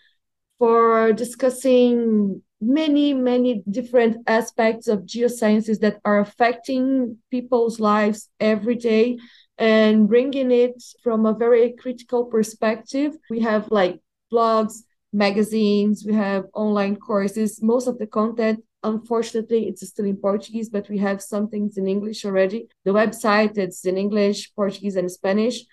for 0.62 1.12
discussing 1.12 2.40
many, 2.60 3.12
many 3.12 3.64
different 3.68 4.18
aspects 4.28 4.86
of 4.86 5.00
geosciences 5.00 5.80
that 5.80 5.98
are 6.04 6.20
affecting 6.20 7.16
people's 7.32 7.80
lives 7.80 8.28
every 8.38 8.76
day 8.76 9.18
and 9.58 10.06
bringing 10.06 10.52
it 10.52 10.80
from 11.02 11.26
a 11.26 11.34
very 11.34 11.72
critical 11.72 12.26
perspective. 12.26 13.16
We 13.28 13.40
have 13.40 13.72
like 13.72 13.98
blogs, 14.32 14.84
magazines, 15.12 16.04
we 16.06 16.14
have 16.14 16.44
online 16.54 16.94
courses. 16.94 17.60
Most 17.60 17.88
of 17.88 17.98
the 17.98 18.06
content, 18.06 18.62
unfortunately, 18.84 19.66
it's 19.66 19.84
still 19.88 20.06
in 20.06 20.16
Portuguese, 20.16 20.68
but 20.68 20.88
we 20.88 20.98
have 20.98 21.20
some 21.20 21.48
things 21.48 21.76
in 21.76 21.88
English 21.88 22.24
already. 22.24 22.68
The 22.84 22.92
website, 22.92 23.58
it's 23.58 23.84
in 23.84 23.98
English, 23.98 24.54
Portuguese, 24.54 24.94
and 24.94 25.10
Spanish. 25.10 25.64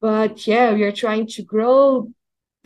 But 0.00 0.44
yeah, 0.44 0.74
we 0.74 0.82
are 0.82 0.90
trying 0.90 1.28
to 1.28 1.44
grow 1.44 2.08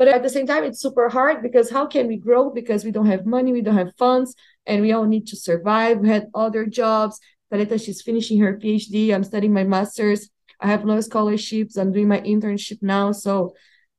but 0.02 0.08
at 0.08 0.24
the 0.24 0.28
same 0.28 0.48
time, 0.48 0.64
it's 0.64 0.80
super 0.80 1.08
hard 1.08 1.44
because 1.44 1.70
how 1.70 1.86
can 1.86 2.08
we 2.08 2.16
grow? 2.16 2.50
Because 2.50 2.84
we 2.84 2.90
don't 2.90 3.06
have 3.06 3.24
money, 3.24 3.52
we 3.52 3.60
don't 3.60 3.76
have 3.76 3.94
funds, 3.96 4.34
and 4.66 4.82
we 4.82 4.90
all 4.90 5.04
need 5.04 5.28
to 5.28 5.36
survive. 5.36 6.00
We 6.00 6.08
had 6.08 6.26
other 6.34 6.66
jobs. 6.66 7.20
Talita, 7.52 7.80
she's 7.80 8.02
finishing 8.02 8.40
her 8.40 8.58
PhD. 8.58 9.14
I'm 9.14 9.22
studying 9.22 9.52
my 9.52 9.62
master's. 9.62 10.28
I 10.58 10.66
have 10.66 10.84
no 10.84 11.00
scholarships. 11.02 11.76
I'm 11.76 11.92
doing 11.92 12.08
my 12.08 12.20
internship 12.22 12.82
now. 12.82 13.12
So, 13.12 13.54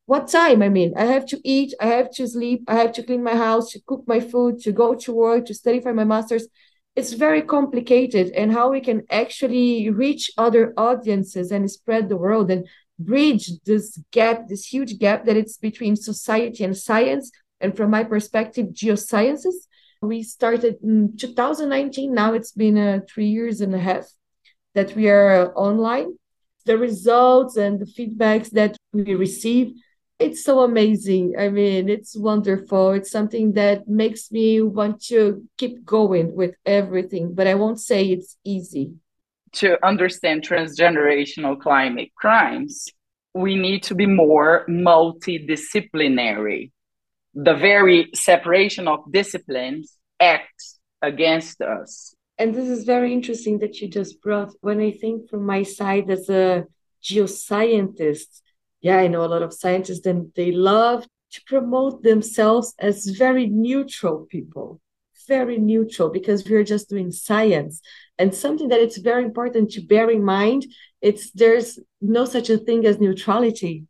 what 0.05 0.27
time? 0.27 0.61
I 0.61 0.67
mean, 0.67 0.91
I 0.97 1.05
have 1.05 1.25
to 1.27 1.39
eat, 1.45 1.73
I 1.79 1.85
have 1.85 2.11
to 2.15 2.27
sleep, 2.27 2.65
I 2.67 2.75
have 2.75 2.91
to 2.95 3.03
clean 3.03 3.23
my 3.23 3.37
house, 3.37 3.71
to 3.71 3.79
cook 3.87 4.03
my 4.05 4.19
food, 4.19 4.59
to 4.63 4.73
go 4.73 4.95
to 4.95 5.13
work, 5.13 5.45
to 5.45 5.53
study 5.53 5.79
for 5.79 5.93
my 5.93 6.03
master's. 6.03 6.47
It's 6.97 7.13
very 7.13 7.43
complicated, 7.43 8.31
and 8.31 8.51
how 8.51 8.71
we 8.71 8.81
can 8.81 9.03
actually 9.09 9.89
reach 9.89 10.31
other 10.37 10.73
audiences 10.75 11.49
and 11.49 11.71
spread 11.71 12.09
the 12.09 12.17
world 12.17 12.51
and 12.51 12.67
bridge 13.05 13.49
this 13.65 13.99
gap, 14.11 14.47
this 14.47 14.65
huge 14.65 14.97
gap 14.99 15.25
that 15.25 15.37
it's 15.37 15.57
between 15.57 15.95
society 15.95 16.63
and 16.63 16.75
science. 16.75 17.31
And 17.59 17.75
from 17.75 17.91
my 17.91 18.03
perspective, 18.03 18.67
geosciences. 18.67 19.67
We 20.01 20.21
started 20.23 20.77
in 20.83 21.15
2019. 21.15 22.13
Now 22.13 22.33
it's 22.33 22.51
been 22.51 22.77
uh, 22.77 22.99
three 23.07 23.27
years 23.27 23.61
and 23.61 23.73
a 23.73 23.79
half 23.79 24.05
that 24.75 24.95
we 24.95 25.09
are 25.09 25.53
online. 25.57 26.17
The 26.65 26.77
results 26.77 27.55
and 27.55 27.79
the 27.79 27.85
feedbacks 27.85 28.49
that 28.51 28.75
we 28.91 29.15
receive, 29.15 29.73
it's 30.19 30.43
so 30.43 30.61
amazing. 30.61 31.35
I 31.39 31.49
mean, 31.49 31.89
it's 31.89 32.17
wonderful. 32.17 32.91
It's 32.91 33.11
something 33.11 33.53
that 33.53 33.87
makes 33.87 34.31
me 34.31 34.61
want 34.61 35.01
to 35.05 35.43
keep 35.57 35.85
going 35.85 36.35
with 36.35 36.55
everything, 36.65 37.33
but 37.33 37.47
I 37.47 37.55
won't 37.55 37.79
say 37.79 38.05
it's 38.07 38.37
easy 38.43 38.93
to 39.53 39.83
understand 39.85 40.47
transgenerational 40.47 41.59
climate 41.59 42.11
crimes, 42.15 42.87
we 43.33 43.55
need 43.55 43.83
to 43.83 43.95
be 43.95 44.05
more 44.05 44.65
multidisciplinary. 44.67 46.71
The 47.33 47.55
very 47.55 48.09
separation 48.13 48.87
of 48.87 49.11
disciplines 49.11 49.97
acts 50.19 50.79
against 51.01 51.61
us. 51.61 52.13
And 52.37 52.53
this 52.53 52.67
is 52.67 52.83
very 52.83 53.13
interesting 53.13 53.59
that 53.59 53.79
you 53.79 53.87
just 53.87 54.21
brought. 54.21 54.53
When 54.61 54.79
I 54.79 54.91
think 54.91 55.29
from 55.29 55.45
my 55.45 55.63
side 55.63 56.09
as 56.09 56.29
a 56.29 56.65
geoscientist, 57.03 58.41
yeah, 58.81 58.97
I 58.97 59.07
know 59.07 59.23
a 59.23 59.33
lot 59.33 59.43
of 59.43 59.53
scientists, 59.53 60.05
and 60.05 60.31
they 60.35 60.51
love 60.51 61.05
to 61.31 61.41
promote 61.47 62.03
themselves 62.03 62.73
as 62.79 63.05
very 63.05 63.47
neutral 63.47 64.27
people, 64.29 64.81
very 65.27 65.57
neutral 65.57 66.09
because 66.09 66.47
we're 66.47 66.63
just 66.63 66.89
doing 66.89 67.11
science. 67.11 67.81
And 68.17 68.33
something 68.33 68.69
that 68.69 68.79
it's 68.79 68.97
very 68.97 69.23
important 69.23 69.71
to 69.71 69.81
bear 69.81 70.09
in 70.09 70.23
mind 70.23 70.65
it's 71.03 71.31
there's 71.31 71.79
no 71.99 72.23
such 72.23 72.49
a 72.49 72.57
thing 72.57 72.85
as 72.85 72.99
neutrality. 72.99 73.85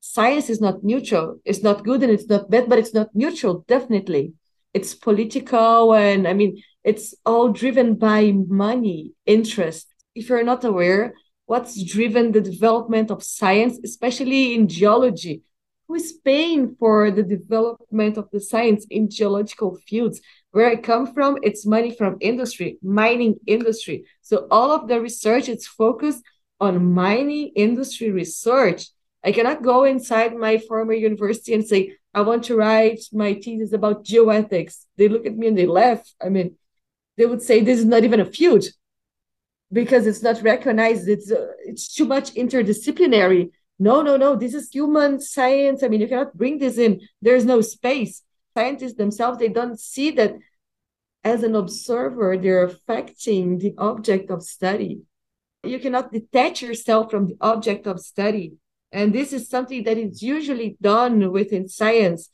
Science 0.00 0.50
is 0.50 0.60
not 0.60 0.84
neutral. 0.84 1.40
It's 1.46 1.62
not 1.62 1.82
good 1.82 2.02
and 2.02 2.12
it's 2.12 2.28
not 2.28 2.50
bad 2.50 2.68
but 2.68 2.78
it's 2.78 2.92
not 2.92 3.08
neutral 3.14 3.64
definitely. 3.66 4.34
It's 4.74 4.94
political 4.94 5.94
and 5.94 6.28
i 6.28 6.34
mean 6.34 6.62
it's 6.84 7.14
all 7.24 7.48
driven 7.48 7.94
by 7.94 8.32
money 8.66 9.12
interest. 9.24 9.86
If 10.14 10.28
you're 10.28 10.44
not 10.44 10.62
aware 10.64 11.14
what's 11.46 11.82
driven 11.82 12.32
the 12.32 12.42
development 12.42 13.10
of 13.10 13.22
science 13.22 13.80
especially 13.82 14.54
in 14.54 14.68
geology? 14.68 15.42
Who 15.88 15.94
is 15.94 16.12
paying 16.22 16.76
for 16.78 17.10
the 17.10 17.22
development 17.22 18.18
of 18.18 18.28
the 18.30 18.40
science 18.40 18.84
in 18.90 19.08
geological 19.08 19.78
fields 19.88 20.20
where 20.52 20.68
I 20.68 20.76
come 20.76 21.12
from, 21.12 21.38
it's 21.42 21.66
money 21.66 21.94
from 21.94 22.16
industry, 22.20 22.78
mining 22.82 23.36
industry. 23.46 24.04
So 24.22 24.46
all 24.50 24.72
of 24.72 24.88
the 24.88 25.00
research 25.00 25.48
is 25.48 25.66
focused 25.66 26.22
on 26.60 26.92
mining 26.92 27.52
industry 27.54 28.10
research. 28.10 28.88
I 29.22 29.32
cannot 29.32 29.62
go 29.62 29.84
inside 29.84 30.34
my 30.34 30.58
former 30.58 30.94
university 30.94 31.54
and 31.54 31.66
say, 31.66 31.96
I 32.14 32.22
want 32.22 32.44
to 32.44 32.56
write 32.56 33.00
my 33.12 33.34
thesis 33.34 33.72
about 33.72 34.04
geoethics. 34.04 34.86
They 34.96 35.08
look 35.08 35.26
at 35.26 35.36
me 35.36 35.48
and 35.48 35.58
they 35.58 35.66
laugh. 35.66 36.02
I 36.22 36.30
mean, 36.30 36.56
they 37.16 37.26
would 37.26 37.42
say 37.42 37.60
this 37.60 37.78
is 37.78 37.84
not 37.84 38.04
even 38.04 38.20
a 38.20 38.24
field 38.24 38.64
because 39.70 40.06
it's 40.06 40.22
not 40.22 40.42
recognized. 40.42 41.08
It's 41.08 41.30
uh, 41.30 41.48
it's 41.64 41.92
too 41.94 42.06
much 42.06 42.34
interdisciplinary. 42.34 43.50
No, 43.78 44.02
no, 44.02 44.16
no. 44.16 44.34
This 44.34 44.54
is 44.54 44.70
human 44.70 45.20
science. 45.20 45.82
I 45.82 45.88
mean, 45.88 46.00
you 46.00 46.08
cannot 46.08 46.36
bring 46.36 46.58
this 46.58 46.78
in. 46.78 47.00
There's 47.20 47.44
no 47.44 47.60
space 47.60 48.22
scientists 48.58 48.94
themselves 48.94 49.38
they 49.38 49.48
don't 49.48 49.78
see 49.78 50.10
that 50.12 50.32
as 51.24 51.42
an 51.42 51.54
observer, 51.54 52.36
they're 52.36 52.64
affecting 52.64 53.58
the 53.58 53.74
object 53.78 54.30
of 54.30 54.42
study. 54.42 55.02
You 55.64 55.78
cannot 55.78 56.12
detach 56.12 56.62
yourself 56.62 57.10
from 57.10 57.26
the 57.26 57.36
object 57.40 57.86
of 57.86 58.00
study. 58.00 58.54
And 58.92 59.12
this 59.12 59.32
is 59.32 59.48
something 59.48 59.84
that 59.84 59.98
is 59.98 60.22
usually 60.22 60.76
done 60.80 61.30
within 61.32 61.68
science. 61.68 62.30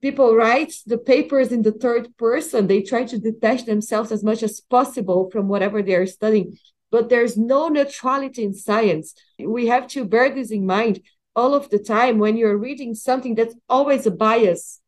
People 0.00 0.34
write 0.34 0.72
the 0.86 0.98
papers 0.98 1.52
in 1.52 1.62
the 1.62 1.72
third 1.72 2.16
person. 2.16 2.66
They 2.66 2.82
try 2.82 3.04
to 3.04 3.18
detach 3.18 3.64
themselves 3.64 4.10
as 4.12 4.22
much 4.22 4.42
as 4.42 4.60
possible 4.60 5.28
from 5.30 5.48
whatever 5.48 5.82
they 5.82 5.94
are 5.94 6.06
studying. 6.06 6.56
But 6.90 7.08
there's 7.08 7.36
no 7.36 7.68
neutrality 7.68 8.44
in 8.44 8.54
science. 8.54 9.14
We 9.38 9.66
have 9.66 9.86
to 9.88 10.04
bear 10.04 10.28
this 10.34 10.50
in 10.50 10.64
mind 10.64 11.02
all 11.34 11.52
of 11.54 11.68
the 11.70 11.78
time 11.78 12.18
when 12.18 12.36
you're 12.36 12.56
reading 12.56 12.94
something 12.94 13.34
that's 13.34 13.56
always 13.68 14.06
a 14.06 14.10
bias. 14.10 14.80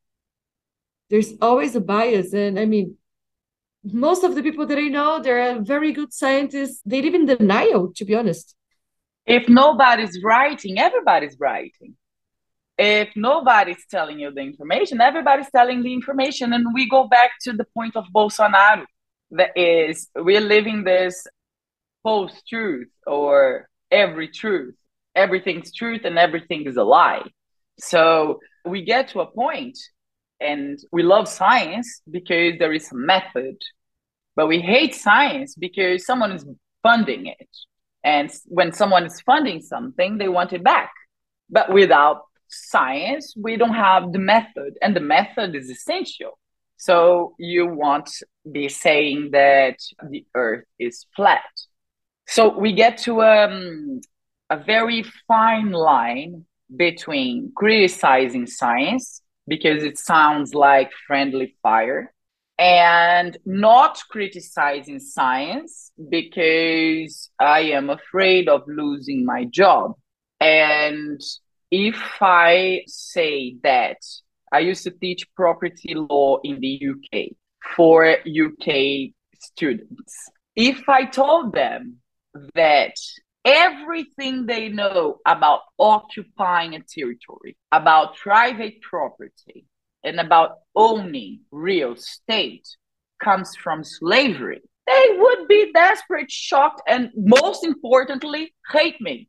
There's 1.11 1.33
always 1.41 1.75
a 1.75 1.81
bias. 1.81 2.33
And 2.33 2.59
I 2.59 2.65
mean, 2.65 2.97
most 3.85 4.25
of 4.25 4.35
the 4.35 4.43
people 4.43 4.67
that 4.67 4.79
I 4.79 4.89
know, 4.89 5.21
they're 5.21 5.61
very 5.63 5.93
good 5.93 6.13
scientists. 6.13 6.81
They 6.85 7.01
live 7.03 7.15
in 7.15 7.27
denial, 7.27 7.93
to 7.97 8.05
be 8.05 8.15
honest. 8.15 8.55
If 9.27 9.49
nobody's 9.49 10.23
writing, 10.23 10.79
everybody's 10.79 11.37
writing. 11.39 11.97
If 12.79 13.09
nobody's 13.17 13.85
telling 13.91 14.21
you 14.21 14.31
the 14.31 14.41
information, 14.41 15.01
everybody's 15.01 15.51
telling 15.51 15.83
the 15.83 15.93
information. 15.93 16.53
And 16.53 16.67
we 16.73 16.89
go 16.89 17.09
back 17.09 17.33
to 17.43 17.53
the 17.53 17.67
point 17.75 17.97
of 17.97 18.05
Bolsonaro 18.15 18.85
that 19.33 19.51
is, 19.57 20.09
we're 20.15 20.41
living 20.41 20.85
this 20.85 21.27
post 22.05 22.47
truth 22.49 22.89
or 23.07 23.69
every 23.91 24.29
truth. 24.29 24.77
Everything's 25.15 25.75
truth 25.75 26.03
and 26.05 26.19
everything 26.19 26.67
is 26.67 26.77
a 26.77 26.85
lie. 26.85 27.27
So 27.79 28.41
we 28.65 28.83
get 28.83 29.09
to 29.09 29.21
a 29.21 29.27
point 29.27 29.79
and 30.41 30.79
we 30.93 31.03
love 31.03 31.29
science 31.29 32.03
because 32.11 32.59
there 32.59 32.73
is 32.73 32.91
a 32.93 32.97
method 32.97 33.57
but 34.39 34.47
we 34.47 34.61
hate 34.61 34.95
science 34.95 35.57
because 35.57 36.07
someone 36.07 36.31
is 36.31 36.47
funding 36.81 37.27
it. 37.27 37.49
And 38.05 38.31
when 38.45 38.73
someone 38.73 39.05
is 39.05 39.21
funding 39.23 39.61
something 39.61 40.17
they 40.17 40.29
want 40.29 40.53
it 40.53 40.63
back. 40.63 40.93
But 41.51 41.73
without 41.73 42.23
science 42.47 43.35
we 43.37 43.57
don't 43.57 43.75
have 43.75 44.13
the 44.13 44.21
method 44.21 44.75
and 44.81 44.95
the 44.95 45.01
method 45.01 45.57
is 45.57 45.69
essential. 45.69 46.39
So 46.77 47.35
you 47.41 47.67
won't 47.67 48.11
be 48.53 48.69
saying 48.69 49.31
that 49.33 49.79
the 50.09 50.25
earth 50.37 50.67
is 50.79 51.05
flat. 51.17 51.51
So 52.29 52.57
we 52.57 52.75
get 52.75 52.99
to 52.99 53.23
um, 53.23 54.01
a 54.51 54.57
very 54.57 55.03
fine 55.27 55.73
line 55.73 56.45
between 56.77 57.51
criticizing 57.57 58.47
science 58.47 59.21
because 59.49 59.83
it 59.83 59.99
sounds 59.99 60.55
like 60.55 60.91
friendly 61.07 61.57
fire 61.63 62.13
and 62.59 63.39
not 63.45 64.03
criticizing 64.11 64.99
science 64.99 65.93
because 66.11 67.31
I 67.39 67.61
am 67.61 67.89
afraid 67.89 68.49
of 68.49 68.63
losing 68.67 69.25
my 69.25 69.45
job. 69.45 69.95
And 70.41 71.21
if 71.71 71.97
I 72.21 72.83
say 72.87 73.57
that 73.63 73.99
I 74.53 74.61
used 74.61 74.85
to 74.85 74.91
teach 74.91 75.33
property 75.35 75.95
law 75.95 76.39
in 76.43 76.61
the 76.61 76.89
UK 76.91 77.37
for 77.77 78.17
UK 78.27 79.11
students, 79.41 80.31
if 80.57 80.89
I 80.89 81.05
told 81.05 81.53
them 81.53 81.99
that 82.55 82.97
everything 83.45 84.47
they 84.47 84.69
know 84.69 85.19
about 85.27 85.61
occupying 85.79 86.75
a 86.75 86.81
territory, 86.81 87.57
about 87.73 88.17
private 88.17 88.81
property, 88.83 89.67
and 90.05 90.21
about 90.21 90.59
owning 90.75 91.41
real 91.51 91.95
estate 91.95 92.69
comes 93.23 93.55
from 93.57 93.83
slavery, 93.85 94.63
they 94.87 95.17
would 95.19 95.49
be 95.49 95.73
desperate, 95.73 96.31
shocked, 96.31 96.83
and 96.87 97.11
most 97.15 97.65
importantly, 97.65 98.55
hate 98.73 99.01
me 99.01 99.29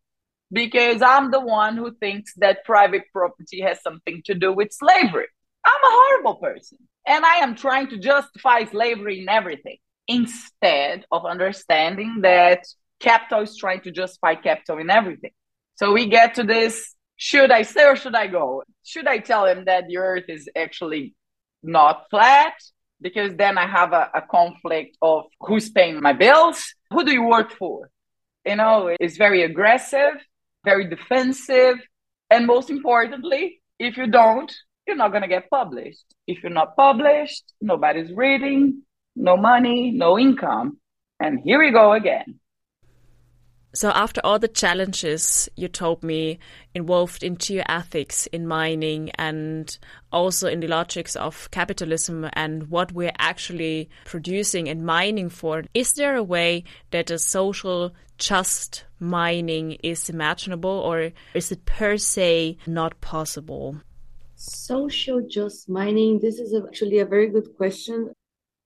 because 0.51 1.01
I'm 1.01 1.31
the 1.31 1.39
one 1.39 1.75
who 1.75 1.93
thinks 1.95 2.33
that 2.35 2.63
private 2.63 3.03
property 3.11 3.61
has 3.61 3.81
something 3.81 4.21
to 4.25 4.35
do 4.35 4.53
with 4.53 4.71
slavery. 4.71 5.27
I'm 5.65 5.71
a 5.71 5.95
horrible 5.95 6.35
person. 6.35 6.77
And 7.05 7.25
I 7.25 7.37
am 7.37 7.55
trying 7.55 7.87
to 7.89 7.97
justify 7.97 8.65
slavery 8.65 9.21
in 9.21 9.29
everything 9.29 9.77
instead 10.07 11.05
of 11.11 11.25
understanding 11.25 12.21
that 12.21 12.65
capital 12.99 13.43
is 13.43 13.57
trying 13.57 13.81
to 13.81 13.91
justify 13.91 14.35
capital 14.35 14.77
in 14.77 14.89
everything. 14.89 15.31
So 15.75 15.93
we 15.93 16.07
get 16.07 16.35
to 16.35 16.43
this 16.43 16.95
should 17.21 17.51
I 17.51 17.63
stay 17.63 17.83
or 17.83 17.97
should 17.97 18.15
I 18.15 18.27
go? 18.27 18.63
Should 18.85 19.05
I 19.05 19.17
tell 19.17 19.45
him 19.45 19.65
that 19.65 19.87
the 19.87 19.97
earth 19.97 20.23
is 20.29 20.47
actually 20.55 21.15
not 21.61 22.05
flat? 22.09 22.53
Because 23.01 23.35
then 23.35 23.57
I 23.57 23.67
have 23.67 23.91
a, 23.91 24.09
a 24.13 24.21
conflict 24.21 24.97
of 25.01 25.25
who's 25.41 25.69
paying 25.69 25.99
my 25.99 26.13
bills? 26.13 26.73
Who 26.91 27.03
do 27.03 27.11
you 27.11 27.23
work 27.23 27.51
for? 27.51 27.91
You 28.45 28.55
know, 28.55 28.95
it's 28.97 29.17
very 29.17 29.43
aggressive, 29.43 30.13
very 30.63 30.89
defensive. 30.89 31.75
And 32.29 32.47
most 32.47 32.69
importantly, 32.69 33.61
if 33.79 33.97
you 33.97 34.07
don't, 34.07 34.53
you're 34.87 34.95
not 34.95 35.11
going 35.11 35.23
to 35.23 35.27
get 35.27 35.49
published. 35.49 36.05
If 36.25 36.41
you're 36.41 36.53
not 36.53 36.77
published, 36.77 37.43
nobody's 37.59 38.13
reading, 38.13 38.83
no 39.17 39.35
money, 39.35 39.91
no 39.91 40.17
income. 40.17 40.77
And 41.19 41.41
here 41.43 41.59
we 41.59 41.71
go 41.71 41.91
again. 41.91 42.38
So 43.73 43.89
after 43.91 44.19
all 44.23 44.39
the 44.39 44.47
challenges 44.47 45.47
you 45.55 45.67
told 45.67 46.03
me 46.03 46.39
involved 46.73 47.21
in 47.21 47.37
geoethics, 47.37 48.27
in 48.31 48.47
mining, 48.47 49.11
and 49.11 49.77
also 50.11 50.47
in 50.47 50.59
the 50.59 50.67
logics 50.67 51.15
of 51.15 51.51
capitalism 51.51 52.27
and 52.33 52.69
what 52.69 52.91
we're 52.93 53.13
actually 53.19 53.89
producing 54.05 54.67
and 54.67 54.85
mining 54.85 55.29
for, 55.29 55.63
is 55.73 55.93
there 55.93 56.15
a 56.15 56.23
way 56.23 56.63
that 56.89 57.11
a 57.11 57.19
social 57.19 57.91
just 58.17 58.85
mining 58.99 59.77
is 59.83 60.09
imaginable 60.09 60.69
or 60.69 61.11
is 61.33 61.51
it 61.51 61.65
per 61.65 61.95
se 61.95 62.57
not 62.65 62.99
possible? 63.01 63.77
Social 64.35 65.21
just 65.21 65.69
mining, 65.69 66.19
this 66.19 66.39
is 66.39 66.55
actually 66.55 66.99
a 66.99 67.05
very 67.05 67.29
good 67.29 67.55
question. 67.55 68.11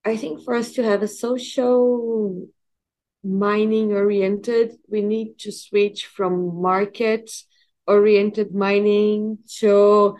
I 0.04 0.16
think 0.16 0.42
for 0.42 0.54
us 0.54 0.72
to 0.72 0.82
have 0.82 1.02
a 1.02 1.08
social 1.08 2.48
mining 3.24 3.92
oriented. 3.92 4.76
We 4.88 5.00
need 5.00 5.38
to 5.40 5.52
switch 5.52 6.06
from 6.06 6.60
market 6.60 7.30
oriented 7.86 8.54
mining 8.54 9.38
to 9.58 10.16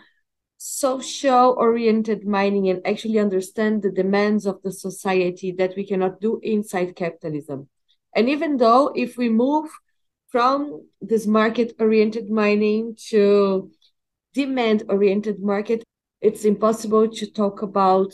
social 0.57 1.55
oriented 1.57 2.25
mining 2.25 2.69
and 2.69 2.81
actually 2.85 3.19
understand 3.19 3.81
the 3.81 3.91
demands 3.91 4.45
of 4.45 4.61
the 4.63 4.71
society 4.71 5.51
that 5.51 5.75
we 5.75 5.85
cannot 5.85 6.19
do 6.19 6.39
inside 6.41 6.95
capitalism. 6.95 7.69
And 8.15 8.29
even 8.29 8.57
though 8.57 8.91
if 8.95 9.17
we 9.17 9.29
move 9.29 9.69
from 10.29 10.87
this 11.01 11.27
market 11.27 11.75
oriented 11.79 12.29
mining 12.29 12.97
to 13.09 13.71
demand 14.33 14.83
oriented 14.89 15.39
market, 15.39 15.83
it's 16.21 16.45
impossible 16.45 17.09
to 17.09 17.31
talk 17.31 17.61
about 17.61 18.13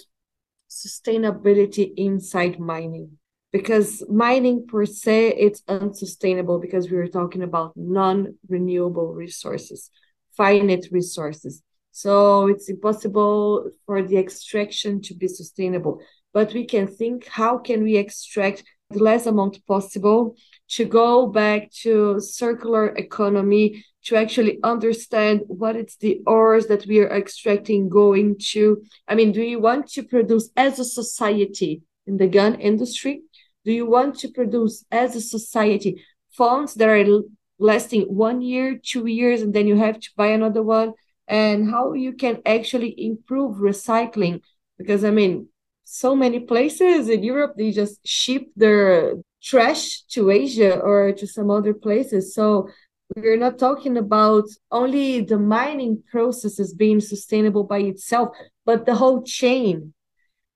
sustainability 0.69 1.93
inside 1.95 2.59
mining 2.59 3.17
because 3.51 4.03
mining 4.09 4.65
per 4.65 4.85
se 4.85 5.33
it's 5.37 5.61
unsustainable 5.67 6.59
because 6.59 6.89
we 6.89 6.97
were 6.97 7.07
talking 7.07 7.43
about 7.43 7.73
non-renewable 7.75 9.13
resources 9.13 9.89
finite 10.35 10.87
resources. 10.91 11.61
So 11.91 12.47
it's 12.47 12.69
impossible 12.69 13.69
for 13.85 14.01
the 14.01 14.17
extraction 14.17 15.01
to 15.03 15.13
be 15.13 15.27
sustainable. 15.27 16.01
But 16.33 16.53
we 16.53 16.65
can 16.65 16.87
think 16.87 17.27
how 17.27 17.57
can 17.57 17.83
we 17.83 17.97
extract 17.97 18.63
the 18.89 19.03
less 19.03 19.25
amount 19.25 19.65
possible 19.67 20.35
to 20.69 20.85
go 20.85 21.27
back 21.27 21.71
to 21.83 22.19
circular 22.19 22.87
economy 22.95 23.83
to 24.05 24.15
actually 24.15 24.59
understand 24.63 25.41
what 25.47 25.75
it's 25.75 25.97
the 25.97 26.21
ores 26.25 26.67
that 26.67 26.85
we 26.87 26.99
are 26.99 27.09
extracting 27.09 27.89
going 27.89 28.37
to? 28.51 28.81
I 29.07 29.15
mean 29.15 29.31
do 29.31 29.41
you 29.41 29.59
want 29.59 29.87
to 29.91 30.03
produce 30.03 30.49
as 30.55 30.79
a 30.79 30.85
society 30.85 31.81
in 32.07 32.17
the 32.17 32.27
gun 32.27 32.59
industry 32.59 33.21
do 33.65 33.71
you 33.71 33.85
want 33.85 34.19
to 34.19 34.29
produce 34.29 34.85
as 34.91 35.15
a 35.15 35.21
society 35.21 36.03
phones 36.31 36.73
that 36.75 36.89
are 36.89 37.21
lasting 37.59 38.03
one 38.03 38.41
year, 38.41 38.79
two 38.83 39.05
years, 39.05 39.41
and 39.41 39.53
then 39.53 39.67
you 39.67 39.77
have 39.77 39.99
to 39.99 40.09
buy 40.15 40.27
another 40.27 40.63
one? 40.63 40.93
And 41.27 41.69
how 41.69 41.93
you 41.93 42.13
can 42.13 42.41
actually 42.45 42.93
improve 42.97 43.57
recycling? 43.57 44.41
Because 44.77 45.03
I 45.05 45.11
mean, 45.11 45.47
so 45.83 46.15
many 46.15 46.39
places 46.39 47.09
in 47.09 47.23
Europe 47.23 47.55
they 47.57 47.71
just 47.71 47.99
ship 48.07 48.43
their 48.55 49.15
trash 49.43 50.03
to 50.03 50.29
Asia 50.29 50.79
or 50.79 51.11
to 51.11 51.27
some 51.27 51.49
other 51.49 51.73
places. 51.73 52.33
So 52.33 52.69
we're 53.15 53.37
not 53.37 53.59
talking 53.59 53.97
about 53.97 54.45
only 54.71 55.21
the 55.21 55.37
mining 55.37 56.01
processes 56.09 56.73
being 56.73 57.01
sustainable 57.01 57.65
by 57.65 57.79
itself, 57.79 58.29
but 58.65 58.85
the 58.85 58.95
whole 58.95 59.23
chain 59.23 59.93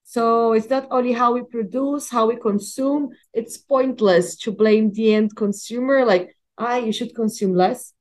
so 0.08 0.54
it's 0.54 0.70
not 0.70 0.88
only 0.92 1.14
how 1.14 1.34
we 1.34 1.44
produce, 1.44 2.10
how 2.10 2.28
we 2.28 2.36
consume. 2.36 3.10
It's 3.34 3.58
pointless 3.58 4.36
to 4.38 4.52
blame 4.52 4.92
the 4.92 5.16
end 5.16 5.36
consumer 5.36 6.06
like, 6.06 6.38
ah, 6.60 6.78
you 6.78 6.94
should 6.94 7.16
consume 7.16 7.56
less. 7.56 7.92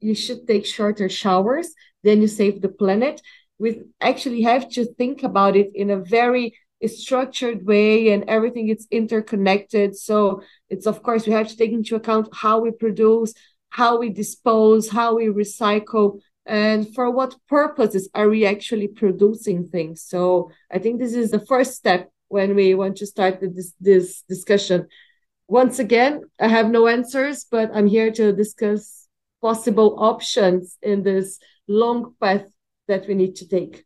You 0.00 0.14
should 0.14 0.46
take 0.46 0.64
shorter 0.64 1.10
showers. 1.10 1.68
Then 2.02 2.22
you 2.22 2.28
save 2.28 2.62
the 2.62 2.70
planet. 2.70 3.20
We 3.58 3.82
actually 4.00 4.40
have 4.42 4.70
to 4.70 4.86
think 4.94 5.22
about 5.22 5.54
it 5.54 5.70
in 5.74 5.90
a 5.90 5.98
very 5.98 6.54
structured 6.86 7.66
way 7.66 8.10
and 8.12 8.24
everything 8.26 8.70
is 8.70 8.86
interconnected. 8.90 9.94
So 9.98 10.42
it's 10.70 10.86
of 10.86 11.02
course 11.02 11.26
we 11.26 11.34
have 11.34 11.48
to 11.48 11.56
take 11.58 11.72
into 11.72 11.94
account 11.94 12.30
how 12.32 12.60
we 12.60 12.70
produce, 12.70 13.34
how 13.68 13.98
we 13.98 14.08
dispose, 14.08 14.88
how 14.88 15.16
we 15.16 15.26
recycle, 15.26 16.20
and 16.46 16.92
for 16.94 17.10
what 17.10 17.36
purposes 17.48 18.08
are 18.14 18.28
we 18.28 18.44
actually 18.46 18.88
producing 18.88 19.66
things. 19.66 20.02
So 20.02 20.50
I 20.70 20.78
think 20.78 20.98
this 20.98 21.14
is 21.14 21.30
the 21.30 21.44
first 21.46 21.74
step 21.74 22.10
when 22.28 22.54
we 22.54 22.74
want 22.74 22.96
to 22.98 23.06
start 23.06 23.40
this 23.40 23.72
this 23.80 24.22
discussion. 24.28 24.86
Once 25.48 25.78
again, 25.78 26.22
I 26.38 26.48
have 26.48 26.70
no 26.70 26.86
answers, 26.86 27.44
but 27.50 27.70
I'm 27.74 27.86
here 27.86 28.10
to 28.12 28.32
discuss 28.32 29.08
possible 29.42 29.96
options 29.98 30.78
in 30.82 31.02
this 31.02 31.38
long 31.66 32.14
path 32.20 32.44
that 32.88 33.08
we 33.08 33.14
need 33.14 33.36
to 33.36 33.48
take. 33.48 33.84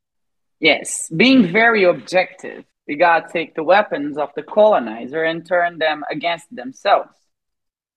Yes, 0.61 1.09
being 1.11 1.53
very 1.53 1.85
objective 1.85 2.65
we 2.87 2.97
got 2.97 3.27
to 3.27 3.33
take 3.33 3.55
the 3.55 3.63
weapons 3.63 4.19
of 4.19 4.31
the 4.37 4.43
colonizer 4.43 5.25
and 5.25 5.47
turn 5.47 5.79
them 5.79 6.05
against 6.11 6.55
themselves. 6.55 7.15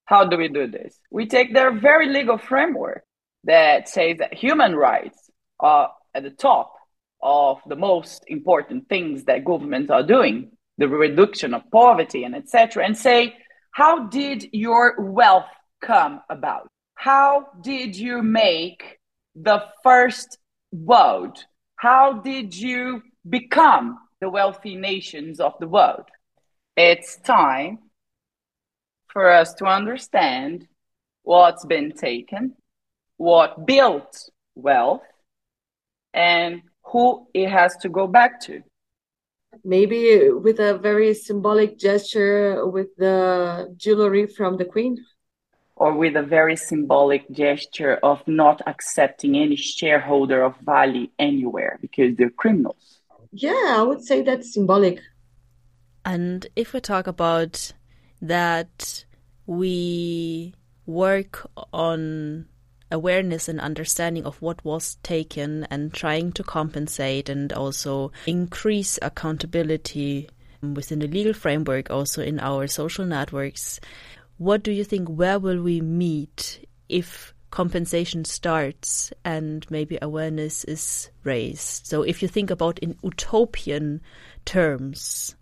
How 0.05 0.23
do 0.25 0.37
we 0.37 0.47
do 0.47 0.67
this? 0.67 0.97
We 1.11 1.25
take 1.25 1.53
their 1.53 1.71
very 1.71 2.07
legal 2.07 2.37
framework 2.37 3.03
that 3.43 3.87
says 3.89 4.17
that 4.17 4.33
human 4.33 4.75
rights 4.75 5.29
are 5.59 5.91
at 6.13 6.23
the 6.23 6.29
top 6.29 6.73
of 7.21 7.59
the 7.67 7.75
most 7.75 8.23
important 8.27 8.89
things 8.89 9.25
that 9.25 9.45
governments 9.45 9.89
are 9.91 10.03
doing, 10.03 10.51
the 10.77 10.87
reduction 10.87 11.53
of 11.53 11.69
poverty 11.71 12.23
and 12.23 12.35
etc., 12.35 12.85
and 12.85 12.97
say, 12.97 13.35
how 13.71 14.07
did 14.07 14.47
your 14.53 14.95
wealth 14.99 15.49
come 15.81 16.21
about? 16.29 16.67
How 16.95 17.47
did 17.61 17.95
you 17.95 18.21
make 18.21 18.99
the 19.35 19.63
first 19.83 20.37
world? 20.71 21.43
How 21.75 22.13
did 22.13 22.55
you 22.55 23.01
become 23.29 23.99
the 24.19 24.29
wealthy 24.29 24.75
nations 24.75 25.39
of 25.39 25.53
the 25.59 25.67
world. 25.67 26.05
It's 26.75 27.17
time 27.17 27.79
for 29.07 29.29
us 29.29 29.53
to 29.55 29.65
understand 29.65 30.67
what's 31.23 31.65
been 31.65 31.91
taken, 31.91 32.55
what 33.17 33.65
built 33.65 34.29
wealth, 34.55 35.01
and 36.13 36.61
who 36.83 37.27
it 37.33 37.49
has 37.49 37.75
to 37.77 37.89
go 37.89 38.07
back 38.07 38.39
to. 38.41 38.63
Maybe 39.63 40.29
with 40.29 40.59
a 40.59 40.77
very 40.77 41.13
symbolic 41.13 41.77
gesture 41.77 42.65
with 42.67 42.95
the 42.97 43.73
jewelry 43.75 44.27
from 44.27 44.57
the 44.57 44.65
queen? 44.65 45.03
Or 45.75 45.93
with 45.93 46.15
a 46.15 46.23
very 46.23 46.55
symbolic 46.55 47.29
gesture 47.29 47.99
of 48.01 48.25
not 48.27 48.61
accepting 48.65 49.35
any 49.35 49.55
shareholder 49.55 50.43
of 50.43 50.55
Vale 50.65 51.07
anywhere 51.19 51.77
because 51.81 52.15
they're 52.15 52.31
criminals. 52.31 53.01
Yeah, 53.31 53.75
I 53.75 53.81
would 53.83 54.03
say 54.03 54.21
that's 54.21 54.53
symbolic. 54.53 55.01
And 56.05 56.47
if 56.55 56.73
we 56.73 56.79
talk 56.79 57.05
about 57.05 57.73
that, 58.21 59.05
we 59.45 60.55
work 60.85 61.45
on 61.73 62.47
awareness 62.91 63.47
and 63.47 63.59
understanding 63.59 64.25
of 64.25 64.41
what 64.41 64.63
was 64.63 64.95
taken 65.03 65.65
and 65.69 65.93
trying 65.93 66.31
to 66.33 66.43
compensate 66.43 67.29
and 67.29 67.51
also 67.53 68.11
increase 68.25 68.97
accountability 69.01 70.29
within 70.61 70.99
the 70.99 71.07
legal 71.07 71.33
framework, 71.33 71.89
also 71.89 72.21
in 72.21 72.39
our 72.39 72.67
social 72.67 73.05
networks. 73.05 73.79
What 74.37 74.63
do 74.63 74.71
you 74.71 74.83
think? 74.83 75.09
Where 75.09 75.39
will 75.39 75.61
we 75.61 75.81
meet 75.81 76.65
if 76.89 77.33
compensation 77.49 78.25
starts 78.25 79.11
and 79.23 79.65
maybe 79.69 79.97
awareness 80.01 80.63
is 80.65 81.09
raised. 81.23 81.87
So, 81.87 82.03
if 82.03 82.21
you 82.21 82.27
think 82.27 82.49
about 82.49 82.79
in 82.79 82.97
utopian 83.03 84.01
terms, 84.45 85.35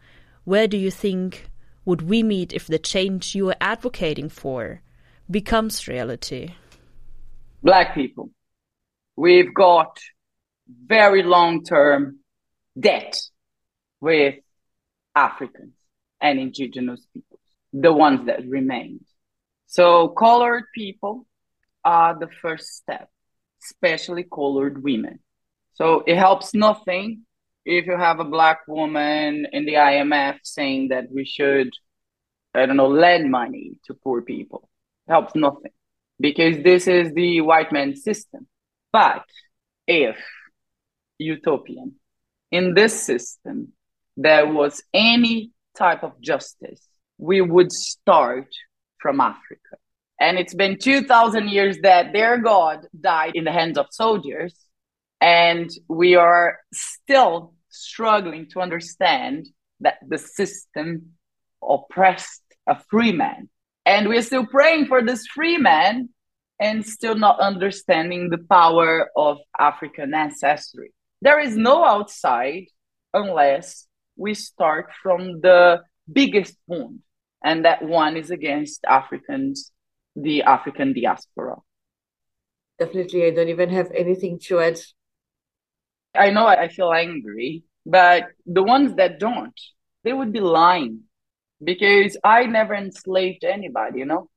where 0.44 0.68
do 0.68 0.78
you 0.78 0.92
think 0.92 1.50
would 1.84 2.02
we 2.02 2.24
meet 2.24 2.54
if 2.54 2.68
the 2.68 2.80
change 2.80 3.36
you 3.36 3.50
are 3.50 3.58
advocating 3.62 4.30
for 4.30 4.82
becomes 5.30 5.88
reality? 5.88 6.54
Black 7.66 7.96
people. 7.96 8.30
We've 9.16 9.52
got 9.52 9.98
very 10.68 11.24
long 11.24 11.64
term 11.64 12.20
debt 12.80 13.20
with 14.00 14.36
Africans 15.16 15.74
and 16.22 16.40
indigenous 16.40 17.02
peoples, 17.12 17.40
the 17.74 17.92
ones 17.92 18.28
that 18.28 18.48
remained. 18.48 19.08
So, 19.66 20.10
colored 20.10 20.66
people 20.76 21.26
are 21.84 22.16
the 22.20 22.30
first 22.40 22.68
step, 22.76 23.10
especially 23.64 24.26
colored 24.32 24.84
women. 24.84 25.18
So 25.74 26.04
it 26.06 26.18
helps 26.18 26.54
nothing 26.54 27.24
if 27.66 27.88
you 27.88 27.98
have 27.98 28.20
a 28.20 28.26
black 28.26 28.60
woman 28.68 29.48
in 29.52 29.66
the 29.66 29.74
IMF 29.74 30.38
saying 30.44 30.90
that 30.90 31.12
we 31.12 31.26
should, 31.26 31.72
I 32.54 32.68
don't 32.68 32.78
know, 32.78 32.88
lend 32.88 33.32
money 33.32 33.80
to 33.86 33.96
poor 33.96 34.22
people. 34.22 34.70
It 35.08 35.14
helps 35.14 35.34
nothing 35.34 35.72
because 36.20 36.64
this 36.64 36.88
is 36.88 37.14
the 37.14 37.42
white 37.42 37.72
man 37.72 37.96
system. 37.96 38.48
But 38.92 39.24
if 39.88 40.18
utopian 41.18 41.96
in 42.52 42.74
this 42.74 43.02
system 43.02 43.72
there 44.18 44.48
was 44.48 44.82
any 44.94 45.52
type 45.78 46.04
of 46.04 46.20
justice, 46.22 46.82
we 47.18 47.42
would 47.42 47.72
start 47.72 48.48
from 49.00 49.20
Africa 49.20 49.78
and 50.20 50.38
it's 50.38 50.54
been 50.54 50.78
2000 50.78 51.50
years 51.50 51.78
that 51.84 52.14
their 52.14 52.38
god 52.38 52.88
died 53.00 53.34
in 53.36 53.44
the 53.44 53.52
hands 53.52 53.78
of 53.78 53.88
soldiers 53.92 54.56
and 55.22 55.70
we 55.88 56.16
are 56.16 56.60
still 56.74 57.54
struggling 57.70 58.48
to 58.50 58.60
understand 58.62 59.48
that 59.82 59.98
the 60.08 60.18
system 60.18 61.12
oppressed 61.62 62.42
a 62.68 62.80
free 62.90 63.12
man 63.12 63.50
and 63.86 64.08
we're 64.08 64.22
still 64.22 64.46
praying 64.46 64.86
for 64.86 65.04
this 65.04 65.26
free 65.28 65.58
man 65.58 66.10
and 66.60 66.86
still 66.86 67.16
not 67.16 67.40
understanding 67.40 68.30
the 68.30 68.44
power 68.50 69.10
of 69.16 69.38
african 69.60 70.14
ancestry 70.14 70.94
there 71.22 71.40
is 71.40 71.56
no 71.56 71.84
outside 71.84 72.66
unless 73.14 73.88
we 74.18 74.34
start 74.34 74.92
from 75.02 75.42
the 75.42 75.82
biggest 76.12 76.56
wound 76.68 77.00
and 77.44 77.66
that 77.66 77.82
one 77.82 78.16
is 78.16 78.32
against 78.32 78.84
africans 78.86 79.72
the 80.16 80.44
African 80.44 80.94
diaspora. 80.94 81.58
Definitely, 82.80 83.26
I 83.26 83.32
don't 83.32 83.50
even 83.50 83.70
have 83.70 83.92
anything 83.96 84.40
to 84.46 84.60
add. 84.60 84.80
I 86.16 86.30
know 86.30 86.48
I 86.48 86.70
feel 86.70 86.92
angry, 86.92 87.64
but 87.86 88.28
the 88.46 88.64
ones 88.64 88.96
that 88.96 89.20
don't, 89.20 89.60
they 90.04 90.14
would 90.14 90.32
be 90.32 90.40
lying 90.40 91.02
because 91.64 92.18
I 92.24 92.46
never 92.46 92.74
enslaved 92.76 93.44
anybody, 93.44 94.00
you 94.00 94.06
know, 94.06 94.30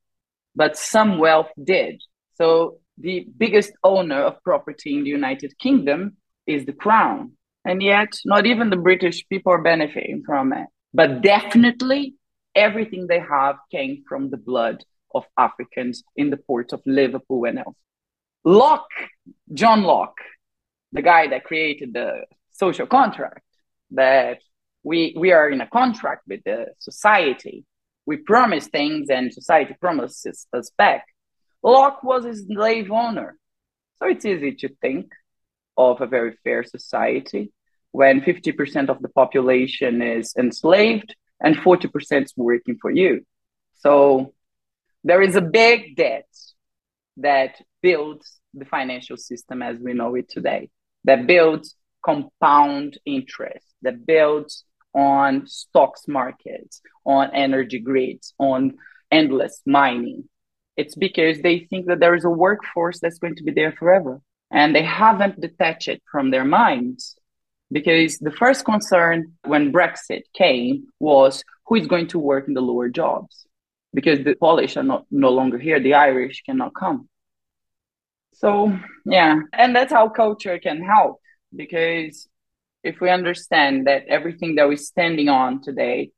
but 0.55 0.77
some 0.77 1.17
wealth 1.17 1.51
did. 1.61 2.01
So 2.35 2.79
the 2.97 3.27
biggest 3.37 3.71
owner 3.83 4.21
of 4.21 4.43
property 4.43 4.95
in 4.95 5.03
the 5.03 5.09
United 5.09 5.57
Kingdom 5.57 6.17
is 6.45 6.65
the 6.65 6.73
crown. 6.73 7.33
And 7.65 7.81
yet, 7.83 8.09
not 8.25 8.45
even 8.45 8.69
the 8.69 8.77
British 8.77 9.27
people 9.27 9.53
are 9.53 9.61
benefiting 9.61 10.23
from 10.25 10.53
it. 10.53 10.67
But 10.93 11.21
definitely, 11.21 12.15
everything 12.55 13.07
they 13.07 13.19
have 13.19 13.57
came 13.71 14.03
from 14.07 14.29
the 14.29 14.37
blood 14.37 14.83
of 15.13 15.25
Africans 15.37 16.03
in 16.15 16.29
the 16.29 16.37
ports 16.37 16.73
of 16.73 16.81
Liverpool 16.85 17.45
and 17.45 17.59
else. 17.59 17.75
Locke, 18.43 18.89
John 19.53 19.83
Locke, 19.83 20.21
the 20.91 21.01
guy 21.01 21.27
that 21.27 21.43
created 21.43 21.93
the 21.93 22.23
social 22.51 22.87
contract, 22.87 23.43
that 23.91 24.39
we 24.83 25.13
we 25.17 25.31
are 25.31 25.49
in 25.49 25.61
a 25.61 25.67
contract 25.67 26.23
with 26.27 26.41
the 26.45 26.67
society. 26.79 27.65
We 28.05 28.17
promise 28.17 28.67
things 28.67 29.09
and 29.09 29.33
society 29.33 29.75
promises 29.79 30.47
us 30.53 30.71
back. 30.77 31.05
Locke 31.61 32.03
was 32.03 32.25
a 32.25 32.35
slave 32.35 32.91
owner. 32.91 33.37
So 33.97 34.07
it's 34.07 34.25
easy 34.25 34.53
to 34.55 34.69
think 34.81 35.11
of 35.77 36.01
a 36.01 36.07
very 36.07 36.35
fair 36.43 36.63
society 36.63 37.51
when 37.91 38.21
50% 38.21 38.89
of 38.89 39.01
the 39.01 39.09
population 39.09 40.01
is 40.01 40.33
enslaved 40.37 41.15
and 41.41 41.55
40% 41.55 42.23
is 42.23 42.33
working 42.35 42.77
for 42.81 42.91
you. 42.91 43.25
So 43.77 44.33
there 45.03 45.21
is 45.21 45.35
a 45.35 45.41
big 45.41 45.95
debt 45.95 46.27
that 47.17 47.61
builds 47.81 48.39
the 48.53 48.65
financial 48.65 49.17
system 49.17 49.61
as 49.61 49.77
we 49.77 49.93
know 49.93 50.15
it 50.15 50.29
today, 50.29 50.69
that 51.05 51.27
builds 51.27 51.75
compound 52.03 52.97
interest, 53.05 53.65
that 53.81 54.05
builds 54.05 54.65
on 54.93 55.47
stocks 55.47 56.07
markets, 56.07 56.81
on 57.05 57.31
energy 57.33 57.79
grids, 57.79 58.33
on 58.37 58.77
endless 59.11 59.61
mining. 59.65 60.27
It's 60.77 60.95
because 60.95 61.41
they 61.41 61.59
think 61.59 61.87
that 61.87 61.99
there 61.99 62.15
is 62.15 62.25
a 62.25 62.29
workforce 62.29 62.99
that's 62.99 63.19
going 63.19 63.35
to 63.35 63.43
be 63.43 63.51
there 63.51 63.73
forever. 63.73 64.21
And 64.51 64.75
they 64.75 64.83
haven't 64.83 65.41
detached 65.41 65.87
it 65.87 66.01
from 66.11 66.31
their 66.31 66.45
minds. 66.45 67.15
Because 67.71 68.17
the 68.17 68.31
first 68.31 68.65
concern 68.65 69.33
when 69.45 69.71
Brexit 69.71 70.23
came 70.33 70.87
was 70.99 71.43
who 71.67 71.75
is 71.75 71.85
going 71.85 72.07
to 72.07 72.19
work 72.19 72.47
in 72.47 72.55
the 72.55 72.61
lower 72.61 72.89
jobs? 72.89 73.45
because 73.93 74.23
the 74.23 74.35
Polish 74.35 74.77
are 74.77 74.83
not 74.83 75.05
no 75.09 75.29
longer 75.29 75.57
here, 75.57 75.79
the 75.79 75.95
Irish 75.95 76.43
cannot 76.43 76.73
come. 76.73 77.09
So 78.33 78.77
yeah, 79.05 79.39
and 79.53 79.75
that's 79.75 79.91
how 79.91 80.09
culture 80.09 80.59
can 80.59 80.81
help 80.81 81.19
because 81.55 82.27
if 82.83 82.99
we 83.01 83.09
understand 83.09 83.87
that 83.87 84.07
everything 84.07 84.55
that 84.55 84.67
we're 84.67 84.77
standing 84.77 85.29
on 85.29 85.61
today 85.61 86.11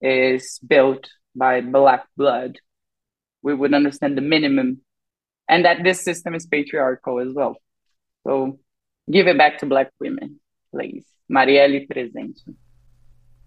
is 0.00 0.58
built 0.66 1.08
by 1.34 1.60
black 1.60 2.06
blood, 2.16 2.58
we 3.42 3.54
would 3.54 3.74
understand 3.74 4.16
the 4.16 4.22
minimum 4.22 4.80
and 5.48 5.64
that 5.64 5.82
this 5.82 6.02
system 6.02 6.34
is 6.34 6.46
patriarchal 6.46 7.20
as 7.20 7.32
well. 7.32 7.56
So 8.26 8.58
give 9.10 9.26
it 9.26 9.38
back 9.38 9.58
to 9.58 9.66
black 9.66 9.90
women, 10.00 10.40
please. 10.70 11.04
Marielle 11.30 11.86
presente. 11.88 12.54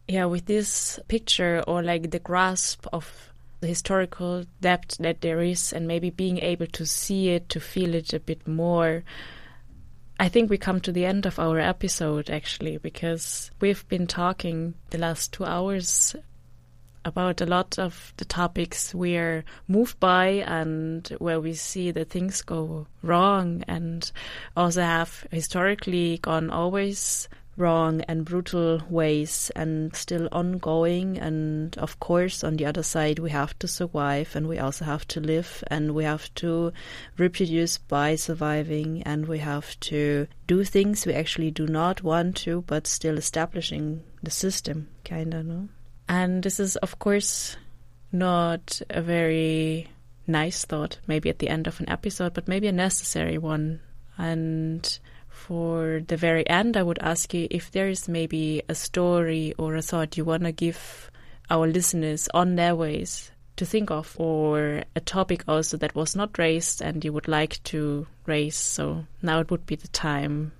Yeah, 0.08 0.26
with 0.26 0.46
this 0.46 1.00
picture 1.08 1.64
or 1.68 1.82
like 1.82 2.12
the 2.12 2.20
grasp 2.20 2.86
of 2.92 3.32
the 3.62 3.68
historical 3.68 4.44
depth 4.60 4.98
that 4.98 5.22
there 5.22 5.42
is 5.42 5.72
and 5.72 5.88
maybe 5.88 6.10
being 6.10 6.40
able 6.40 6.68
to 6.68 6.86
see 6.86 7.30
it, 7.30 7.50
to 7.50 7.60
feel 7.60 7.94
it 7.94 8.14
a 8.14 8.20
bit 8.20 8.48
more. 8.48 9.04
I 10.22 10.30
think 10.30 10.52
we 10.52 10.60
come 10.60 10.80
to 10.82 10.92
the 10.92 11.04
end 11.04 11.26
of 11.26 11.40
our 11.40 11.58
episode 11.58 12.30
actually 12.30 12.78
because 12.78 13.50
we've 13.60 13.88
been 13.88 14.06
talking 14.06 14.76
the 14.92 15.00
last 15.00 15.34
two 15.34 15.46
hours 15.46 16.16
about 17.04 17.42
a 17.42 17.48
lot 17.48 17.80
of 17.80 18.14
the 18.18 18.26
topics 18.26 18.94
we're 18.94 19.44
moved 19.68 20.00
by 20.00 20.28
and 20.46 21.08
where 21.18 21.40
we 21.40 21.56
see 21.56 21.90
that 21.90 22.12
things 22.12 22.44
go 22.44 22.86
wrong 23.02 23.64
and 23.68 24.12
also 24.56 24.84
have 24.84 25.26
historically 25.32 26.20
gone 26.20 26.52
always 26.52 27.28
wrong 27.58 28.02
and 28.02 28.26
brutal 28.26 28.82
ways 28.90 29.52
and 29.56 29.96
still 29.96 30.28
ongoing 30.32 31.18
and 31.20 31.78
of 31.78 32.00
course 32.00 32.44
on 32.44 32.56
the 32.56 32.66
other 32.66 32.82
side 32.82 33.20
we 33.20 33.30
have 33.30 33.58
to 33.60 33.68
survive 33.68 34.36
and 34.36 34.48
we 34.48 34.58
also 34.58 34.86
have 34.86 35.06
to 35.06 35.20
live 35.20 35.64
and 35.68 35.94
we 35.94 36.04
have 36.04 36.34
to 36.34 36.72
reproduce 37.18 37.78
by 37.78 38.16
surviving 38.16 39.04
and 39.04 39.28
we 39.28 39.38
have 39.38 39.80
to 39.80 40.26
do 40.48 40.64
things 40.64 41.06
we 41.06 41.14
actually 41.14 41.52
do 41.52 41.68
not 41.68 42.02
want 42.02 42.36
to 42.36 42.64
but 42.68 42.88
still 42.88 43.18
establishing 43.18 44.02
the 44.24 44.32
system 44.32 44.88
kind 45.04 45.34
of 45.34 45.46
no 45.46 45.68
and 46.12 46.44
this 46.44 46.60
is, 46.60 46.76
of 46.76 47.00
course, 47.00 47.56
not 48.12 48.82
a 48.90 49.02
very 49.02 49.88
nice 50.28 50.66
thought, 50.66 51.00
maybe 51.08 51.30
at 51.30 51.40
the 51.40 51.48
end 51.48 51.68
of 51.68 51.80
an 51.80 51.88
episode, 51.88 52.34
but 52.34 52.50
maybe 52.50 52.68
a 52.68 52.74
necessary 52.74 53.38
one. 53.38 53.80
And 54.18 55.00
for 55.48 56.02
the 56.08 56.18
very 56.18 56.48
end, 56.50 56.78
I 56.78 56.84
would 56.84 57.00
ask 57.00 57.34
you 57.34 57.48
if 57.50 57.72
there 57.72 57.90
is 57.90 58.08
maybe 58.08 58.62
a 58.70 58.76
story 58.76 59.54
or 59.58 59.76
a 59.76 59.82
thought 59.82 60.18
you 60.18 60.26
want 60.26 60.44
to 60.44 60.52
give 60.52 61.12
our 61.50 61.68
listeners 61.68 62.30
on 62.34 62.56
their 62.56 62.76
ways 62.76 63.32
to 63.58 63.66
think 63.66 63.92
of, 63.92 64.16
or 64.20 64.84
a 64.96 65.00
topic 65.00 65.44
also 65.48 65.78
that 65.78 65.96
was 65.96 66.16
not 66.16 66.38
raised 66.38 66.82
and 66.82 67.04
you 67.04 67.12
would 67.14 67.28
like 67.28 67.62
to 67.64 68.08
raise. 68.26 68.56
So 68.56 69.06
now 69.22 69.40
it 69.40 69.52
would 69.52 69.66
be 69.66 69.76
the 69.76 69.88
time 69.90 70.52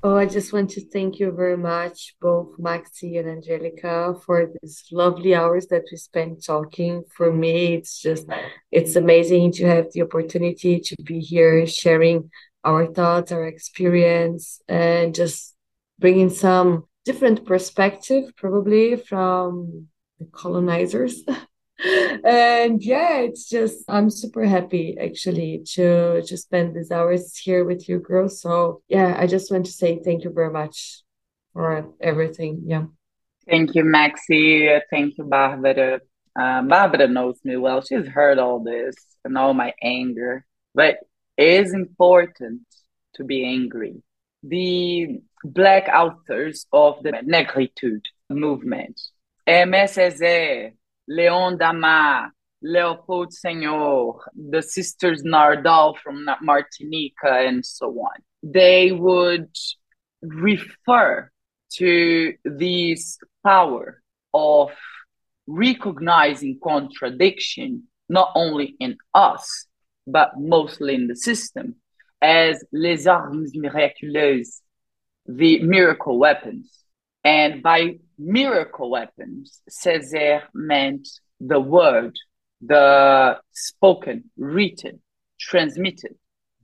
Oh, 0.00 0.16
I 0.16 0.26
just 0.26 0.52
want 0.52 0.70
to 0.70 0.80
thank 0.80 1.18
you 1.18 1.32
very 1.32 1.56
much, 1.56 2.14
both 2.20 2.56
Maxi 2.56 3.18
and 3.18 3.28
Angelica, 3.28 4.14
for 4.24 4.48
these 4.62 4.84
lovely 4.92 5.34
hours 5.34 5.66
that 5.68 5.86
we 5.90 5.96
spent 5.96 6.44
talking. 6.44 7.02
For 7.16 7.32
me, 7.32 7.74
it's 7.74 8.00
just, 8.00 8.28
it's 8.70 8.94
amazing 8.94 9.52
to 9.54 9.66
have 9.66 9.92
the 9.92 10.02
opportunity 10.02 10.78
to 10.78 10.96
be 11.02 11.18
here 11.18 11.66
sharing 11.66 12.30
our 12.68 12.84
thoughts, 12.96 13.32
our 13.32 13.46
experience, 13.46 14.60
and 14.68 15.14
just 15.14 15.54
bringing 15.98 16.30
some 16.30 16.84
different 17.04 17.44
perspective, 17.44 18.24
probably 18.36 18.96
from 18.96 19.88
the 20.18 20.26
colonizers 20.40 21.14
and 22.24 22.82
yeah, 22.82 23.18
it's 23.18 23.48
just 23.48 23.84
I'm 23.88 24.10
super 24.10 24.44
happy 24.44 24.96
actually 25.00 25.62
to 25.74 26.22
to 26.22 26.36
spend 26.36 26.74
these 26.74 26.90
hours 26.90 27.36
here 27.36 27.64
with 27.64 27.88
you 27.88 27.98
girls. 28.00 28.40
So 28.40 28.82
yeah, 28.88 29.16
I 29.18 29.26
just 29.26 29.50
want 29.50 29.66
to 29.66 29.72
say 29.72 30.00
thank 30.04 30.24
you 30.24 30.30
very 30.30 30.50
much 30.50 31.02
for 31.52 31.92
everything. 32.00 32.62
Yeah. 32.66 32.86
Thank 33.48 33.74
you, 33.74 33.84
Maxi. 33.84 34.80
Thank 34.90 35.16
you, 35.16 35.24
Barbara. 35.24 36.00
Uh, 36.38 36.62
Barbara 36.62 37.08
knows 37.08 37.38
me 37.44 37.56
well. 37.56 37.80
She's 37.80 38.06
heard 38.06 38.38
all 38.38 38.62
this 38.62 38.94
and 39.24 39.38
all 39.38 39.54
my 39.54 39.72
anger, 39.82 40.44
but 40.74 40.98
is 41.38 41.72
important 41.72 42.62
to 43.14 43.24
be 43.24 43.44
angry. 43.44 44.02
The 44.42 45.20
black 45.44 45.88
authors 45.88 46.66
of 46.72 47.02
the 47.02 47.12
negritude 47.12 48.04
movement, 48.28 49.00
Aimé 49.48 49.84
Césaire, 49.84 50.72
Leon 51.08 51.56
Damas, 51.58 52.30
Leopold 52.60 53.32
Senghor, 53.32 54.18
the 54.34 54.62
sisters 54.62 55.22
Nardal 55.22 55.96
from 56.02 56.26
Martinica, 56.44 57.48
and 57.48 57.64
so 57.64 57.86
on. 57.86 58.20
They 58.42 58.90
would 58.92 59.50
refer 60.22 61.30
to 61.74 62.34
this 62.44 63.18
power 63.44 64.02
of 64.34 64.70
recognizing 65.46 66.58
contradiction, 66.62 67.84
not 68.08 68.32
only 68.34 68.74
in 68.80 68.96
us, 69.14 69.67
but 70.10 70.30
mostly 70.38 70.94
in 70.94 71.06
the 71.06 71.16
system, 71.16 71.76
as 72.20 72.64
les 72.72 73.06
armes 73.06 73.52
miraculeuses, 73.56 74.60
the 75.26 75.62
miracle 75.62 76.18
weapons. 76.18 76.84
And 77.22 77.62
by 77.62 77.98
miracle 78.18 78.90
weapons, 78.90 79.60
Césaire 79.70 80.44
meant 80.54 81.06
the 81.40 81.60
word, 81.60 82.16
the 82.60 83.38
spoken, 83.52 84.30
written, 84.36 85.00
transmitted 85.38 86.16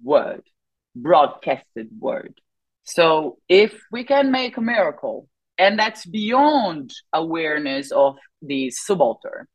word, 0.02 0.42
broadcasted 0.96 1.88
word. 1.98 2.40
So 2.84 3.38
if 3.48 3.78
we 3.92 4.04
can 4.04 4.30
make 4.30 4.56
a 4.56 4.60
miracle, 4.60 5.28
and 5.58 5.78
that's 5.78 6.04
beyond 6.04 6.92
awareness 7.12 7.92
of 7.92 8.16
the 8.42 8.70
subaltern, 8.70 9.46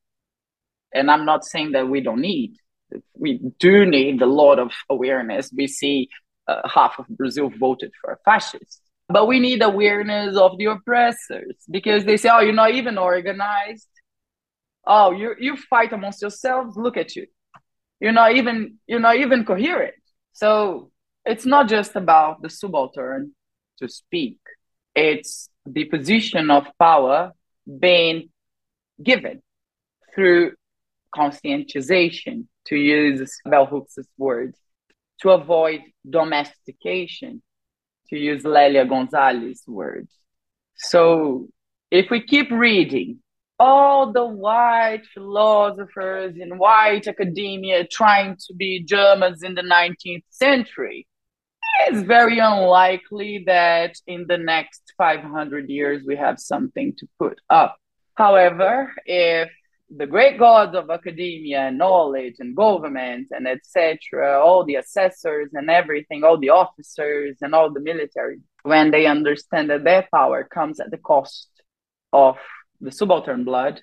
and 0.93 1.11
I'm 1.11 1.25
not 1.25 1.45
saying 1.45 1.73
that 1.73 1.87
we 1.87 2.01
don't 2.01 2.21
need, 2.21 2.55
we 3.13 3.39
do 3.59 3.85
need 3.85 4.21
a 4.21 4.25
lot 4.25 4.59
of 4.59 4.71
awareness. 4.89 5.51
We 5.55 5.67
see 5.67 6.09
uh, 6.47 6.67
half 6.67 6.99
of 6.99 7.07
Brazil 7.07 7.51
voted 7.59 7.91
for 8.01 8.19
fascists 8.25 8.81
but 9.09 9.27
we 9.27 9.39
need 9.39 9.63
awareness 9.63 10.37
of 10.37 10.57
the 10.59 10.65
oppressors 10.65 11.55
because 11.69 12.05
they 12.05 12.15
say, 12.15 12.29
oh, 12.31 12.41
you're 12.41 12.53
not 12.53 12.71
even 12.75 12.97
organized. 12.97 13.87
Oh, 14.85 15.11
you 15.11 15.35
you 15.39 15.57
fight 15.57 15.91
amongst 15.91 16.21
yourselves. 16.21 16.77
Look 16.77 16.95
at 16.95 17.15
you. 17.15 17.25
You're 17.99 18.11
not 18.11 18.35
even 18.35 18.77
you're 18.87 18.99
not 18.99 19.17
even 19.17 19.45
coherent. 19.45 19.95
So 20.33 20.91
it's 21.25 21.45
not 21.45 21.67
just 21.67 21.95
about 21.95 22.43
the 22.43 22.49
subaltern 22.49 23.33
to 23.79 23.89
speak. 23.89 24.37
It's 24.95 25.49
the 25.65 25.85
position 25.85 26.51
of 26.51 26.67
power 26.77 27.31
being 27.79 28.29
given 29.01 29.41
through 30.13 30.53
conscientization, 31.15 32.45
to 32.65 32.75
use 32.75 33.39
Bell 33.45 33.65
Hooks' 33.65 33.97
words, 34.17 34.57
to 35.21 35.31
avoid 35.31 35.81
domestication, 36.09 37.41
to 38.09 38.17
use 38.17 38.43
Lelia 38.43 38.85
Gonzalez' 38.85 39.63
words. 39.67 40.11
So 40.75 41.47
if 41.91 42.09
we 42.09 42.21
keep 42.21 42.49
reading 42.51 43.19
all 43.59 44.13
the 44.13 44.25
white 44.25 45.01
philosophers 45.13 46.35
in 46.37 46.57
white 46.57 47.07
academia 47.07 47.85
trying 47.85 48.37
to 48.47 48.53
be 48.55 48.83
Germans 48.83 49.43
in 49.43 49.55
the 49.55 49.61
19th 49.61 50.23
century, 50.29 51.07
it's 51.81 52.01
very 52.01 52.39
unlikely 52.39 53.43
that 53.47 53.95
in 54.07 54.25
the 54.27 54.37
next 54.37 54.81
500 54.97 55.69
years 55.69 56.03
we 56.05 56.15
have 56.15 56.39
something 56.39 56.93
to 56.97 57.07
put 57.17 57.39
up. 57.49 57.77
However, 58.15 58.93
if 59.05 59.49
the 59.95 60.05
great 60.05 60.37
gods 60.37 60.75
of 60.75 60.89
academia 60.89 61.61
and 61.61 61.77
knowledge 61.77 62.35
and 62.39 62.55
government 62.55 63.27
and 63.31 63.47
etc 63.47 64.39
all 64.39 64.63
the 64.63 64.75
assessors 64.75 65.49
and 65.53 65.69
everything 65.69 66.23
all 66.23 66.37
the 66.37 66.49
officers 66.49 67.37
and 67.41 67.55
all 67.55 67.71
the 67.71 67.79
military 67.79 68.39
when 68.63 68.91
they 68.91 69.05
understand 69.05 69.69
that 69.69 69.83
their 69.83 70.07
power 70.13 70.43
comes 70.43 70.79
at 70.79 70.91
the 70.91 70.97
cost 70.97 71.49
of 72.13 72.37
the 72.81 72.91
subaltern 72.91 73.43
blood 73.43 73.81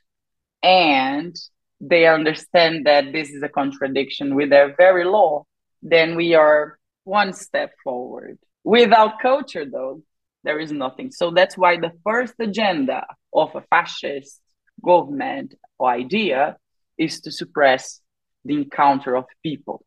and 0.62 1.34
they 1.80 2.06
understand 2.06 2.86
that 2.86 3.12
this 3.12 3.30
is 3.30 3.42
a 3.42 3.48
contradiction 3.48 4.34
with 4.34 4.50
their 4.50 4.74
very 4.76 5.04
law 5.04 5.44
then 5.82 6.16
we 6.16 6.34
are 6.34 6.78
one 7.04 7.32
step 7.32 7.72
forward. 7.84 8.38
Without 8.64 9.20
culture 9.20 9.64
though 9.64 10.02
there 10.42 10.58
is 10.60 10.70
nothing. 10.70 11.10
So 11.10 11.30
that's 11.30 11.56
why 11.56 11.76
the 11.76 11.92
first 12.04 12.34
agenda 12.38 13.04
of 13.32 13.54
a 13.54 13.62
fascist 13.62 14.40
government 14.84 15.54
or 15.78 15.90
idea 15.90 16.56
is 16.98 17.20
to 17.22 17.30
suppress 17.30 18.00
the 18.44 18.54
encounter 18.54 19.16
of 19.16 19.24
people. 19.42 19.84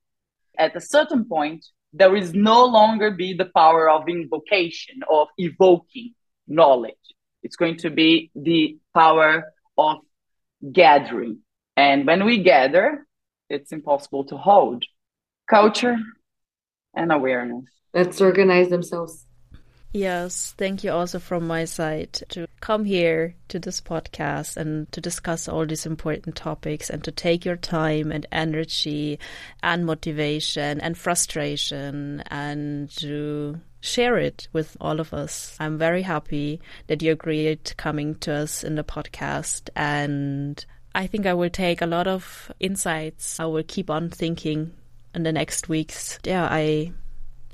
At 0.57 0.75
a 0.75 0.81
certain 0.81 1.25
point, 1.25 1.65
there 1.93 2.15
is 2.15 2.33
no 2.33 2.65
longer 2.65 3.11
be 3.11 3.33
the 3.33 3.49
power 3.55 3.89
of 3.89 4.07
invocation, 4.07 5.01
of 5.09 5.27
evoking 5.37 6.13
knowledge. 6.47 6.93
It's 7.41 7.55
going 7.55 7.77
to 7.77 7.89
be 7.89 8.31
the 8.35 8.77
power 8.93 9.45
of 9.77 9.97
gathering. 10.71 11.39
And 11.77 12.05
when 12.05 12.25
we 12.25 12.43
gather, 12.43 13.07
it's 13.49 13.71
impossible 13.71 14.25
to 14.25 14.37
hold 14.37 14.83
culture 15.49 15.97
and 16.93 17.11
awareness. 17.11 17.65
Let's 17.93 18.21
organize 18.21 18.69
themselves. 18.69 19.25
Yes, 19.91 20.53
thank 20.55 20.83
you 20.83 20.91
also 20.91 21.17
from 21.17 21.47
my 21.47 21.65
side 21.65 22.13
to 22.29 22.47
come 22.59 22.85
here 22.85 23.33
to 23.47 23.57
this 23.57 23.81
podcast 23.81 24.55
and 24.55 24.91
to 24.91 25.01
discuss 25.01 25.47
all 25.47 25.65
these 25.65 25.87
important 25.87 26.35
topics 26.35 26.91
and 26.91 27.03
to 27.03 27.11
take 27.11 27.43
your 27.43 27.55
time 27.55 28.11
and 28.11 28.27
energy 28.31 29.17
and 29.63 29.87
motivation 29.87 30.79
and 30.79 30.95
frustration 30.95 32.21
and 32.27 32.91
to 32.97 33.59
share 33.81 34.17
it 34.17 34.47
with 34.53 34.77
all 34.79 34.99
of 34.99 35.11
us. 35.11 35.57
I'm 35.59 35.79
very 35.79 36.03
happy 36.03 36.61
that 36.85 37.01
you 37.01 37.11
agreed 37.11 37.73
coming 37.77 38.13
to 38.15 38.33
us 38.33 38.63
in 38.63 38.75
the 38.75 38.83
podcast 38.83 39.69
and 39.75 40.63
I 40.93 41.07
think 41.07 41.25
I 41.25 41.33
will 41.33 41.49
take 41.49 41.81
a 41.81 41.87
lot 41.87 42.07
of 42.07 42.51
insights. 42.59 43.39
I 43.39 43.45
will 43.45 43.63
keep 43.63 43.89
on 43.89 44.09
thinking 44.09 44.73
in 45.15 45.23
the 45.23 45.31
next 45.31 45.67
weeks. 45.67 46.19
Yeah, 46.23 46.47
I 46.49 46.93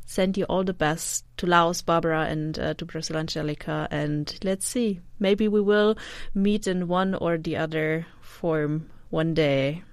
send 0.06 0.38
you 0.38 0.46
all 0.46 0.64
the 0.64 0.74
best 0.74 1.26
to 1.38 1.48
Laos, 1.48 1.82
Barbara, 1.82 2.26
and 2.26 2.58
uh, 2.58 2.74
to 2.76 2.86
Brazil, 2.86 3.18
Angelica. 3.18 3.88
And 3.92 4.38
let's 4.44 4.68
see, 4.68 5.02
maybe 5.20 5.48
we 5.48 5.62
will 5.62 5.98
meet 6.34 6.68
in 6.68 6.88
one 6.88 7.16
or 7.16 7.38
the 7.38 7.58
other 7.58 8.06
form 8.22 8.90
one 9.10 9.34
day. 9.34 9.84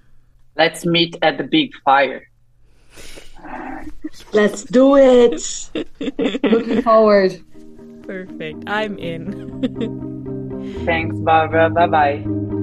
Let's 0.55 0.85
meet 0.85 1.17
at 1.21 1.37
the 1.37 1.43
big 1.43 1.71
fire. 1.83 2.29
Let's 4.31 4.63
do 4.63 4.95
it. 4.95 5.69
Looking 6.43 6.81
forward. 6.81 7.41
Perfect. 8.03 8.63
I'm 8.67 8.97
in. 8.99 10.83
Thanks, 10.85 11.17
Barbara. 11.19 11.69
Bye 11.69 11.87
bye. 11.87 12.17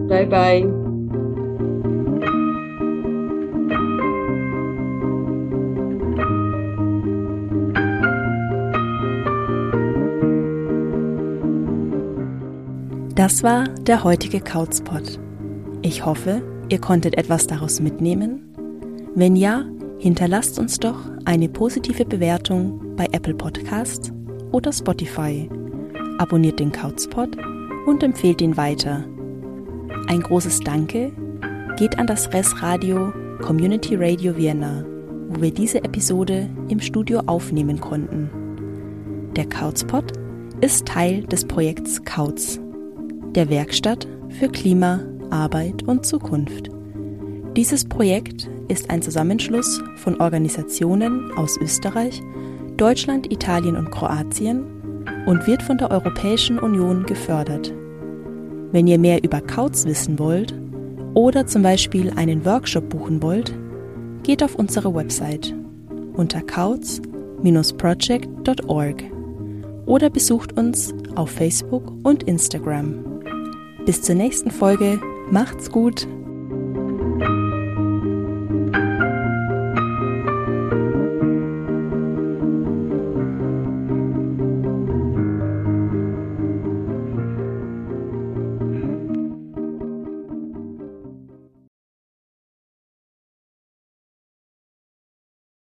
Bye 0.08 0.24
bye. 0.24 0.79
Das 13.20 13.42
war 13.42 13.68
der 13.68 14.02
heutige 14.02 14.40
Couchspot. 14.40 15.20
Ich 15.82 16.06
hoffe, 16.06 16.40
ihr 16.70 16.80
konntet 16.80 17.18
etwas 17.18 17.46
daraus 17.46 17.78
mitnehmen. 17.78 18.50
Wenn 19.14 19.36
ja, 19.36 19.66
hinterlasst 19.98 20.58
uns 20.58 20.80
doch 20.80 20.96
eine 21.26 21.50
positive 21.50 22.06
Bewertung 22.06 22.96
bei 22.96 23.06
Apple 23.12 23.34
Podcasts 23.34 24.10
oder 24.52 24.72
Spotify. 24.72 25.50
Abonniert 26.16 26.60
den 26.60 26.72
Couchspot 26.72 27.36
und 27.84 28.02
empfehlt 28.02 28.40
ihn 28.40 28.56
weiter. 28.56 29.04
Ein 30.08 30.22
großes 30.22 30.60
Danke 30.60 31.12
geht 31.76 31.98
an 31.98 32.06
das 32.06 32.32
Res 32.32 32.62
Radio 32.62 33.12
Community 33.42 33.96
Radio 33.96 34.34
Vienna, 34.34 34.82
wo 35.28 35.42
wir 35.42 35.52
diese 35.52 35.84
Episode 35.84 36.48
im 36.68 36.80
Studio 36.80 37.20
aufnehmen 37.26 37.80
konnten. 37.80 38.30
Der 39.36 39.46
Couchspot 39.46 40.10
ist 40.62 40.86
Teil 40.86 41.24
des 41.24 41.44
Projekts 41.44 42.02
Couch 42.06 42.58
der 43.34 43.48
Werkstatt 43.48 44.06
für 44.28 44.48
Klima, 44.48 45.00
Arbeit 45.30 45.84
und 45.84 46.04
Zukunft. 46.04 46.70
Dieses 47.56 47.84
Projekt 47.84 48.50
ist 48.68 48.90
ein 48.90 49.02
Zusammenschluss 49.02 49.82
von 49.96 50.20
Organisationen 50.20 51.32
aus 51.36 51.56
Österreich, 51.60 52.22
Deutschland, 52.76 53.32
Italien 53.32 53.76
und 53.76 53.90
Kroatien 53.90 54.64
und 55.26 55.46
wird 55.46 55.62
von 55.62 55.78
der 55.78 55.90
Europäischen 55.90 56.58
Union 56.58 57.04
gefördert. 57.04 57.72
Wenn 58.72 58.86
ihr 58.86 58.98
mehr 58.98 59.24
über 59.24 59.40
Kauz 59.40 59.84
wissen 59.84 60.18
wollt 60.18 60.54
oder 61.14 61.46
zum 61.46 61.62
Beispiel 61.62 62.12
einen 62.16 62.44
Workshop 62.44 62.88
buchen 62.88 63.22
wollt, 63.22 63.54
geht 64.22 64.42
auf 64.42 64.54
unsere 64.54 64.94
Website 64.94 65.54
unter 66.14 66.40
kauz-project.org 66.42 69.02
oder 69.86 70.10
besucht 70.10 70.58
uns 70.58 70.94
auf 71.16 71.30
Facebook 71.30 71.92
und 72.04 72.22
Instagram. 72.24 73.19
Bis 73.86 74.02
zur 74.02 74.14
nächsten 74.14 74.50
Folge. 74.50 75.00
Macht's 75.30 75.70
gut. 75.70 76.06